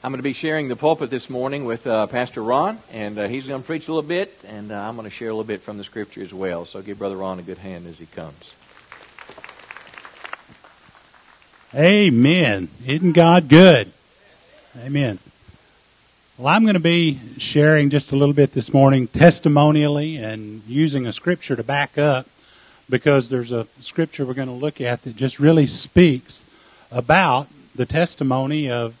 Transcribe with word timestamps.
I'm 0.00 0.12
going 0.12 0.20
to 0.20 0.22
be 0.22 0.32
sharing 0.32 0.68
the 0.68 0.76
pulpit 0.76 1.10
this 1.10 1.28
morning 1.28 1.64
with 1.64 1.84
uh, 1.84 2.06
Pastor 2.06 2.40
Ron, 2.40 2.78
and 2.92 3.18
uh, 3.18 3.26
he's 3.26 3.48
going 3.48 3.62
to 3.62 3.66
preach 3.66 3.88
a 3.88 3.92
little 3.92 4.08
bit, 4.08 4.32
and 4.46 4.70
uh, 4.70 4.76
I'm 4.76 4.94
going 4.94 5.06
to 5.06 5.10
share 5.10 5.26
a 5.26 5.32
little 5.32 5.42
bit 5.42 5.60
from 5.60 5.76
the 5.76 5.82
Scripture 5.82 6.22
as 6.22 6.32
well. 6.32 6.64
So 6.64 6.80
give 6.82 7.00
Brother 7.00 7.16
Ron 7.16 7.40
a 7.40 7.42
good 7.42 7.58
hand 7.58 7.84
as 7.88 7.98
he 7.98 8.06
comes. 8.06 8.54
Amen. 11.74 12.68
Isn't 12.86 13.10
God 13.10 13.48
good? 13.48 13.90
Amen. 14.78 15.18
Well, 16.36 16.46
I'm 16.46 16.62
going 16.62 16.74
to 16.74 16.80
be 16.80 17.18
sharing 17.38 17.90
just 17.90 18.12
a 18.12 18.16
little 18.16 18.34
bit 18.34 18.52
this 18.52 18.72
morning 18.72 19.08
testimonially 19.08 20.16
and 20.16 20.62
using 20.68 21.08
a 21.08 21.12
scripture 21.12 21.56
to 21.56 21.64
back 21.64 21.98
up 21.98 22.28
because 22.88 23.30
there's 23.30 23.50
a 23.50 23.66
scripture 23.80 24.24
we're 24.24 24.34
going 24.34 24.46
to 24.46 24.54
look 24.54 24.80
at 24.80 25.02
that 25.02 25.16
just 25.16 25.40
really 25.40 25.66
speaks 25.66 26.46
about 26.92 27.48
the 27.74 27.84
testimony 27.84 28.70
of 28.70 28.94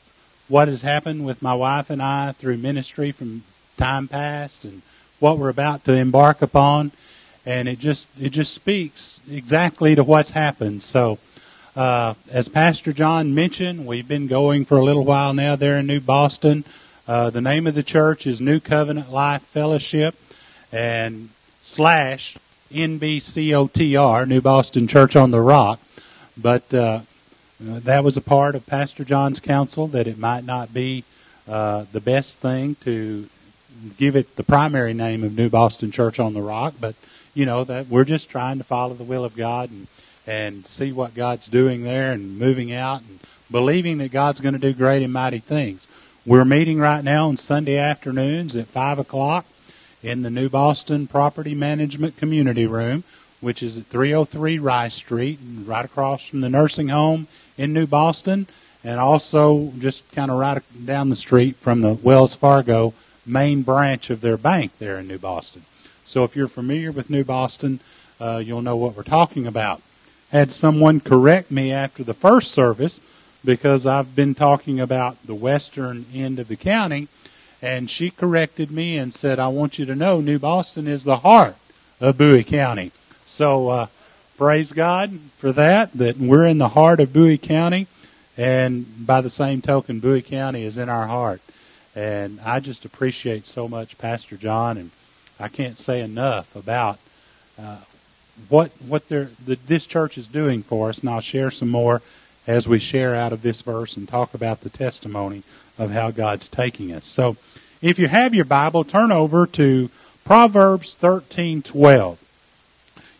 what 0.48 0.68
has 0.68 0.82
happened 0.82 1.24
with 1.24 1.42
my 1.42 1.54
wife 1.54 1.90
and 1.90 2.02
I 2.02 2.32
through 2.32 2.56
ministry 2.58 3.12
from 3.12 3.44
time 3.76 4.08
past 4.08 4.64
and 4.64 4.82
what 5.20 5.38
we're 5.38 5.48
about 5.48 5.84
to 5.84 5.92
embark 5.92 6.42
upon. 6.42 6.92
And 7.46 7.68
it 7.68 7.78
just 7.78 8.08
it 8.20 8.30
just 8.30 8.52
speaks 8.52 9.20
exactly 9.30 9.94
to 9.94 10.04
what's 10.04 10.30
happened. 10.30 10.82
So, 10.82 11.18
uh, 11.76 12.14
as 12.30 12.48
Pastor 12.48 12.92
John 12.92 13.34
mentioned, 13.34 13.86
we've 13.86 14.08
been 14.08 14.26
going 14.26 14.64
for 14.64 14.76
a 14.76 14.84
little 14.84 15.04
while 15.04 15.32
now 15.32 15.56
there 15.56 15.78
in 15.78 15.86
New 15.86 16.00
Boston. 16.00 16.64
Uh, 17.06 17.30
the 17.30 17.40
name 17.40 17.66
of 17.66 17.74
the 17.74 17.82
church 17.82 18.26
is 18.26 18.40
New 18.40 18.60
Covenant 18.60 19.10
Life 19.10 19.42
Fellowship, 19.42 20.14
and 20.70 21.30
slash 21.62 22.36
NBCOTR, 22.70 24.28
New 24.28 24.42
Boston 24.42 24.86
Church 24.86 25.16
on 25.16 25.30
the 25.30 25.40
Rock. 25.40 25.80
But 26.36 26.72
uh, 26.74 27.00
uh, 27.60 27.80
that 27.80 28.04
was 28.04 28.16
a 28.16 28.20
part 28.20 28.54
of 28.54 28.66
Pastor 28.66 29.04
John's 29.04 29.40
counsel 29.40 29.86
that 29.88 30.06
it 30.06 30.18
might 30.18 30.44
not 30.44 30.72
be 30.72 31.04
uh, 31.48 31.86
the 31.92 32.00
best 32.00 32.38
thing 32.38 32.76
to 32.82 33.28
give 33.96 34.16
it 34.16 34.36
the 34.36 34.44
primary 34.44 34.94
name 34.94 35.24
of 35.24 35.36
New 35.36 35.48
Boston 35.48 35.90
Church 35.90 36.20
on 36.20 36.34
the 36.34 36.42
Rock, 36.42 36.74
but 36.80 36.94
you 37.34 37.46
know 37.46 37.64
that 37.64 37.88
we're 37.88 38.04
just 38.04 38.28
trying 38.30 38.58
to 38.58 38.64
follow 38.64 38.94
the 38.94 39.04
will 39.04 39.24
of 39.24 39.36
God 39.36 39.70
and 39.70 39.86
and 40.26 40.66
see 40.66 40.92
what 40.92 41.14
God's 41.14 41.48
doing 41.48 41.84
there 41.84 42.12
and 42.12 42.38
moving 42.38 42.70
out 42.70 43.00
and 43.00 43.18
believing 43.50 43.96
that 43.98 44.12
God's 44.12 44.40
going 44.40 44.52
to 44.52 44.60
do 44.60 44.74
great 44.74 45.02
and 45.02 45.12
mighty 45.12 45.38
things. 45.38 45.88
We're 46.26 46.44
meeting 46.44 46.78
right 46.78 47.02
now 47.02 47.28
on 47.28 47.38
Sunday 47.38 47.78
afternoons 47.78 48.54
at 48.54 48.66
five 48.66 48.98
o'clock 48.98 49.46
in 50.02 50.22
the 50.22 50.30
New 50.30 50.50
Boston 50.50 51.06
Property 51.06 51.54
Management 51.54 52.18
Community 52.18 52.66
Room, 52.66 53.04
which 53.40 53.62
is 53.62 53.78
at 53.78 53.86
303 53.86 54.58
Rice 54.58 54.94
Street, 54.94 55.38
right 55.64 55.84
across 55.84 56.26
from 56.26 56.40
the 56.40 56.48
nursing 56.48 56.88
home 56.88 57.26
in 57.56 57.72
New 57.72 57.86
Boston, 57.86 58.46
and 58.82 59.00
also 59.00 59.72
just 59.78 60.10
kind 60.12 60.30
of 60.30 60.38
right 60.38 60.62
down 60.84 61.08
the 61.08 61.16
street 61.16 61.56
from 61.56 61.80
the 61.80 61.92
Wells 61.92 62.34
Fargo 62.34 62.94
main 63.26 63.62
branch 63.62 64.10
of 64.10 64.20
their 64.20 64.36
bank 64.36 64.72
there 64.78 64.98
in 64.98 65.06
New 65.06 65.18
Boston. 65.18 65.62
So 66.04 66.24
if 66.24 66.34
you're 66.34 66.48
familiar 66.48 66.90
with 66.90 67.10
New 67.10 67.24
Boston, 67.24 67.80
uh, 68.20 68.42
you'll 68.44 68.62
know 68.62 68.76
what 68.76 68.96
we're 68.96 69.02
talking 69.02 69.46
about. 69.46 69.82
Had 70.30 70.50
someone 70.50 71.00
correct 71.00 71.50
me 71.50 71.70
after 71.70 72.02
the 72.02 72.14
first 72.14 72.50
service 72.50 73.00
because 73.44 73.86
I've 73.86 74.16
been 74.16 74.34
talking 74.34 74.80
about 74.80 75.24
the 75.24 75.34
western 75.34 76.06
end 76.12 76.38
of 76.38 76.48
the 76.48 76.56
county, 76.56 77.08
and 77.62 77.88
she 77.88 78.10
corrected 78.10 78.70
me 78.70 78.98
and 78.98 79.12
said, 79.12 79.38
I 79.38 79.48
want 79.48 79.78
you 79.78 79.84
to 79.86 79.94
know 79.94 80.20
New 80.20 80.38
Boston 80.38 80.88
is 80.88 81.04
the 81.04 81.18
heart 81.18 81.56
of 82.00 82.18
Bowie 82.18 82.44
County. 82.44 82.92
So 83.28 83.68
uh, 83.68 83.86
praise 84.36 84.72
God 84.72 85.18
for 85.36 85.52
that, 85.52 85.92
that 85.92 86.16
we're 86.16 86.46
in 86.46 86.58
the 86.58 86.70
heart 86.70 87.00
of 87.00 87.12
Bowie 87.12 87.38
County. 87.38 87.86
And 88.36 89.06
by 89.06 89.20
the 89.20 89.28
same 89.28 89.60
token, 89.60 90.00
Bowie 90.00 90.22
County 90.22 90.64
is 90.64 90.78
in 90.78 90.88
our 90.88 91.06
heart. 91.06 91.40
And 91.94 92.40
I 92.44 92.60
just 92.60 92.84
appreciate 92.84 93.44
so 93.44 93.68
much 93.68 93.98
Pastor 93.98 94.36
John, 94.36 94.76
and 94.78 94.90
I 95.40 95.48
can't 95.48 95.76
say 95.76 96.00
enough 96.00 96.54
about 96.54 96.98
uh, 97.60 97.78
what 98.48 98.70
what 98.86 99.08
the, 99.08 99.28
this 99.44 99.86
church 99.86 100.16
is 100.16 100.28
doing 100.28 100.62
for 100.62 100.88
us. 100.88 101.00
And 101.00 101.10
I'll 101.10 101.20
share 101.20 101.50
some 101.50 101.70
more 101.70 102.00
as 102.46 102.68
we 102.68 102.78
share 102.78 103.16
out 103.16 103.32
of 103.32 103.42
this 103.42 103.62
verse 103.62 103.96
and 103.96 104.08
talk 104.08 104.32
about 104.32 104.60
the 104.60 104.70
testimony 104.70 105.42
of 105.76 105.90
how 105.90 106.12
God's 106.12 106.46
taking 106.48 106.92
us. 106.92 107.04
So, 107.04 107.36
if 107.82 107.98
you 107.98 108.08
have 108.08 108.32
your 108.32 108.44
Bible, 108.44 108.84
turn 108.84 109.10
over 109.10 109.46
to 109.46 109.90
Proverbs 110.24 110.94
thirteen 110.94 111.62
twelve. 111.62 112.18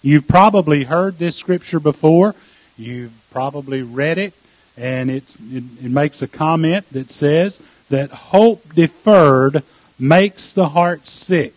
You've 0.08 0.26
probably 0.26 0.84
heard 0.84 1.18
this 1.18 1.36
scripture 1.36 1.78
before. 1.78 2.34
You've 2.78 3.12
probably 3.30 3.82
read 3.82 4.16
it, 4.16 4.32
and 4.74 5.10
it, 5.10 5.36
it 5.52 5.90
makes 5.90 6.22
a 6.22 6.26
comment 6.26 6.90
that 6.92 7.10
says 7.10 7.60
that 7.90 8.10
hope 8.10 8.74
deferred 8.74 9.62
makes 9.98 10.50
the 10.50 10.70
heart 10.70 11.06
sick, 11.06 11.52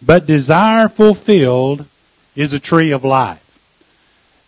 but 0.00 0.24
desire 0.24 0.88
fulfilled 0.88 1.84
is 2.34 2.54
a 2.54 2.58
tree 2.58 2.90
of 2.90 3.04
life. 3.04 3.58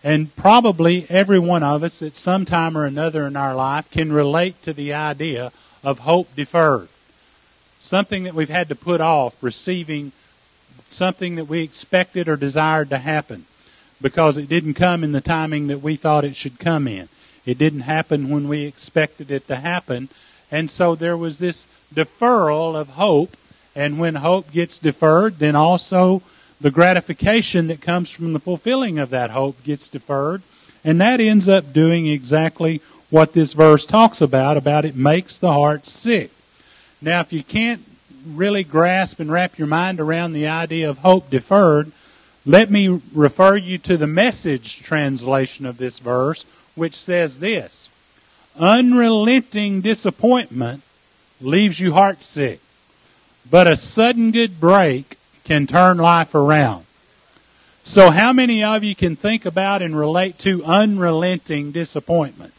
And 0.02 0.34
probably 0.34 1.04
every 1.10 1.38
one 1.38 1.62
of 1.62 1.82
us 1.82 2.00
at 2.00 2.16
some 2.16 2.46
time 2.46 2.74
or 2.74 2.86
another 2.86 3.26
in 3.26 3.36
our 3.36 3.54
life 3.54 3.90
can 3.90 4.14
relate 4.14 4.62
to 4.62 4.72
the 4.72 4.94
idea 4.94 5.52
of 5.82 5.98
hope 5.98 6.34
deferred. 6.34 6.88
Something 7.80 8.24
that 8.24 8.34
we've 8.34 8.48
had 8.48 8.70
to 8.70 8.74
put 8.74 9.02
off 9.02 9.42
receiving 9.42 10.12
something 10.94 11.34
that 11.34 11.46
we 11.46 11.62
expected 11.62 12.28
or 12.28 12.36
desired 12.36 12.90
to 12.90 12.98
happen 12.98 13.46
because 14.00 14.36
it 14.36 14.48
didn't 14.48 14.74
come 14.74 15.02
in 15.02 15.12
the 15.12 15.20
timing 15.20 15.66
that 15.66 15.80
we 15.80 15.96
thought 15.96 16.24
it 16.24 16.36
should 16.36 16.58
come 16.58 16.86
in. 16.86 17.08
It 17.46 17.58
didn't 17.58 17.80
happen 17.80 18.30
when 18.30 18.48
we 18.48 18.64
expected 18.64 19.30
it 19.30 19.46
to 19.48 19.56
happen. 19.56 20.08
And 20.50 20.70
so 20.70 20.94
there 20.94 21.16
was 21.16 21.38
this 21.38 21.66
deferral 21.94 22.74
of 22.74 22.90
hope. 22.90 23.36
And 23.74 23.98
when 23.98 24.16
hope 24.16 24.52
gets 24.52 24.78
deferred, 24.78 25.38
then 25.38 25.56
also 25.56 26.22
the 26.60 26.70
gratification 26.70 27.66
that 27.66 27.80
comes 27.80 28.10
from 28.10 28.32
the 28.32 28.40
fulfilling 28.40 28.98
of 28.98 29.10
that 29.10 29.30
hope 29.30 29.62
gets 29.64 29.88
deferred. 29.88 30.42
And 30.84 31.00
that 31.00 31.20
ends 31.20 31.48
up 31.48 31.72
doing 31.72 32.06
exactly 32.06 32.80
what 33.10 33.32
this 33.32 33.52
verse 33.52 33.86
talks 33.86 34.20
about, 34.20 34.56
about 34.56 34.84
it 34.84 34.96
makes 34.96 35.38
the 35.38 35.52
heart 35.52 35.86
sick. 35.86 36.30
Now, 37.00 37.20
if 37.20 37.32
you 37.32 37.42
can't 37.42 37.82
really 38.26 38.64
grasp 38.64 39.20
and 39.20 39.30
wrap 39.30 39.58
your 39.58 39.66
mind 39.66 40.00
around 40.00 40.32
the 40.32 40.46
idea 40.46 40.88
of 40.88 40.98
hope 40.98 41.30
deferred, 41.30 41.92
let 42.46 42.70
me 42.70 43.00
refer 43.12 43.56
you 43.56 43.78
to 43.78 43.96
the 43.96 44.06
message 44.06 44.82
translation 44.82 45.64
of 45.64 45.78
this 45.78 45.98
verse, 45.98 46.44
which 46.74 46.94
says 46.94 47.38
this 47.38 47.88
Unrelenting 48.58 49.80
disappointment 49.80 50.82
leaves 51.40 51.80
you 51.80 51.92
heartsick, 51.92 52.58
but 53.50 53.66
a 53.66 53.76
sudden 53.76 54.30
good 54.30 54.60
break 54.60 55.16
can 55.44 55.66
turn 55.66 55.98
life 55.98 56.34
around. 56.34 56.84
So, 57.82 58.10
how 58.10 58.32
many 58.32 58.64
of 58.64 58.82
you 58.82 58.94
can 58.94 59.16
think 59.16 59.44
about 59.44 59.82
and 59.82 59.98
relate 59.98 60.38
to 60.40 60.64
unrelenting 60.64 61.72
disappointment? 61.72 62.54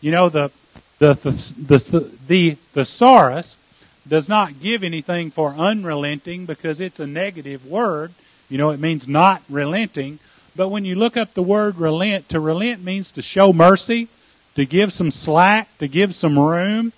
You 0.00 0.10
know, 0.12 0.28
the 0.28 0.50
the 0.98 1.14
the, 1.14 1.30
the, 1.30 1.78
the, 1.78 2.10
the 2.26 2.50
thesaurus 2.72 3.56
does 4.08 4.28
not 4.28 4.60
give 4.60 4.82
anything 4.82 5.30
for 5.30 5.54
unrelenting 5.54 6.46
because 6.46 6.80
it's 6.80 7.00
a 7.00 7.06
negative 7.06 7.66
word. 7.66 8.12
You 8.48 8.58
know, 8.58 8.70
it 8.70 8.80
means 8.80 9.06
not 9.06 9.42
relenting. 9.48 10.18
But 10.56 10.68
when 10.68 10.84
you 10.84 10.94
look 10.94 11.16
up 11.16 11.34
the 11.34 11.42
word 11.42 11.76
relent, 11.76 12.28
to 12.30 12.40
relent 12.40 12.82
means 12.82 13.10
to 13.12 13.22
show 13.22 13.52
mercy, 13.52 14.08
to 14.54 14.64
give 14.64 14.92
some 14.92 15.10
slack, 15.10 15.76
to 15.78 15.86
give 15.86 16.14
some 16.14 16.38
room. 16.38 16.92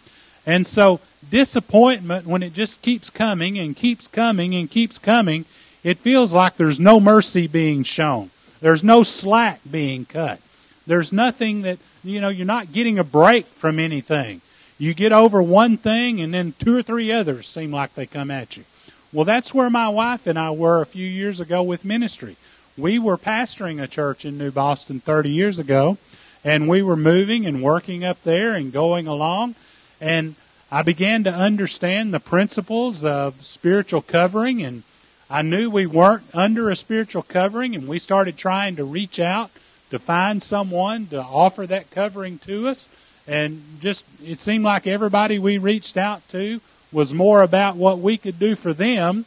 And 0.47 0.67
so, 0.67 1.01
disappointment, 1.31 2.27
when 2.27 2.43
it 2.43 2.55
just 2.55 2.81
keeps 2.81 3.11
coming 3.11 3.59
and 3.59 3.77
keeps 3.77 4.07
coming 4.07 4.55
and 4.55 4.71
keeps 4.71 4.97
coming, 4.97 5.45
it 5.83 5.99
feels 5.99 6.33
like 6.33 6.57
there's 6.57 6.81
no 6.81 7.01
mercy 7.01 7.47
being 7.47 7.83
shown. 7.83 8.31
There's 8.61 8.85
no 8.85 9.03
slack 9.03 9.61
being 9.71 10.05
cut. 10.05 10.41
There's 10.87 11.13
nothing 11.13 11.63
that, 11.63 11.79
you 12.03 12.21
know, 12.21 12.29
you're 12.29 12.47
not 12.47 12.73
getting 12.73 12.99
a 12.99 13.05
break 13.05 13.47
from 13.47 13.79
anything. 13.79 14.41
You 14.81 14.95
get 14.95 15.13
over 15.13 15.43
one 15.43 15.77
thing, 15.77 16.23
and 16.23 16.33
then 16.33 16.55
two 16.59 16.75
or 16.75 16.83
three 16.83 17.13
others 17.13 17.47
seem 17.47 17.71
like 17.71 17.95
they 17.95 18.07
come 18.07 18.31
at 18.31 18.57
you. 18.57 18.65
Well, 19.13 19.27
that's 19.27 19.53
where 19.53 19.69
my 19.69 19.91
wife 19.91 20.27
and 20.27 20.39
I 20.39 20.53
were 20.53 20.81
a 20.81 20.87
few 20.87 21.07
years 21.07 21.39
ago 21.39 21.63
with 21.63 21.85
ministry. 21.85 22.37
We 22.79 22.99
were 22.99 23.19
pastoring 23.19 23.83
a 23.83 23.87
church 23.87 24.25
in 24.25 24.39
New 24.39 24.51
Boston 24.51 24.99
30 24.99 25.29
years 25.29 25.59
ago, 25.59 25.99
and 26.43 26.67
we 26.67 26.81
were 26.81 26.97
moving 26.97 27.45
and 27.45 27.63
working 27.63 28.05
up 28.05 28.23
there 28.23 28.55
and 28.55 28.73
going 28.73 29.07
along. 29.07 29.55
And 30.01 30.35
I 30.73 30.81
began 30.81 31.25
to 31.25 31.31
understand 31.31 32.15
the 32.15 32.19
principles 32.19 33.05
of 33.05 33.45
spiritual 33.45 34.01
covering, 34.01 34.63
and 34.63 34.85
I 35.29 35.43
knew 35.43 35.69
we 35.69 35.85
weren't 35.85 36.25
under 36.33 36.71
a 36.71 36.77
spiritual 36.77 37.23
covering, 37.23 37.75
and 37.75 37.87
we 37.87 37.99
started 37.99 38.39
trying 38.39 38.77
to 38.77 38.85
reach 38.85 39.21
out 39.21 39.51
to 39.91 39.99
find 39.99 40.43
someone 40.43 41.07
to 41.09 41.21
offer 41.21 41.67
that 41.67 41.91
covering 41.91 42.39
to 42.39 42.67
us 42.67 42.89
and 43.31 43.63
just 43.79 44.05
it 44.27 44.41
seemed 44.41 44.65
like 44.65 44.89
everybody 44.89 45.39
we 45.39 45.57
reached 45.57 45.97
out 45.97 46.29
to 46.31 46.61
was 46.91 47.15
more 47.15 47.43
about 47.43 47.77
what 47.77 48.01
we 48.01 48.19
could 48.19 48.41
do 48.41 48.57
for 48.57 48.75
them 48.75 49.25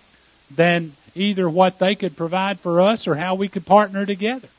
than 0.54 0.92
either 1.16 1.50
what 1.50 1.80
they 1.80 1.96
could 1.96 2.18
provide 2.18 2.60
for 2.60 2.82
us 2.82 3.08
or 3.08 3.16
how 3.16 3.34
we 3.34 3.48
could 3.48 3.66
partner 3.66 4.06
together. 4.06 4.50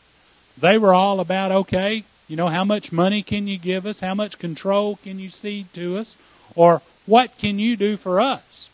They 0.56 0.78
were 0.78 0.94
all 0.94 1.20
about, 1.20 1.52
okay, 1.52 2.04
you 2.26 2.36
know, 2.36 2.48
how 2.48 2.64
much 2.64 2.90
money 2.90 3.22
can 3.22 3.46
you 3.46 3.58
give 3.58 3.84
us? 3.84 4.00
How 4.00 4.14
much 4.14 4.38
control 4.38 4.96
can 5.04 5.18
you 5.18 5.28
cede 5.28 5.70
to 5.74 5.98
us? 5.98 6.16
Or 6.56 6.80
what 7.04 7.36
can 7.36 7.58
you 7.58 7.76
do 7.76 7.98
for 7.98 8.22
us? 8.22 8.70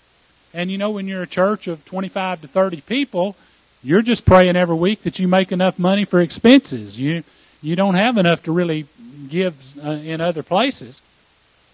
And 0.55 0.71
you 0.71 0.79
know, 0.79 0.91
when 0.91 1.09
you're 1.09 1.23
a 1.23 1.27
church 1.27 1.67
of 1.67 1.85
25 1.85 2.43
to 2.43 2.47
30 2.47 2.83
people, 2.83 3.35
you're 3.83 4.03
just 4.03 4.25
praying 4.25 4.55
every 4.55 4.77
week 4.77 5.03
that 5.03 5.19
you 5.19 5.27
make 5.27 5.51
enough 5.51 5.81
money 5.81 6.05
for 6.05 6.21
expenses. 6.21 7.01
You, 7.01 7.25
you 7.61 7.75
don't 7.75 7.95
have 7.95 8.19
enough 8.19 8.45
to 8.45 8.53
really 8.53 8.87
give 9.29 9.75
uh, 9.85 9.91
in 9.91 10.21
other 10.21 10.43
places, 10.43 11.03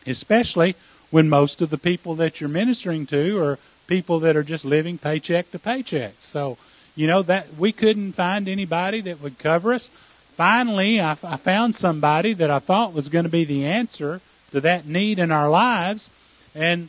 especially 0.06 0.76
when 1.10 1.28
most 1.28 1.62
of 1.62 1.70
the 1.70 1.78
people 1.78 2.14
that 2.16 2.40
you're 2.40 2.48
ministering 2.48 3.06
to 3.06 3.38
are 3.38 3.58
people 3.86 4.18
that 4.20 4.36
are 4.36 4.42
just 4.42 4.64
living 4.64 4.98
paycheck 4.98 5.50
to 5.52 5.58
paycheck. 5.58 6.14
So, 6.18 6.58
you 6.94 7.06
know, 7.06 7.22
that 7.22 7.54
we 7.56 7.72
couldn't 7.72 8.12
find 8.12 8.48
anybody 8.48 9.00
that 9.02 9.22
would 9.22 9.38
cover 9.38 9.72
us. 9.72 9.88
Finally, 10.34 11.00
I, 11.00 11.12
I 11.12 11.36
found 11.36 11.74
somebody 11.74 12.32
that 12.34 12.50
I 12.50 12.58
thought 12.58 12.92
was 12.92 13.08
going 13.08 13.24
to 13.24 13.30
be 13.30 13.44
the 13.44 13.64
answer 13.64 14.20
to 14.50 14.60
that 14.60 14.86
need 14.86 15.18
in 15.18 15.30
our 15.30 15.48
lives. 15.48 16.10
And 16.54 16.88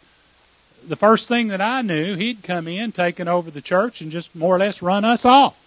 the 0.88 0.96
first 0.96 1.28
thing 1.28 1.48
that 1.50 1.62
I 1.62 1.82
knew, 1.82 2.16
he'd 2.16 2.44
come 2.44 2.68
in, 2.68 2.92
taken 2.92 3.28
over 3.28 3.52
the 3.52 3.62
church, 3.62 4.02
and 4.02 4.12
just 4.12 4.36
more 4.36 4.56
or 4.56 4.60
less 4.60 4.82
run 4.82 5.06
us 5.06 5.26
off. 5.26 5.58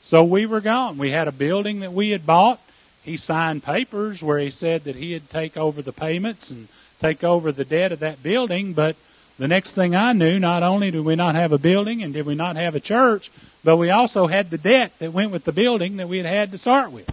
So 0.00 0.24
we 0.24 0.46
were 0.46 0.60
gone. 0.60 0.98
We 0.98 1.10
had 1.10 1.28
a 1.28 1.32
building 1.32 1.80
that 1.80 1.92
we 1.92 2.10
had 2.10 2.26
bought. 2.26 2.60
He 3.04 3.16
signed 3.16 3.64
papers 3.64 4.22
where 4.22 4.38
he 4.38 4.50
said 4.50 4.84
that 4.84 4.96
he'd 4.96 5.28
take 5.28 5.56
over 5.56 5.82
the 5.82 5.92
payments 5.92 6.50
and 6.50 6.68
take 7.00 7.24
over 7.24 7.50
the 7.50 7.64
debt 7.64 7.92
of 7.92 8.00
that 8.00 8.22
building. 8.22 8.72
But 8.72 8.96
the 9.38 9.48
next 9.48 9.74
thing 9.74 9.96
I 9.96 10.12
knew, 10.12 10.38
not 10.38 10.62
only 10.62 10.90
did 10.90 11.04
we 11.04 11.16
not 11.16 11.34
have 11.34 11.52
a 11.52 11.58
building 11.58 12.02
and 12.02 12.14
did 12.14 12.26
we 12.26 12.34
not 12.34 12.56
have 12.56 12.74
a 12.74 12.80
church, 12.80 13.30
but 13.64 13.76
we 13.76 13.90
also 13.90 14.28
had 14.28 14.50
the 14.50 14.58
debt 14.58 14.92
that 14.98 15.12
went 15.12 15.32
with 15.32 15.44
the 15.44 15.52
building 15.52 15.96
that 15.96 16.08
we 16.08 16.18
had 16.18 16.26
had 16.26 16.52
to 16.52 16.58
start 16.58 16.92
with. 16.92 17.10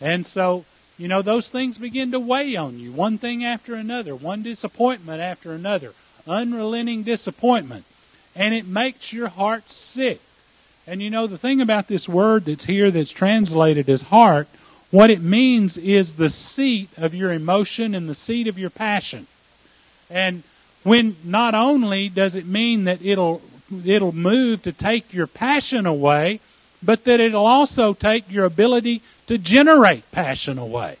And 0.00 0.26
so, 0.26 0.64
you 0.98 1.08
know, 1.08 1.22
those 1.22 1.48
things 1.48 1.78
begin 1.78 2.10
to 2.12 2.20
weigh 2.20 2.56
on 2.56 2.78
you, 2.78 2.92
one 2.92 3.18
thing 3.18 3.44
after 3.44 3.74
another, 3.74 4.14
one 4.14 4.42
disappointment 4.42 5.20
after 5.20 5.52
another 5.52 5.92
unrelenting 6.26 7.02
disappointment. 7.02 7.84
And 8.36 8.54
it 8.54 8.66
makes 8.66 9.12
your 9.12 9.28
heart 9.28 9.70
sick. 9.70 10.20
And 10.86 11.02
you 11.02 11.10
know, 11.10 11.26
the 11.26 11.38
thing 11.38 11.60
about 11.60 11.88
this 11.88 12.08
word 12.08 12.44
that's 12.44 12.64
here 12.64 12.90
that's 12.90 13.10
translated 13.10 13.88
as 13.88 14.02
heart, 14.02 14.48
what 14.90 15.10
it 15.10 15.20
means 15.20 15.76
is 15.76 16.14
the 16.14 16.30
seat 16.30 16.88
of 16.96 17.14
your 17.14 17.32
emotion 17.32 17.94
and 17.94 18.08
the 18.08 18.14
seat 18.14 18.46
of 18.46 18.58
your 18.58 18.70
passion. 18.70 19.26
And 20.10 20.42
when 20.82 21.16
not 21.24 21.54
only 21.54 22.08
does 22.08 22.34
it 22.36 22.46
mean 22.46 22.84
that 22.84 23.04
it'll 23.04 23.42
it'll 23.84 24.12
move 24.12 24.62
to 24.62 24.72
take 24.72 25.12
your 25.12 25.26
passion 25.26 25.84
away, 25.84 26.40
but 26.82 27.04
that 27.04 27.20
it'll 27.20 27.46
also 27.46 27.92
take 27.92 28.30
your 28.30 28.46
ability 28.46 29.02
to 29.26 29.36
generate 29.36 30.10
passion 30.10 30.58
away. 30.58 30.96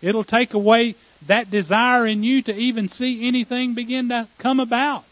It'll 0.00 0.24
take 0.24 0.52
away 0.52 0.96
that 1.26 1.50
desire 1.50 2.06
in 2.06 2.24
you 2.24 2.42
to 2.42 2.54
even 2.54 2.88
see 2.88 3.28
anything 3.28 3.74
begin 3.74 4.08
to 4.08 4.26
come 4.38 4.58
about. 4.58 5.04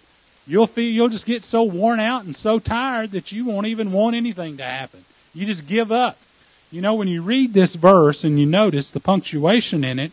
You'll 0.46 0.66
feel 0.66 0.90
you'll 0.90 1.10
just 1.10 1.26
get 1.26 1.44
so 1.44 1.62
worn 1.62 2.00
out 2.00 2.24
and 2.24 2.34
so 2.34 2.58
tired 2.58 3.12
that 3.12 3.30
you 3.30 3.44
won't 3.44 3.68
even 3.68 3.92
want 3.92 4.16
anything 4.16 4.56
to 4.56 4.64
happen. 4.64 5.04
You 5.32 5.46
just 5.46 5.68
give 5.68 5.92
up. 5.92 6.18
You 6.72 6.80
know, 6.80 6.94
when 6.94 7.08
you 7.08 7.22
read 7.22 7.52
this 7.52 7.74
verse 7.74 8.22
and 8.22 8.38
you 8.38 8.46
notice 8.46 8.90
the 8.90 9.00
punctuation 9.00 9.82
in 9.82 9.98
it, 9.98 10.12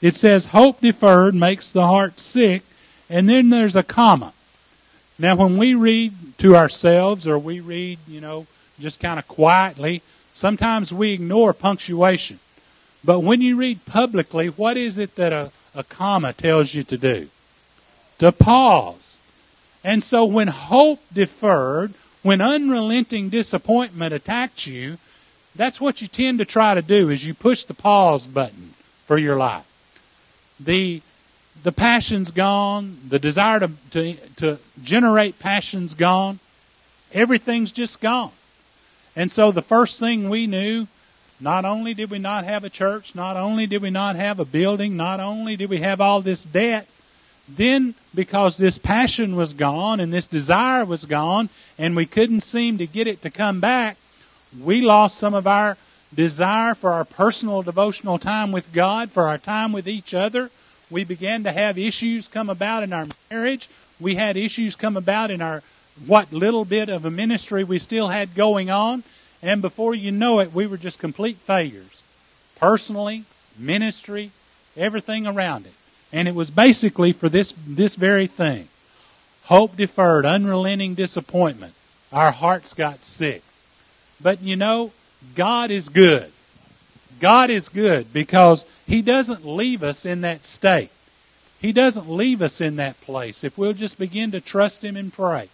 it 0.00 0.14
says, 0.14 0.46
Hope 0.46 0.80
deferred 0.80 1.34
makes 1.34 1.70
the 1.70 1.86
heart 1.86 2.18
sick, 2.18 2.62
and 3.10 3.28
then 3.28 3.50
there's 3.50 3.76
a 3.76 3.82
comma. 3.82 4.32
Now, 5.18 5.34
when 5.36 5.58
we 5.58 5.74
read 5.74 6.14
to 6.38 6.56
ourselves 6.56 7.26
or 7.26 7.38
we 7.38 7.60
read, 7.60 7.98
you 8.06 8.20
know, 8.20 8.46
just 8.80 9.00
kind 9.00 9.18
of 9.18 9.28
quietly, 9.28 10.00
sometimes 10.32 10.92
we 10.92 11.12
ignore 11.12 11.52
punctuation. 11.52 12.38
But 13.04 13.20
when 13.20 13.42
you 13.42 13.56
read 13.56 13.84
publicly, 13.84 14.48
what 14.48 14.76
is 14.76 14.98
it 14.98 15.16
that 15.16 15.32
a, 15.32 15.50
a 15.74 15.82
comma 15.82 16.32
tells 16.32 16.74
you 16.74 16.84
to 16.84 16.96
do? 16.96 17.28
To 18.18 18.32
pause. 18.32 19.18
And 19.84 20.02
so 20.02 20.24
when 20.24 20.48
hope 20.48 21.00
deferred, 21.12 21.94
when 22.22 22.40
unrelenting 22.40 23.28
disappointment 23.28 24.12
attacks 24.14 24.66
you, 24.66 24.98
that's 25.58 25.80
what 25.80 26.00
you 26.00 26.08
tend 26.08 26.38
to 26.38 26.44
try 26.46 26.74
to 26.74 26.80
do 26.80 27.10
is 27.10 27.26
you 27.26 27.34
push 27.34 27.64
the 27.64 27.74
pause 27.74 28.26
button 28.26 28.70
for 29.04 29.18
your 29.18 29.36
life. 29.36 29.66
The 30.58 31.02
the 31.64 31.72
passion's 31.72 32.30
gone, 32.30 32.96
the 33.08 33.18
desire 33.18 33.58
to, 33.58 33.70
to, 33.90 34.14
to 34.36 34.58
generate 34.82 35.40
passion's 35.40 35.92
gone, 35.94 36.38
everything's 37.12 37.72
just 37.72 38.00
gone. 38.00 38.30
And 39.16 39.28
so 39.28 39.50
the 39.50 39.60
first 39.60 39.98
thing 39.98 40.30
we 40.30 40.46
knew 40.46 40.86
not 41.40 41.64
only 41.64 41.94
did 41.94 42.10
we 42.10 42.20
not 42.20 42.44
have 42.44 42.62
a 42.62 42.70
church, 42.70 43.16
not 43.16 43.36
only 43.36 43.66
did 43.66 43.82
we 43.82 43.90
not 43.90 44.14
have 44.14 44.38
a 44.38 44.44
building, 44.44 44.96
not 44.96 45.18
only 45.18 45.56
did 45.56 45.68
we 45.68 45.78
have 45.78 46.00
all 46.00 46.20
this 46.20 46.44
debt, 46.44 46.86
then 47.48 47.94
because 48.14 48.56
this 48.56 48.78
passion 48.78 49.34
was 49.34 49.52
gone 49.52 49.98
and 49.98 50.12
this 50.12 50.28
desire 50.28 50.84
was 50.84 51.06
gone 51.06 51.48
and 51.76 51.96
we 51.96 52.06
couldn't 52.06 52.42
seem 52.42 52.78
to 52.78 52.86
get 52.86 53.08
it 53.08 53.22
to 53.22 53.30
come 53.30 53.58
back, 53.58 53.96
we 54.60 54.80
lost 54.80 55.18
some 55.18 55.34
of 55.34 55.46
our 55.46 55.76
desire 56.14 56.74
for 56.74 56.92
our 56.92 57.04
personal 57.04 57.62
devotional 57.62 58.18
time 58.18 58.52
with 58.52 58.72
God, 58.72 59.10
for 59.10 59.28
our 59.28 59.38
time 59.38 59.72
with 59.72 59.88
each 59.88 60.14
other. 60.14 60.50
We 60.90 61.04
began 61.04 61.44
to 61.44 61.52
have 61.52 61.76
issues 61.76 62.28
come 62.28 62.48
about 62.48 62.82
in 62.82 62.92
our 62.92 63.06
marriage. 63.30 63.68
We 64.00 64.14
had 64.14 64.36
issues 64.36 64.74
come 64.74 64.96
about 64.96 65.30
in 65.30 65.42
our 65.42 65.62
what 66.06 66.32
little 66.32 66.64
bit 66.64 66.88
of 66.88 67.04
a 67.04 67.10
ministry 67.10 67.64
we 67.64 67.78
still 67.78 68.08
had 68.08 68.34
going 68.34 68.70
on. 68.70 69.02
And 69.42 69.60
before 69.60 69.94
you 69.94 70.10
know 70.10 70.40
it, 70.40 70.52
we 70.52 70.66
were 70.66 70.76
just 70.76 70.98
complete 70.98 71.36
failures. 71.36 72.02
Personally, 72.58 73.24
ministry, 73.58 74.30
everything 74.76 75.26
around 75.26 75.66
it. 75.66 75.74
And 76.12 76.26
it 76.26 76.34
was 76.34 76.50
basically 76.50 77.12
for 77.12 77.28
this, 77.28 77.52
this 77.66 77.96
very 77.96 78.26
thing. 78.26 78.68
Hope 79.44 79.76
deferred, 79.76 80.24
unrelenting 80.24 80.94
disappointment. 80.94 81.74
Our 82.12 82.32
hearts 82.32 82.72
got 82.74 83.04
sick. 83.04 83.42
But 84.20 84.42
you 84.42 84.56
know, 84.56 84.92
God 85.34 85.70
is 85.70 85.88
good. 85.88 86.32
God 87.20 87.50
is 87.50 87.68
good 87.68 88.12
because 88.12 88.64
He 88.86 89.02
doesn't 89.02 89.46
leave 89.46 89.82
us 89.82 90.06
in 90.06 90.20
that 90.22 90.44
state. 90.44 90.90
He 91.60 91.72
doesn't 91.72 92.08
leave 92.08 92.40
us 92.40 92.60
in 92.60 92.76
that 92.76 93.00
place 93.00 93.42
if 93.42 93.58
we'll 93.58 93.72
just 93.72 93.98
begin 93.98 94.30
to 94.30 94.40
trust 94.40 94.84
Him 94.84 94.96
and 94.96 95.12
pray 95.12 95.48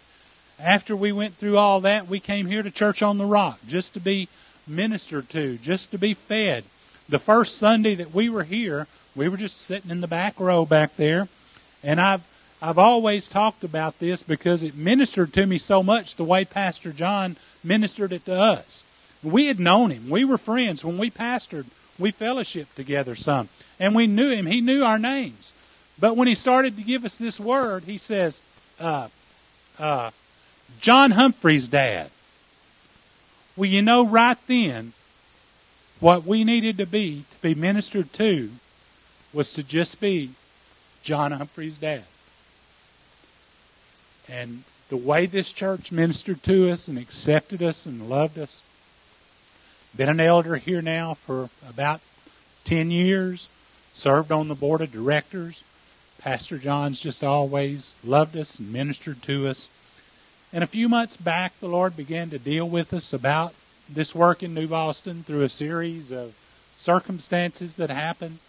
after 0.59 0.95
we 0.95 1.11
went 1.11 1.35
through 1.35 1.57
all 1.57 1.81
that, 1.81 2.07
we 2.07 2.19
came 2.19 2.45
here 2.45 2.63
to 2.63 2.71
Church 2.71 3.01
on 3.01 3.17
the 3.17 3.25
Rock 3.25 3.59
just 3.67 3.93
to 3.93 3.99
be 3.99 4.27
ministered 4.67 5.29
to, 5.29 5.57
just 5.57 5.91
to 5.91 5.97
be 5.97 6.13
fed. 6.13 6.63
The 7.09 7.19
first 7.19 7.57
Sunday 7.57 7.95
that 7.95 8.13
we 8.13 8.29
were 8.29 8.43
here, 8.43 8.87
we 9.15 9.29
were 9.29 9.37
just 9.37 9.61
sitting 9.61 9.91
in 9.91 10.01
the 10.01 10.07
back 10.07 10.39
row 10.39 10.65
back 10.65 10.95
there, 10.95 11.27
and 11.83 11.99
I've 12.01 12.23
I've 12.61 12.77
always 12.77 13.27
talked 13.27 13.63
about 13.63 13.99
this 13.99 14.23
because 14.23 14.63
it 14.63 14.75
ministered 14.75 15.33
to 15.33 15.45
me 15.45 15.57
so 15.57 15.83
much 15.83 16.15
the 16.15 16.23
way 16.23 16.45
Pastor 16.45 16.91
John 16.91 17.35
ministered 17.63 18.13
it 18.13 18.25
to 18.25 18.33
us. 18.33 18.83
We 19.21 19.47
had 19.47 19.59
known 19.59 19.91
him. 19.91 20.09
We 20.09 20.23
were 20.23 20.37
friends. 20.37 20.83
When 20.83 20.97
we 20.97 21.11
pastored, 21.11 21.65
we 21.99 22.11
fellowshiped 22.11 22.75
together 22.75 23.15
some. 23.15 23.49
And 23.79 23.93
we 23.93 24.07
knew 24.07 24.29
him. 24.29 24.45
He 24.45 24.61
knew 24.61 24.83
our 24.83 24.99
names. 24.99 25.51
But 25.99 26.15
when 26.15 26.27
he 26.27 26.35
started 26.35 26.77
to 26.77 26.83
give 26.83 27.05
us 27.05 27.17
this 27.17 27.39
word, 27.39 27.83
he 27.83 27.97
says, 27.97 28.41
uh, 28.79 29.09
uh, 29.79 30.11
John 30.79 31.11
Humphrey's 31.11 31.67
dad. 31.67 32.09
Well, 33.55 33.69
you 33.69 33.81
know, 33.81 34.05
right 34.05 34.37
then, 34.47 34.93
what 35.99 36.25
we 36.25 36.43
needed 36.43 36.77
to 36.77 36.85
be, 36.85 37.23
to 37.31 37.41
be 37.41 37.55
ministered 37.55 38.11
to, 38.13 38.51
was 39.33 39.53
to 39.53 39.63
just 39.63 39.99
be 39.99 40.31
John 41.03 41.31
Humphrey's 41.31 41.77
dad. 41.77 42.03
And 44.29 44.63
the 44.89 44.97
way 44.97 45.25
this 45.25 45.51
church 45.51 45.91
ministered 45.91 46.43
to 46.43 46.69
us 46.69 46.87
and 46.87 46.97
accepted 46.97 47.61
us 47.61 47.85
and 47.85 48.09
loved 48.09 48.37
us, 48.37 48.61
been 49.95 50.09
an 50.09 50.19
elder 50.19 50.57
here 50.57 50.81
now 50.81 51.13
for 51.13 51.49
about 51.67 52.01
10 52.65 52.91
years, 52.91 53.49
served 53.93 54.31
on 54.31 54.47
the 54.47 54.55
board 54.55 54.81
of 54.81 54.91
directors. 54.91 55.63
Pastor 56.19 56.57
John's 56.57 56.99
just 56.99 57.23
always 57.23 57.95
loved 58.03 58.35
us 58.35 58.59
and 58.59 58.73
ministered 58.73 59.21
to 59.23 59.47
us. 59.47 59.69
And 60.51 60.63
a 60.63 60.67
few 60.67 60.89
months 60.89 61.17
back, 61.17 61.53
the 61.59 61.67
Lord 61.67 61.95
began 61.95 62.29
to 62.29 62.39
deal 62.39 62.67
with 62.67 62.93
us 62.93 63.13
about 63.13 63.53
this 63.87 64.15
work 64.15 64.41
in 64.41 64.53
New 64.53 64.67
Boston 64.67 65.23
through 65.23 65.43
a 65.43 65.49
series 65.49 66.11
of 66.11 66.35
circumstances 66.75 67.75
that 67.77 67.89
happened. 67.89 68.39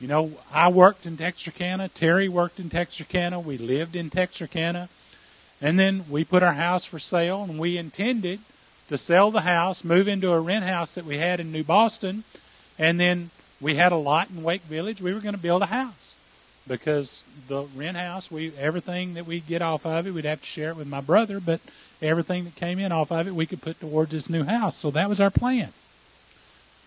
You 0.00 0.08
know, 0.08 0.32
I 0.52 0.68
worked 0.68 1.06
in 1.06 1.16
Texarkana. 1.16 1.88
Terry 1.88 2.28
worked 2.28 2.58
in 2.58 2.68
Texarkana. 2.68 3.38
We 3.38 3.58
lived 3.58 3.94
in 3.94 4.10
Texarkana. 4.10 4.88
And 5.62 5.78
then 5.78 6.04
we 6.10 6.24
put 6.24 6.42
our 6.42 6.54
house 6.54 6.84
for 6.84 6.98
sale, 6.98 7.44
and 7.44 7.58
we 7.58 7.78
intended 7.78 8.40
to 8.88 8.98
sell 8.98 9.30
the 9.30 9.42
house, 9.42 9.84
move 9.84 10.08
into 10.08 10.32
a 10.32 10.40
rent 10.40 10.64
house 10.64 10.96
that 10.96 11.06
we 11.06 11.18
had 11.18 11.38
in 11.38 11.52
New 11.52 11.62
Boston, 11.62 12.24
and 12.78 12.98
then 12.98 13.30
we 13.60 13.76
had 13.76 13.92
a 13.92 13.96
lot 13.96 14.28
in 14.28 14.42
Wake 14.42 14.62
Village. 14.62 15.00
We 15.00 15.14
were 15.14 15.20
going 15.20 15.36
to 15.36 15.40
build 15.40 15.62
a 15.62 15.66
house 15.66 16.16
because 16.66 17.24
the 17.48 17.62
rent 17.76 17.96
house, 17.96 18.30
we 18.30 18.52
everything 18.58 19.14
that 19.14 19.24
we 19.24 19.40
get 19.40 19.62
off 19.62 19.86
of 19.86 20.06
it, 20.06 20.10
we'd 20.12 20.24
have 20.24 20.40
to 20.40 20.46
share 20.46 20.70
it 20.70 20.76
with 20.76 20.88
my 20.88 21.00
brother, 21.00 21.38
but 21.38 21.60
everything 22.00 22.44
that 22.44 22.56
came 22.56 22.78
in 22.78 22.90
off 22.90 23.12
of 23.12 23.28
it, 23.28 23.34
we 23.34 23.46
could 23.46 23.62
put 23.62 23.80
towards 23.80 24.10
this 24.10 24.28
new 24.28 24.42
house. 24.42 24.76
So 24.76 24.90
that 24.90 25.08
was 25.08 25.20
our 25.20 25.30
plan. 25.30 25.72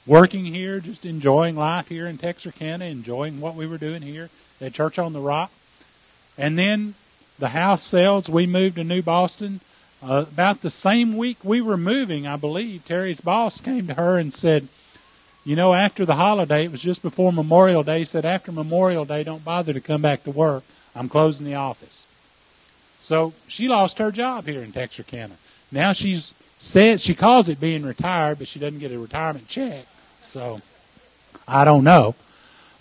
Working 0.06 0.46
here, 0.46 0.80
just 0.80 1.06
enjoying 1.06 1.56
life 1.56 1.88
here 1.88 2.08
in 2.08 2.18
Texarkana, 2.18 2.86
enjoying 2.86 3.40
what 3.42 3.56
we 3.56 3.66
were 3.66 3.78
doing 3.78 4.02
here 4.02 4.30
at 4.62 4.74
Church 4.74 5.00
on 5.00 5.14
the 5.14 5.22
Rock. 5.22 5.52
And 6.38 6.60
then 6.60 6.94
the 7.40 7.50
house 7.50 7.84
sells. 7.84 8.30
We 8.30 8.46
moved 8.46 8.76
to 8.76 8.84
New 8.84 9.02
Boston. 9.02 9.62
Uh, 10.04 10.26
about 10.32 10.62
the 10.62 10.70
same 10.70 11.18
week 11.18 11.38
we 11.44 11.62
were 11.62 11.78
moving, 11.78 12.28
I 12.28 12.36
believe, 12.36 12.86
Terry's 12.86 13.22
boss 13.22 13.60
came 13.60 13.88
to 13.88 13.96
her 13.96 14.18
and 14.18 14.34
said, 14.34 14.68
You 15.44 15.56
know, 15.56 15.74
after 15.74 16.06
the 16.06 16.16
holiday, 16.16 16.66
it 16.66 16.72
was 16.72 16.82
just 16.82 17.02
before 17.02 17.34
Memorial 17.34 17.82
Day, 17.82 18.00
he 18.00 18.06
said, 18.06 18.26
After 18.26 18.52
Memorial 18.52 19.06
Day, 19.06 19.24
don't 19.24 19.44
bother 19.44 19.74
to 19.74 19.82
come 19.82 20.02
back 20.02 20.24
to 20.24 20.32
work. 20.32 20.64
I'm 20.96 21.10
closing 21.10 21.46
the 21.46 21.56
office. 21.56 22.08
So 23.00 23.34
she 23.48 23.68
lost 23.68 23.98
her 23.98 24.12
job 24.12 24.46
here 24.46 24.62
in 24.62 24.72
Texarkana. 24.72 25.36
Now 25.72 25.94
she's 25.94 26.34
said 26.58 27.02
she 27.02 27.16
calls 27.16 27.50
it 27.50 27.60
being 27.60 27.84
retired, 27.84 28.38
but 28.38 28.48
she 28.48 28.60
doesn't 28.60 28.80
get 28.80 28.92
a 28.92 29.00
retirement 29.00 29.48
check. 29.48 29.86
So 30.22 30.62
I 31.48 31.66
don't 31.66 31.84
know. 31.84 32.16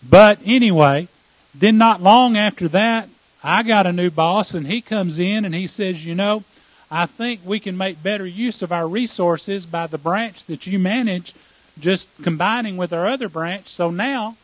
But 0.08 0.38
anyway, 0.44 1.08
then 1.54 1.78
not 1.78 2.02
long 2.02 2.36
after 2.36 2.68
that, 2.68 3.08
I 3.44 3.62
got 3.62 3.86
a 3.86 3.92
new 3.92 4.10
boss 4.10 4.54
and 4.54 4.66
he 4.66 4.80
comes 4.80 5.18
in 5.18 5.44
and 5.44 5.54
he 5.54 5.66
says, 5.66 6.06
you 6.06 6.14
know, 6.14 6.44
I 6.90 7.04
think 7.04 7.40
we 7.44 7.60
can 7.60 7.76
make 7.76 8.02
better 8.02 8.26
use 8.26 8.62
of 8.62 8.72
our 8.72 8.88
resources 8.88 9.66
by 9.66 9.86
the 9.86 9.98
branch 9.98 10.46
that 10.46 10.66
you 10.66 10.78
manage 10.78 11.34
just 11.78 12.08
combining 12.22 12.78
with 12.78 12.92
our 12.92 13.06
other 13.06 13.28
branch. 13.28 13.68
So 13.68 13.90
now 13.90 14.36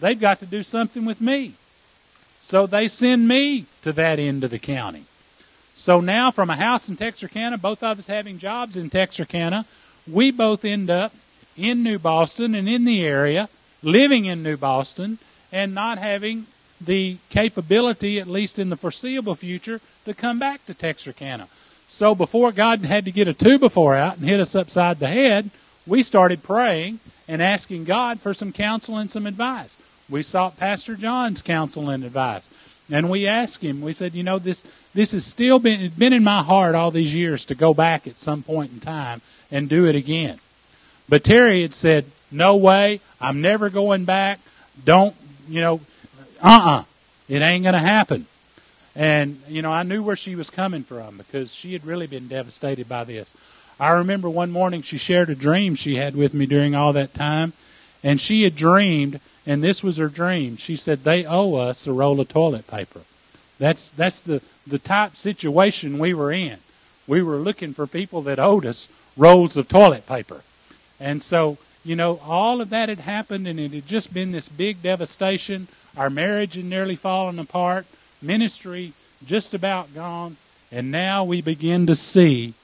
they've 0.00 0.20
got 0.20 0.38
to 0.40 0.46
do 0.46 0.62
something 0.62 1.06
with 1.06 1.22
me. 1.22 1.54
So 2.40 2.66
they 2.66 2.88
send 2.88 3.26
me 3.26 3.64
to 3.80 3.92
that 3.92 4.18
end 4.18 4.44
of 4.44 4.50
the 4.50 4.58
county. 4.58 5.04
So 5.74 6.00
now, 6.00 6.30
from 6.30 6.50
a 6.50 6.56
house 6.56 6.88
in 6.88 6.96
Texarkana, 6.96 7.58
both 7.58 7.82
of 7.82 7.98
us 7.98 8.06
having 8.06 8.38
jobs 8.38 8.76
in 8.76 8.90
Texarkana, 8.90 9.64
we 10.06 10.30
both 10.30 10.64
end 10.64 10.90
up 10.90 11.12
in 11.56 11.82
New 11.82 11.98
Boston 11.98 12.54
and 12.54 12.68
in 12.68 12.84
the 12.84 13.04
area, 13.04 13.48
living 13.82 14.24
in 14.26 14.42
New 14.42 14.56
Boston, 14.56 15.18
and 15.50 15.74
not 15.74 15.98
having 15.98 16.46
the 16.84 17.18
capability, 17.30 18.18
at 18.18 18.26
least 18.26 18.58
in 18.58 18.70
the 18.70 18.76
foreseeable 18.76 19.34
future, 19.34 19.80
to 20.04 20.14
come 20.14 20.38
back 20.38 20.64
to 20.66 20.74
Texarkana. 20.74 21.48
So 21.86 22.14
before 22.14 22.52
God 22.52 22.84
had 22.84 23.04
to 23.04 23.12
get 23.12 23.28
a 23.28 23.34
two 23.34 23.58
before 23.58 23.94
out 23.94 24.16
and 24.16 24.28
hit 24.28 24.40
us 24.40 24.54
upside 24.54 24.98
the 24.98 25.08
head, 25.08 25.50
we 25.86 26.02
started 26.02 26.42
praying 26.42 27.00
and 27.28 27.42
asking 27.42 27.84
God 27.84 28.20
for 28.20 28.34
some 28.34 28.52
counsel 28.52 28.96
and 28.96 29.10
some 29.10 29.26
advice. 29.26 29.76
We 30.08 30.22
sought 30.22 30.58
Pastor 30.58 30.96
John's 30.96 31.42
counsel 31.42 31.90
and 31.90 32.04
advice. 32.04 32.48
And 32.90 33.08
we 33.08 33.26
asked 33.26 33.62
him, 33.62 33.80
we 33.80 33.94
said, 33.94 34.14
you 34.14 34.22
know, 34.22 34.38
this 34.38 34.62
this 34.94 35.12
has 35.12 35.24
still 35.24 35.58
been 35.58 35.90
been 35.96 36.12
in 36.12 36.22
my 36.22 36.42
heart 36.42 36.74
all 36.74 36.90
these 36.90 37.14
years 37.14 37.44
to 37.46 37.54
go 37.54 37.72
back 37.72 38.06
at 38.06 38.18
some 38.18 38.42
point 38.42 38.72
in 38.72 38.80
time 38.80 39.22
and 39.50 39.68
do 39.68 39.86
it 39.86 39.94
again. 39.94 40.38
But 41.08 41.24
Terry 41.24 41.62
had 41.62 41.72
said, 41.72 42.04
No 42.30 42.56
way, 42.56 43.00
I'm 43.20 43.40
never 43.40 43.70
going 43.70 44.04
back. 44.04 44.38
Don't 44.84 45.14
you 45.48 45.62
know 45.62 45.80
uh-uh, 46.44 46.70
uh 46.70 46.84
it 47.28 47.40
ain't 47.40 47.64
gonna 47.64 47.78
happen. 47.78 48.26
And, 48.94 49.40
you 49.48 49.62
know, 49.62 49.72
I 49.72 49.82
knew 49.82 50.02
where 50.02 50.14
she 50.14 50.36
was 50.36 50.50
coming 50.50 50.84
from 50.84 51.16
because 51.16 51.52
she 51.52 51.72
had 51.72 51.84
really 51.84 52.06
been 52.06 52.28
devastated 52.28 52.88
by 52.88 53.02
this. 53.04 53.34
I 53.80 53.90
remember 53.90 54.30
one 54.30 54.52
morning 54.52 54.82
she 54.82 54.98
shared 54.98 55.30
a 55.30 55.34
dream 55.34 55.74
she 55.74 55.96
had 55.96 56.14
with 56.14 56.32
me 56.32 56.46
during 56.46 56.76
all 56.76 56.92
that 56.92 57.12
time, 57.12 57.54
and 58.04 58.20
she 58.20 58.42
had 58.42 58.54
dreamed 58.54 59.20
and 59.46 59.62
this 59.62 59.82
was 59.82 59.98
her 59.98 60.08
dream. 60.08 60.56
She 60.56 60.76
said, 60.76 61.04
They 61.04 61.24
owe 61.24 61.54
us 61.56 61.86
a 61.86 61.92
roll 61.92 62.20
of 62.20 62.28
toilet 62.28 62.66
paper. 62.66 63.00
That's, 63.58 63.90
that's 63.90 64.20
the, 64.20 64.40
the 64.66 64.78
type 64.78 65.16
situation 65.16 65.98
we 65.98 66.14
were 66.14 66.32
in. 66.32 66.58
We 67.06 67.22
were 67.22 67.36
looking 67.36 67.74
for 67.74 67.86
people 67.86 68.22
that 68.22 68.38
owed 68.38 68.64
us 68.64 68.88
rolls 69.16 69.56
of 69.56 69.68
toilet 69.68 70.06
paper. 70.06 70.42
And 70.98 71.22
so, 71.22 71.58
you 71.84 71.94
know, 71.94 72.20
all 72.24 72.60
of 72.60 72.70
that 72.70 72.88
had 72.88 73.00
happened, 73.00 73.46
and 73.46 73.60
it 73.60 73.72
had 73.72 73.86
just 73.86 74.14
been 74.14 74.32
this 74.32 74.48
big 74.48 74.82
devastation. 74.82 75.68
Our 75.96 76.10
marriage 76.10 76.54
had 76.54 76.64
nearly 76.64 76.96
fallen 76.96 77.38
apart, 77.38 77.86
ministry 78.20 78.92
just 79.24 79.54
about 79.54 79.94
gone, 79.94 80.36
and 80.72 80.90
now 80.90 81.24
we 81.24 81.40
begin 81.40 81.86
to 81.86 81.94
see 81.94 82.54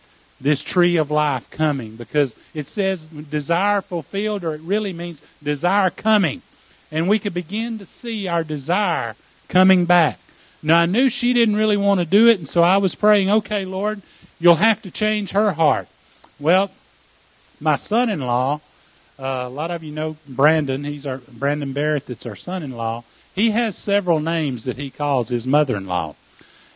this 0.40 0.62
tree 0.62 0.96
of 0.96 1.10
life 1.10 1.50
coming 1.50 1.96
because 1.96 2.34
it 2.54 2.66
says 2.66 3.06
desire 3.06 3.82
fulfilled, 3.82 4.42
or 4.42 4.54
it 4.54 4.60
really 4.62 4.92
means 4.92 5.22
desire 5.42 5.90
coming 5.90 6.42
and 6.90 7.08
we 7.08 7.18
could 7.18 7.34
begin 7.34 7.78
to 7.78 7.86
see 7.86 8.26
our 8.28 8.44
desire 8.44 9.14
coming 9.48 9.84
back. 9.84 10.18
Now, 10.62 10.80
I 10.80 10.86
knew 10.86 11.08
she 11.08 11.32
didn't 11.32 11.56
really 11.56 11.76
want 11.76 12.00
to 12.00 12.06
do 12.06 12.28
it, 12.28 12.38
and 12.38 12.48
so 12.48 12.62
I 12.62 12.76
was 12.76 12.94
praying, 12.94 13.30
okay, 13.30 13.64
Lord, 13.64 14.02
you'll 14.38 14.56
have 14.56 14.82
to 14.82 14.90
change 14.90 15.30
her 15.30 15.52
heart. 15.52 15.88
Well, 16.38 16.70
my 17.60 17.76
son 17.76 18.10
in 18.10 18.20
law, 18.20 18.60
uh, 19.18 19.44
a 19.46 19.48
lot 19.48 19.70
of 19.70 19.82
you 19.84 19.92
know 19.92 20.16
Brandon, 20.28 20.84
he's 20.84 21.06
our 21.06 21.18
Brandon 21.18 21.72
Barrett, 21.72 22.06
that's 22.06 22.26
our 22.26 22.36
son 22.36 22.62
in 22.62 22.72
law. 22.72 23.04
He 23.40 23.52
has 23.52 23.74
several 23.74 24.20
names 24.20 24.64
that 24.64 24.76
he 24.76 24.90
calls 24.90 25.30
his 25.30 25.46
mother 25.46 25.74
in 25.74 25.86
law, 25.86 26.14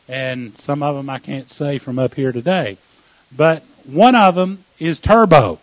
and 0.09 0.57
some 0.57 0.83
of 0.83 0.97
them 0.97 1.11
I 1.11 1.19
can't 1.19 1.51
say 1.51 1.77
from 1.77 1.99
up 1.99 2.15
here 2.15 2.33
today. 2.33 2.79
But 3.37 3.65
one 3.85 4.15
of 4.15 4.35
them 4.35 4.65
is 4.79 4.99
Turbo. 4.99 5.59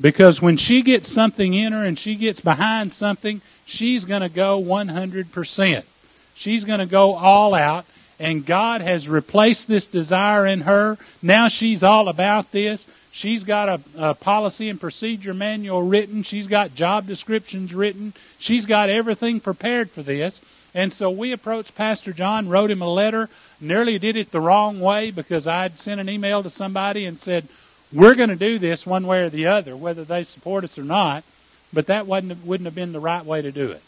Because 0.00 0.40
when 0.40 0.56
she 0.56 0.82
gets 0.82 1.08
something 1.08 1.54
in 1.54 1.72
her 1.72 1.84
and 1.84 1.98
she 1.98 2.14
gets 2.14 2.40
behind 2.40 2.92
something, 2.92 3.40
she's 3.66 4.04
going 4.04 4.22
to 4.22 4.28
go 4.28 4.62
100%. 4.62 5.82
She's 6.34 6.64
going 6.64 6.78
to 6.78 6.86
go 6.86 7.16
all 7.16 7.52
out. 7.52 7.84
And 8.20 8.46
God 8.46 8.80
has 8.80 9.08
replaced 9.08 9.66
this 9.66 9.88
desire 9.88 10.46
in 10.46 10.60
her. 10.60 10.98
Now 11.20 11.48
she's 11.48 11.82
all 11.82 12.06
about 12.08 12.52
this. 12.52 12.86
She's 13.18 13.42
got 13.42 13.68
a, 13.68 13.80
a, 13.96 14.14
policy 14.14 14.68
and 14.68 14.80
procedure 14.80 15.34
manual 15.34 15.82
written. 15.82 16.22
She's 16.22 16.46
got 16.46 16.74
job 16.74 17.06
descriptions 17.06 17.74
written. 17.74 18.12
She's 18.38 18.64
got 18.64 18.90
everything 18.90 19.40
prepared 19.40 19.90
for 19.90 20.02
this. 20.02 20.40
And 20.74 20.92
so 20.92 21.10
we 21.10 21.32
approached 21.32 21.74
Pastor 21.74 22.12
John, 22.12 22.48
wrote 22.48 22.70
him 22.70 22.82
a 22.82 22.88
letter, 22.88 23.28
nearly 23.60 23.98
did 23.98 24.14
it 24.14 24.30
the 24.30 24.40
wrong 24.40 24.78
way 24.78 25.10
because 25.10 25.46
I'd 25.46 25.78
sent 25.78 26.00
an 26.00 26.08
email 26.08 26.42
to 26.44 26.50
somebody 26.50 27.06
and 27.06 27.18
said, 27.18 27.48
We're 27.92 28.14
going 28.14 28.28
to 28.28 28.36
do 28.36 28.58
this 28.58 28.86
one 28.86 29.06
way 29.06 29.24
or 29.24 29.30
the 29.30 29.46
other, 29.46 29.76
whether 29.76 30.04
they 30.04 30.22
support 30.22 30.62
us 30.62 30.78
or 30.78 30.84
not 30.84 31.24
but 31.72 31.86
that 31.86 32.06
wouldn't 32.06 32.44
wouldn't 32.44 32.66
have 32.66 32.74
been 32.74 32.92
the 32.92 33.00
right 33.00 33.24
way 33.24 33.42
to 33.42 33.52
do 33.52 33.70
it. 33.70 33.82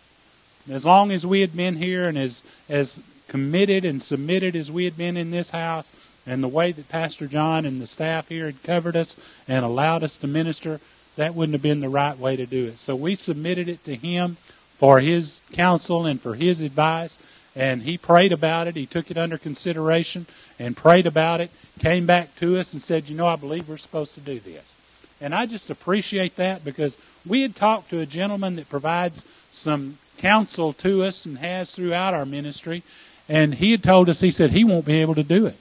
As 0.70 0.84
long 0.84 1.10
as 1.10 1.26
we 1.26 1.40
had 1.40 1.56
been 1.56 1.76
here 1.76 2.08
and 2.08 2.18
as 2.18 2.44
as 2.68 3.00
committed 3.28 3.84
and 3.84 4.02
submitted 4.02 4.56
as 4.56 4.70
we 4.70 4.84
had 4.84 4.96
been 4.96 5.16
in 5.16 5.30
this 5.30 5.50
house, 5.50 5.92
and 6.26 6.42
the 6.42 6.48
way 6.48 6.72
that 6.72 6.88
Pastor 6.88 7.26
John 7.26 7.64
and 7.64 7.80
the 7.80 7.86
staff 7.86 8.28
here 8.28 8.46
had 8.46 8.62
covered 8.62 8.96
us 8.96 9.16
and 9.48 9.64
allowed 9.64 10.02
us 10.02 10.16
to 10.18 10.26
minister, 10.26 10.80
that 11.16 11.34
wouldn't 11.34 11.54
have 11.54 11.62
been 11.62 11.80
the 11.80 11.88
right 11.88 12.18
way 12.18 12.36
to 12.36 12.46
do 12.46 12.66
it. 12.66 12.78
So 12.78 12.94
we 12.94 13.14
submitted 13.14 13.68
it 13.68 13.84
to 13.84 13.96
him 13.96 14.36
for 14.76 15.00
his 15.00 15.42
counsel 15.52 16.06
and 16.06 16.20
for 16.20 16.34
his 16.34 16.62
advice, 16.62 17.18
and 17.54 17.82
he 17.82 17.98
prayed 17.98 18.32
about 18.32 18.68
it. 18.68 18.76
He 18.76 18.86
took 18.86 19.10
it 19.10 19.18
under 19.18 19.36
consideration 19.36 20.26
and 20.58 20.76
prayed 20.76 21.06
about 21.06 21.40
it, 21.40 21.50
came 21.78 22.06
back 22.06 22.36
to 22.36 22.58
us 22.58 22.72
and 22.72 22.82
said, 22.82 23.10
You 23.10 23.16
know, 23.16 23.26
I 23.26 23.36
believe 23.36 23.68
we're 23.68 23.76
supposed 23.76 24.14
to 24.14 24.20
do 24.20 24.38
this. 24.38 24.76
And 25.20 25.34
I 25.34 25.46
just 25.46 25.68
appreciate 25.68 26.36
that 26.36 26.64
because 26.64 26.96
we 27.26 27.42
had 27.42 27.54
talked 27.54 27.90
to 27.90 28.00
a 28.00 28.06
gentleman 28.06 28.56
that 28.56 28.70
provides 28.70 29.26
some 29.50 29.98
counsel 30.16 30.72
to 30.74 31.02
us 31.02 31.26
and 31.26 31.38
has 31.38 31.72
throughout 31.72 32.14
our 32.14 32.24
ministry. 32.24 32.82
And 33.28 33.56
he 33.56 33.70
had 33.70 33.82
told 33.82 34.08
us, 34.08 34.20
he 34.20 34.30
said 34.30 34.50
he 34.50 34.64
won't 34.64 34.86
be 34.86 35.00
able 35.00 35.14
to 35.14 35.22
do 35.22 35.46
it. 35.46 35.56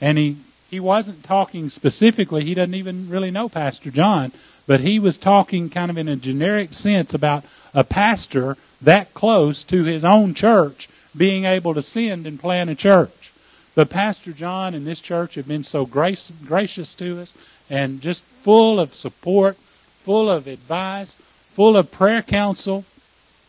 And 0.00 0.18
he, 0.18 0.36
he 0.70 0.80
wasn't 0.80 1.24
talking 1.24 1.68
specifically, 1.68 2.44
he 2.44 2.54
doesn't 2.54 2.74
even 2.74 3.08
really 3.08 3.30
know 3.30 3.48
Pastor 3.48 3.90
John, 3.90 4.32
but 4.66 4.80
he 4.80 4.98
was 4.98 5.18
talking 5.18 5.68
kind 5.68 5.90
of 5.90 5.98
in 5.98 6.08
a 6.08 6.16
generic 6.16 6.74
sense 6.74 7.12
about 7.12 7.44
a 7.74 7.84
pastor 7.84 8.56
that 8.80 9.14
close 9.14 9.64
to 9.64 9.84
his 9.84 10.04
own 10.04 10.34
church 10.34 10.88
being 11.16 11.44
able 11.44 11.74
to 11.74 11.82
send 11.82 12.26
and 12.26 12.38
plant 12.38 12.70
a 12.70 12.74
church. 12.74 13.32
But 13.74 13.90
Pastor 13.90 14.32
John 14.32 14.74
and 14.74 14.86
this 14.86 15.00
church 15.00 15.36
have 15.36 15.48
been 15.48 15.64
so 15.64 15.86
grace, 15.86 16.32
gracious 16.44 16.94
to 16.96 17.20
us 17.20 17.34
and 17.68 18.00
just 18.00 18.24
full 18.24 18.80
of 18.80 18.94
support, 18.94 19.56
full 20.02 20.28
of 20.28 20.46
advice, 20.46 21.16
full 21.52 21.76
of 21.76 21.90
prayer 21.90 22.22
counsel. 22.22 22.84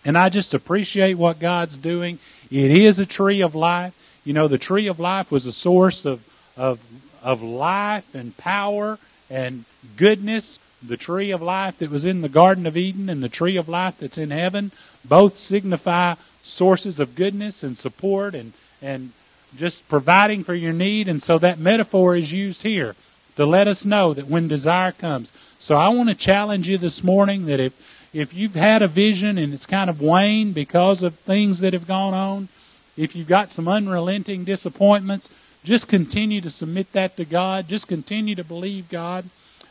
And 0.06 0.18
I 0.18 0.30
just 0.30 0.54
appreciate 0.54 1.16
what 1.16 1.40
God's 1.40 1.78
doing. 1.78 2.20
It 2.52 2.72
is 2.72 3.00
a 3.00 3.06
tree 3.06 3.42
of 3.42 3.56
life. 3.56 3.94
You 4.24 4.34
know, 4.34 4.48
the 4.48 4.58
tree 4.58 4.88
of 4.88 5.00
life 5.00 5.32
was 5.32 5.46
a 5.46 5.52
source 5.52 6.06
of, 6.06 6.22
of, 6.58 6.80
of 7.24 7.42
life 7.42 8.14
and 8.14 8.36
power 8.38 9.00
and 9.30 9.66
goodness. 9.98 10.60
The 10.86 10.98
tree 10.98 11.30
of 11.30 11.42
life 11.42 11.78
that 11.78 11.92
was 11.92 12.06
in 12.06 12.22
the 12.22 12.30
Garden 12.30 12.66
of 12.66 12.76
Eden 12.76 13.08
and 13.10 13.24
the 13.24 13.30
tree 13.30 13.56
of 13.56 13.70
life 13.70 14.00
that's 14.00 14.18
in 14.18 14.32
heaven 14.32 14.72
both 15.06 15.38
signify 15.38 16.16
sources 16.44 17.00
of 17.00 17.16
goodness 17.16 17.64
and 17.64 17.78
support 17.78 18.34
and, 18.34 18.54
and 18.82 19.12
just 19.56 19.88
providing 19.88 20.44
for 20.44 20.56
your 20.56 20.74
need. 20.74 21.08
And 21.08 21.22
so 21.22 21.38
that 21.38 21.60
metaphor 21.60 22.16
is 22.16 22.34
used 22.34 22.64
here 22.64 22.96
to 23.36 23.46
let 23.46 23.68
us 23.68 23.86
know 23.86 24.14
that 24.14 24.28
when 24.28 24.48
desire 24.48 24.92
comes. 24.92 25.32
So 25.60 25.78
I 25.78 25.90
want 25.90 26.10
to 26.10 26.16
challenge 26.16 26.68
you 26.68 26.78
this 26.78 27.04
morning 27.04 27.46
that 27.46 27.60
if 27.60 27.74
if 28.14 28.34
you've 28.34 28.56
had 28.56 28.82
a 28.82 28.90
vision 28.90 29.38
and 29.38 29.54
it's 29.54 29.66
kind 29.66 29.90
of 29.90 30.02
waned 30.02 30.54
because 30.54 31.02
of 31.02 31.16
things 31.16 31.62
that 31.62 31.72
have 31.72 31.88
gone 31.88 32.14
on, 32.14 32.50
if 32.98 33.16
you've 33.16 33.28
got 33.28 33.50
some 33.50 33.70
unrelenting 33.70 34.44
disappointments, 34.44 35.30
just 35.64 35.88
continue 35.88 36.42
to 36.42 36.50
submit 36.50 36.92
that 36.94 37.18
to 37.18 37.26
God. 37.26 37.68
Just 37.68 37.88
continue 37.88 38.36
to 38.36 38.44
believe 38.44 38.90
God 38.90 39.26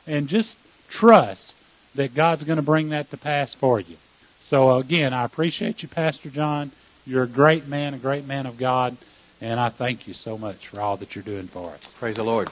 and 0.07 0.29
just 0.29 0.59
trust 0.89 1.55
that 1.95 2.15
God's 2.15 2.45
going 2.45 2.57
to 2.57 2.63
bring 2.63 2.91
that 2.91 3.11
to 3.11 3.17
pass 3.17 3.55
for 3.55 3.81
you. 3.81 3.97
So 4.39 4.79
again, 4.79 5.13
I 5.13 5.25
appreciate 5.25 5.83
you, 5.83 5.89
Pastor 5.89 6.31
John. 6.31 6.73
You're 7.07 7.25
a 7.25 7.29
great 7.29 7.67
man, 7.67 7.95
a 7.95 7.99
great 7.99 8.27
man 8.27 8.47
of 8.47 8.57
God, 8.57 8.97
and 9.41 9.59
I 9.59 9.69
thank 9.69 10.07
you 10.07 10.15
so 10.15 10.39
much 10.39 10.69
for 10.69 10.81
all 10.81 10.97
that 10.99 11.15
you're 11.15 11.25
doing 11.25 11.49
for 11.49 11.71
us. 11.71 11.95
Praise 11.99 12.17
the 12.17 12.23
Lord. 12.23 12.49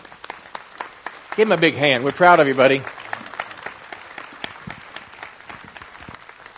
Give 1.37 1.47
him 1.47 1.53
a 1.53 1.61
big 1.61 1.75
hand. 1.75 2.05
We're 2.05 2.13
proud 2.13 2.41
of 2.41 2.49
you, 2.49 2.55
buddy. 2.55 2.83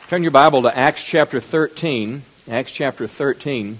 Turn 0.08 0.22
your 0.22 0.32
Bible 0.32 0.62
to 0.62 0.76
Acts 0.76 1.04
chapter 1.04 1.38
13. 1.38 2.22
Acts 2.50 2.72
chapter 2.72 3.06
13. 3.06 3.78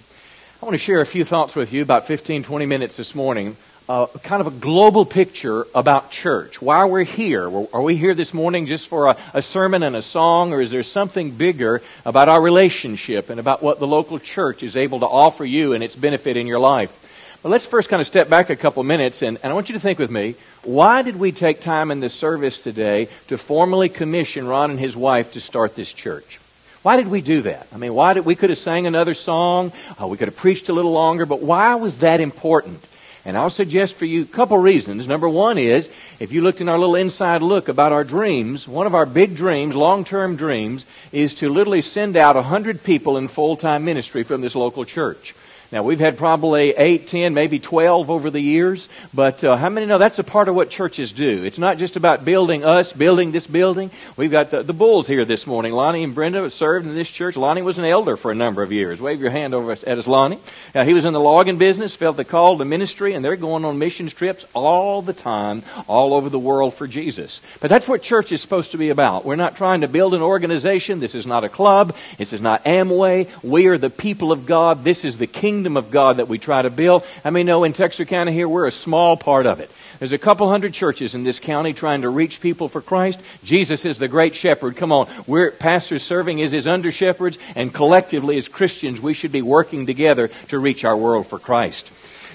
I 0.62 0.66
want 0.66 0.74
to 0.74 0.78
share 0.78 1.00
a 1.00 1.06
few 1.06 1.24
thoughts 1.24 1.56
with 1.56 1.72
you 1.72 1.80
about 1.80 2.06
15, 2.06 2.42
20 2.42 2.66
minutes 2.66 2.98
this 2.98 3.14
morning. 3.14 3.56
Uh, 3.88 4.08
kind 4.22 4.42
of 4.42 4.46
a 4.46 4.50
global 4.50 5.06
picture 5.06 5.66
about 5.74 6.10
church. 6.10 6.60
Why 6.60 6.84
we're 6.84 7.04
here. 7.04 7.50
Are 7.72 7.80
we 7.80 7.96
here 7.96 8.12
this 8.12 8.34
morning 8.34 8.66
just 8.66 8.86
for 8.88 9.06
a, 9.06 9.16
a 9.32 9.40
sermon 9.40 9.82
and 9.82 9.96
a 9.96 10.02
song, 10.02 10.52
or 10.52 10.60
is 10.60 10.70
there 10.70 10.82
something 10.82 11.30
bigger 11.30 11.80
about 12.04 12.28
our 12.28 12.42
relationship 12.42 13.30
and 13.30 13.40
about 13.40 13.62
what 13.62 13.78
the 13.78 13.86
local 13.86 14.18
church 14.18 14.62
is 14.62 14.76
able 14.76 15.00
to 15.00 15.06
offer 15.06 15.46
you 15.46 15.72
and 15.72 15.82
its 15.82 15.96
benefit 15.96 16.36
in 16.36 16.46
your 16.46 16.60
life? 16.60 17.38
But 17.42 17.48
let's 17.48 17.64
first 17.64 17.88
kind 17.88 18.02
of 18.02 18.06
step 18.06 18.28
back 18.28 18.50
a 18.50 18.54
couple 18.54 18.82
minutes, 18.82 19.22
and, 19.22 19.38
and 19.42 19.50
I 19.50 19.54
want 19.54 19.70
you 19.70 19.72
to 19.72 19.80
think 19.80 19.98
with 19.98 20.10
me 20.10 20.34
why 20.62 21.00
did 21.00 21.18
we 21.18 21.32
take 21.32 21.62
time 21.62 21.90
in 21.90 22.00
this 22.00 22.12
service 22.12 22.60
today 22.60 23.08
to 23.28 23.38
formally 23.38 23.88
commission 23.88 24.46
Ron 24.46 24.72
and 24.72 24.78
his 24.78 24.94
wife 24.94 25.32
to 25.32 25.40
start 25.40 25.74
this 25.74 25.90
church? 25.90 26.38
Why 26.82 26.96
did 26.96 27.08
we 27.08 27.20
do 27.20 27.42
that? 27.42 27.66
I 27.74 27.76
mean, 27.76 27.92
why 27.92 28.14
did 28.14 28.24
we 28.24 28.34
could 28.34 28.48
have 28.48 28.58
sang 28.58 28.86
another 28.86 29.12
song, 29.12 29.70
uh, 30.00 30.06
we 30.06 30.16
could 30.16 30.28
have 30.28 30.36
preached 30.36 30.70
a 30.70 30.72
little 30.72 30.92
longer, 30.92 31.26
but 31.26 31.42
why 31.42 31.74
was 31.74 31.98
that 31.98 32.20
important? 32.20 32.82
And 33.26 33.36
I'll 33.36 33.50
suggest 33.50 33.96
for 33.96 34.06
you 34.06 34.22
a 34.22 34.26
couple 34.26 34.56
reasons. 34.56 35.06
Number 35.06 35.28
one 35.28 35.58
is, 35.58 35.90
if 36.20 36.32
you 36.32 36.40
looked 36.40 36.62
in 36.62 36.70
our 36.70 36.78
little 36.78 36.94
inside 36.94 37.42
look 37.42 37.68
about 37.68 37.92
our 37.92 38.02
dreams, 38.02 38.66
one 38.66 38.86
of 38.86 38.94
our 38.94 39.04
big 39.04 39.36
dreams, 39.36 39.76
long-term 39.76 40.36
dreams, 40.36 40.86
is 41.12 41.34
to 41.34 41.50
literally 41.50 41.82
send 41.82 42.16
out 42.16 42.36
a 42.36 42.42
hundred 42.42 42.82
people 42.82 43.18
in 43.18 43.28
full-time 43.28 43.84
ministry 43.84 44.22
from 44.22 44.40
this 44.40 44.56
local 44.56 44.86
church. 44.86 45.34
Now, 45.72 45.84
we've 45.84 46.00
had 46.00 46.18
probably 46.18 46.70
8, 46.70 47.06
10, 47.06 47.32
maybe 47.32 47.60
12 47.60 48.10
over 48.10 48.28
the 48.28 48.40
years, 48.40 48.88
but 49.14 49.44
uh, 49.44 49.54
how 49.54 49.68
many 49.68 49.86
know 49.86 49.98
that's 49.98 50.18
a 50.18 50.24
part 50.24 50.48
of 50.48 50.56
what 50.56 50.68
churches 50.68 51.12
do? 51.12 51.44
It's 51.44 51.60
not 51.60 51.78
just 51.78 51.94
about 51.94 52.24
building 52.24 52.64
us, 52.64 52.92
building 52.92 53.30
this 53.30 53.46
building. 53.46 53.92
We've 54.16 54.32
got 54.32 54.50
the, 54.50 54.64
the 54.64 54.72
Bulls 54.72 55.06
here 55.06 55.24
this 55.24 55.46
morning. 55.46 55.72
Lonnie 55.72 56.02
and 56.02 56.12
Brenda 56.12 56.50
served 56.50 56.88
in 56.88 56.96
this 56.96 57.08
church. 57.08 57.36
Lonnie 57.36 57.62
was 57.62 57.78
an 57.78 57.84
elder 57.84 58.16
for 58.16 58.32
a 58.32 58.34
number 58.34 58.64
of 58.64 58.72
years. 58.72 59.00
Wave 59.00 59.20
your 59.20 59.30
hand 59.30 59.54
over 59.54 59.70
at 59.70 59.86
us, 59.86 60.08
Lonnie. 60.08 60.40
Now, 60.74 60.82
he 60.82 60.92
was 60.92 61.04
in 61.04 61.12
the 61.12 61.20
logging 61.20 61.56
business, 61.56 61.94
felt 61.94 62.16
the 62.16 62.24
call 62.24 62.58
to 62.58 62.64
ministry, 62.64 63.14
and 63.14 63.24
they're 63.24 63.36
going 63.36 63.64
on 63.64 63.78
missions 63.78 64.12
trips 64.12 64.46
all 64.54 65.02
the 65.02 65.12
time, 65.12 65.62
all 65.86 66.14
over 66.14 66.28
the 66.28 66.38
world 66.38 66.74
for 66.74 66.88
Jesus. 66.88 67.42
But 67.60 67.70
that's 67.70 67.86
what 67.86 68.02
church 68.02 68.32
is 68.32 68.42
supposed 68.42 68.72
to 68.72 68.76
be 68.76 68.90
about. 68.90 69.24
We're 69.24 69.36
not 69.36 69.54
trying 69.54 69.82
to 69.82 69.88
build 69.88 70.14
an 70.14 70.22
organization. 70.22 70.98
This 70.98 71.14
is 71.14 71.28
not 71.28 71.44
a 71.44 71.48
club. 71.48 71.94
This 72.18 72.32
is 72.32 72.40
not 72.40 72.64
Amway. 72.64 73.28
We 73.44 73.66
are 73.68 73.78
the 73.78 73.88
people 73.88 74.32
of 74.32 74.46
God. 74.46 74.82
This 74.82 75.04
is 75.04 75.16
the 75.16 75.28
kingdom 75.28 75.59
kingdom 75.60 75.76
of 75.76 75.90
God 75.90 76.16
that 76.16 76.26
we 76.26 76.38
try 76.38 76.62
to 76.62 76.70
build. 76.70 77.04
I 77.22 77.28
mean, 77.28 77.44
know 77.44 77.64
in 77.64 77.74
Texarkana 77.74 78.32
here, 78.32 78.48
we're 78.48 78.66
a 78.66 78.70
small 78.70 79.18
part 79.18 79.44
of 79.44 79.60
it. 79.60 79.70
There's 79.98 80.12
a 80.12 80.16
couple 80.16 80.48
hundred 80.48 80.72
churches 80.72 81.14
in 81.14 81.22
this 81.22 81.38
county 81.38 81.74
trying 81.74 82.00
to 82.00 82.08
reach 82.08 82.40
people 82.40 82.70
for 82.70 82.80
Christ. 82.80 83.20
Jesus 83.44 83.84
is 83.84 83.98
the 83.98 84.08
great 84.08 84.34
shepherd. 84.34 84.78
Come 84.78 84.90
on. 84.90 85.06
We're 85.26 85.50
pastors 85.50 86.02
serving 86.02 86.40
as 86.40 86.50
his 86.50 86.66
under 86.66 86.90
shepherds, 86.90 87.36
and 87.54 87.74
collectively 87.74 88.38
as 88.38 88.48
Christians, 88.48 89.02
we 89.02 89.12
should 89.12 89.32
be 89.32 89.42
working 89.42 89.84
together 89.84 90.28
to 90.48 90.58
reach 90.58 90.82
our 90.82 90.96
world 90.96 91.26
for 91.26 91.38
Christ. 91.38 91.90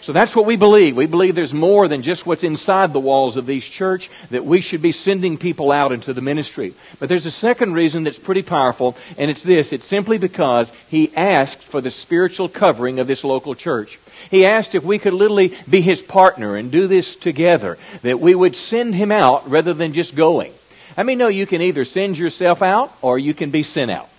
So 0.06 0.14
that's 0.14 0.36
what 0.36 0.46
we 0.46 0.56
believe. 0.56 0.96
We 0.96 1.08
believe 1.08 1.34
there's 1.34 1.52
more 1.52 1.88
than 1.88 2.04
just 2.04 2.28
what's 2.28 2.44
inside 2.44 2.94
the 2.94 3.00
walls 3.00 3.38
of 3.38 3.48
these 3.48 3.68
church, 3.68 4.08
that 4.30 4.46
we 4.46 4.62
should 4.62 4.84
be 4.84 4.92
sending 4.92 5.36
people 5.36 5.72
out 5.72 5.92
into 5.92 6.14
the 6.14 6.22
ministry. 6.22 6.76
But 7.00 7.10
there's 7.10 7.26
a 7.26 7.32
second 7.32 7.74
reason 7.74 8.04
that's 8.04 8.20
pretty 8.20 8.44
powerful, 8.44 8.96
and 9.18 9.32
it's 9.32 9.42
this. 9.42 9.74
It's 9.74 9.88
simply 9.88 10.20
because 10.20 10.72
he 10.90 11.12
asked 11.16 11.64
for 11.64 11.82
the 11.82 11.90
spiritual 11.90 12.48
covering 12.50 13.00
of 13.00 13.08
this 13.08 13.24
local 13.24 13.56
church. 13.56 13.98
He 14.30 14.46
asked 14.46 14.76
if 14.76 14.84
we 14.84 15.00
could 15.00 15.14
literally 15.14 15.58
be 15.68 15.82
his 15.82 16.04
partner 16.04 16.56
and 16.56 16.72
do 16.72 16.86
this 16.86 17.16
together, 17.16 17.80
that 18.04 18.20
we 18.20 18.36
would 18.36 18.56
send 18.56 18.94
him 18.94 19.12
out 19.12 19.50
rather 19.50 19.74
than 19.74 19.92
just 19.92 20.16
going. 20.16 20.54
I 20.96 21.02
mean, 21.02 21.18
no, 21.18 21.30
you 21.30 21.48
can 21.48 21.64
either 21.64 21.84
send 21.84 22.16
yourself 22.16 22.62
out 22.62 22.94
or 23.02 23.18
you 23.18 23.34
can 23.34 23.50
be 23.50 23.64
sent 23.64 23.90
out. 23.90 24.10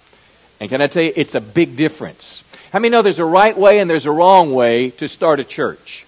And 0.59 0.69
can 0.69 0.83
I 0.83 0.89
tell 0.89 1.05
you, 1.05 1.13
it's 1.15 1.37
a 1.37 1.41
big 1.41 1.77
difference. 1.77 2.43
How 2.77 2.81
many 2.81 2.91
know 2.91 3.01
there's 3.01 3.19
a 3.19 3.25
right 3.25 3.57
way 3.57 3.79
and 3.79 3.89
there's 3.89 4.05
a 4.05 4.11
wrong 4.11 4.53
way 4.53 4.91
to 4.91 5.09
start 5.09 5.41
a 5.41 5.45
church? 5.45 6.05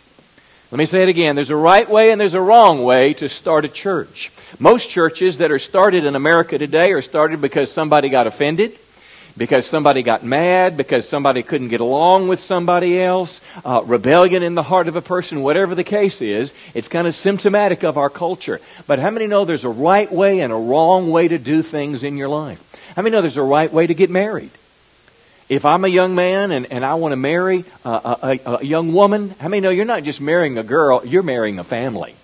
Let 0.71 0.77
me 0.77 0.85
say 0.85 1.03
it 1.03 1.09
again. 1.09 1.35
There's 1.35 1.49
a 1.49 1.57
right 1.57 1.89
way 1.89 2.11
and 2.11 2.21
there's 2.21 2.35
a 2.35 2.43
wrong 2.43 2.85
way 2.85 3.15
to 3.15 3.29
start 3.31 3.65
a 3.65 3.69
church. 3.69 4.31
Most 4.59 4.91
churches 4.91 5.39
that 5.39 5.51
are 5.51 5.59
started 5.59 6.05
in 6.05 6.15
America 6.15 6.59
today 6.59 6.93
are 6.93 7.01
started 7.01 7.41
because 7.41 7.73
somebody 7.73 8.11
got 8.11 8.27
offended, 8.27 8.79
because 9.35 9.65
somebody 9.65 10.03
got 10.03 10.25
mad, 10.25 10.77
because 10.77 11.09
somebody 11.09 11.43
couldn't 11.43 11.69
get 11.69 11.81
along 11.81 12.29
with 12.29 12.39
somebody 12.39 13.01
else, 13.01 13.41
uh, 13.65 13.83
rebellion 13.87 14.43
in 14.43 14.55
the 14.55 14.63
heart 14.63 14.89
of 14.89 14.97
a 14.97 15.01
person, 15.01 15.41
whatever 15.41 15.75
the 15.75 15.85
case 15.85 16.21
is. 16.21 16.53
It's 16.75 16.89
kind 16.89 17.07
of 17.07 17.15
symptomatic 17.15 17.83
of 17.83 17.97
our 17.97 18.11
culture. 18.11 18.61
But 18.87 18.99
how 18.99 19.09
many 19.09 19.27
know 19.27 19.47
there's 19.47 19.65
a 19.65 19.71
right 19.71 20.13
way 20.13 20.41
and 20.41 20.53
a 20.53 20.57
wrong 20.57 21.11
way 21.11 21.29
to 21.29 21.39
do 21.39 21.63
things 21.63 22.03
in 22.03 22.19
your 22.19 22.29
life? 22.29 22.63
How 22.95 23.01
many 23.01 23.17
know 23.17 23.23
there's 23.23 23.39
a 23.39 23.43
right 23.43 23.73
way 23.73 23.87
to 23.87 23.95
get 23.95 24.11
married? 24.11 24.51
If 25.49 25.65
I'm 25.65 25.85
a 25.85 25.89
young 25.89 26.15
man 26.15 26.51
and, 26.51 26.71
and 26.71 26.85
I 26.85 26.95
want 26.95 27.13
to 27.13 27.17
marry 27.17 27.65
a, 27.85 27.89
a, 27.89 28.41
a 28.61 28.65
young 28.65 28.93
woman, 28.93 29.31
how 29.41 29.49
many 29.49 29.61
know 29.61 29.71
you're 29.71 29.87
not 29.87 30.03
just 30.03 30.21
marrying 30.21 30.59
a 30.59 30.63
girl, 30.63 31.05
you're 31.07 31.23
marrying 31.23 31.59
a 31.59 31.65
family? 31.65 32.15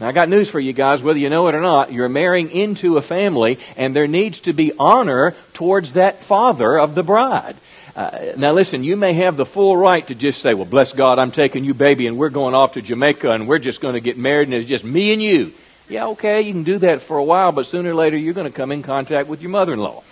Now, 0.00 0.08
I 0.08 0.12
got 0.12 0.28
news 0.28 0.48
for 0.48 0.58
you 0.58 0.72
guys, 0.72 1.02
whether 1.02 1.18
you 1.18 1.28
know 1.28 1.46
it 1.48 1.54
or 1.54 1.60
not, 1.60 1.92
you're 1.92 2.08
marrying 2.08 2.50
into 2.50 2.96
a 2.96 3.02
family, 3.02 3.58
and 3.76 3.94
there 3.94 4.08
needs 4.08 4.40
to 4.40 4.52
be 4.52 4.72
honor 4.78 5.34
towards 5.52 5.92
that 5.92 6.24
father 6.24 6.78
of 6.78 6.94
the 6.94 7.02
bride. 7.02 7.54
Uh, 7.94 8.32
now, 8.38 8.52
listen, 8.52 8.82
you 8.82 8.96
may 8.96 9.12
have 9.12 9.36
the 9.36 9.44
full 9.44 9.76
right 9.76 10.06
to 10.06 10.14
just 10.14 10.40
say, 10.40 10.54
Well, 10.54 10.64
bless 10.64 10.94
God, 10.94 11.18
I'm 11.18 11.30
taking 11.30 11.64
you, 11.64 11.74
baby, 11.74 12.06
and 12.06 12.16
we're 12.16 12.30
going 12.30 12.54
off 12.54 12.72
to 12.72 12.82
Jamaica, 12.82 13.30
and 13.30 13.46
we're 13.46 13.58
just 13.58 13.82
going 13.82 13.94
to 13.94 14.00
get 14.00 14.16
married, 14.16 14.48
and 14.48 14.54
it's 14.54 14.66
just 14.66 14.82
me 14.82 15.12
and 15.12 15.22
you. 15.22 15.52
Yeah, 15.88 16.06
okay, 16.08 16.40
you 16.40 16.52
can 16.52 16.62
do 16.62 16.78
that 16.78 17.02
for 17.02 17.18
a 17.18 17.24
while, 17.24 17.52
but 17.52 17.66
sooner 17.66 17.90
or 17.90 17.94
later 17.94 18.16
you're 18.16 18.32
going 18.32 18.50
to 18.50 18.56
come 18.56 18.72
in 18.72 18.82
contact 18.82 19.28
with 19.28 19.42
your 19.42 19.50
mother 19.50 19.74
in 19.74 19.78
law. 19.78 20.02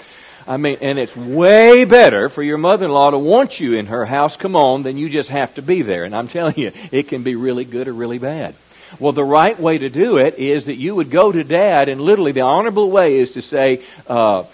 I 0.46 0.56
mean, 0.56 0.78
and 0.80 0.98
it's 0.98 1.16
way 1.16 1.84
better 1.84 2.28
for 2.28 2.42
your 2.42 2.58
mother-in-law 2.58 3.10
to 3.10 3.18
want 3.18 3.60
you 3.60 3.74
in 3.74 3.86
her 3.86 4.04
house, 4.06 4.36
come 4.36 4.56
on, 4.56 4.82
than 4.82 4.96
you 4.96 5.08
just 5.08 5.28
have 5.28 5.54
to 5.54 5.62
be 5.62 5.82
there. 5.82 6.04
And 6.04 6.14
I'm 6.14 6.28
telling 6.28 6.56
you, 6.56 6.72
it 6.90 7.08
can 7.08 7.22
be 7.22 7.36
really 7.36 7.64
good 7.64 7.88
or 7.88 7.92
really 7.92 8.18
bad. 8.18 8.54
Well, 8.98 9.12
the 9.12 9.24
right 9.24 9.58
way 9.58 9.78
to 9.78 9.88
do 9.88 10.16
it 10.16 10.38
is 10.38 10.64
that 10.64 10.74
you 10.74 10.94
would 10.94 11.10
go 11.10 11.30
to 11.30 11.44
dad, 11.44 11.88
and 11.88 12.00
literally 12.00 12.32
the 12.32 12.40
honorable 12.40 12.90
way 12.90 13.18
is 13.18 13.32
to 13.32 13.42
say, 13.42 13.82
uh, 14.08 14.44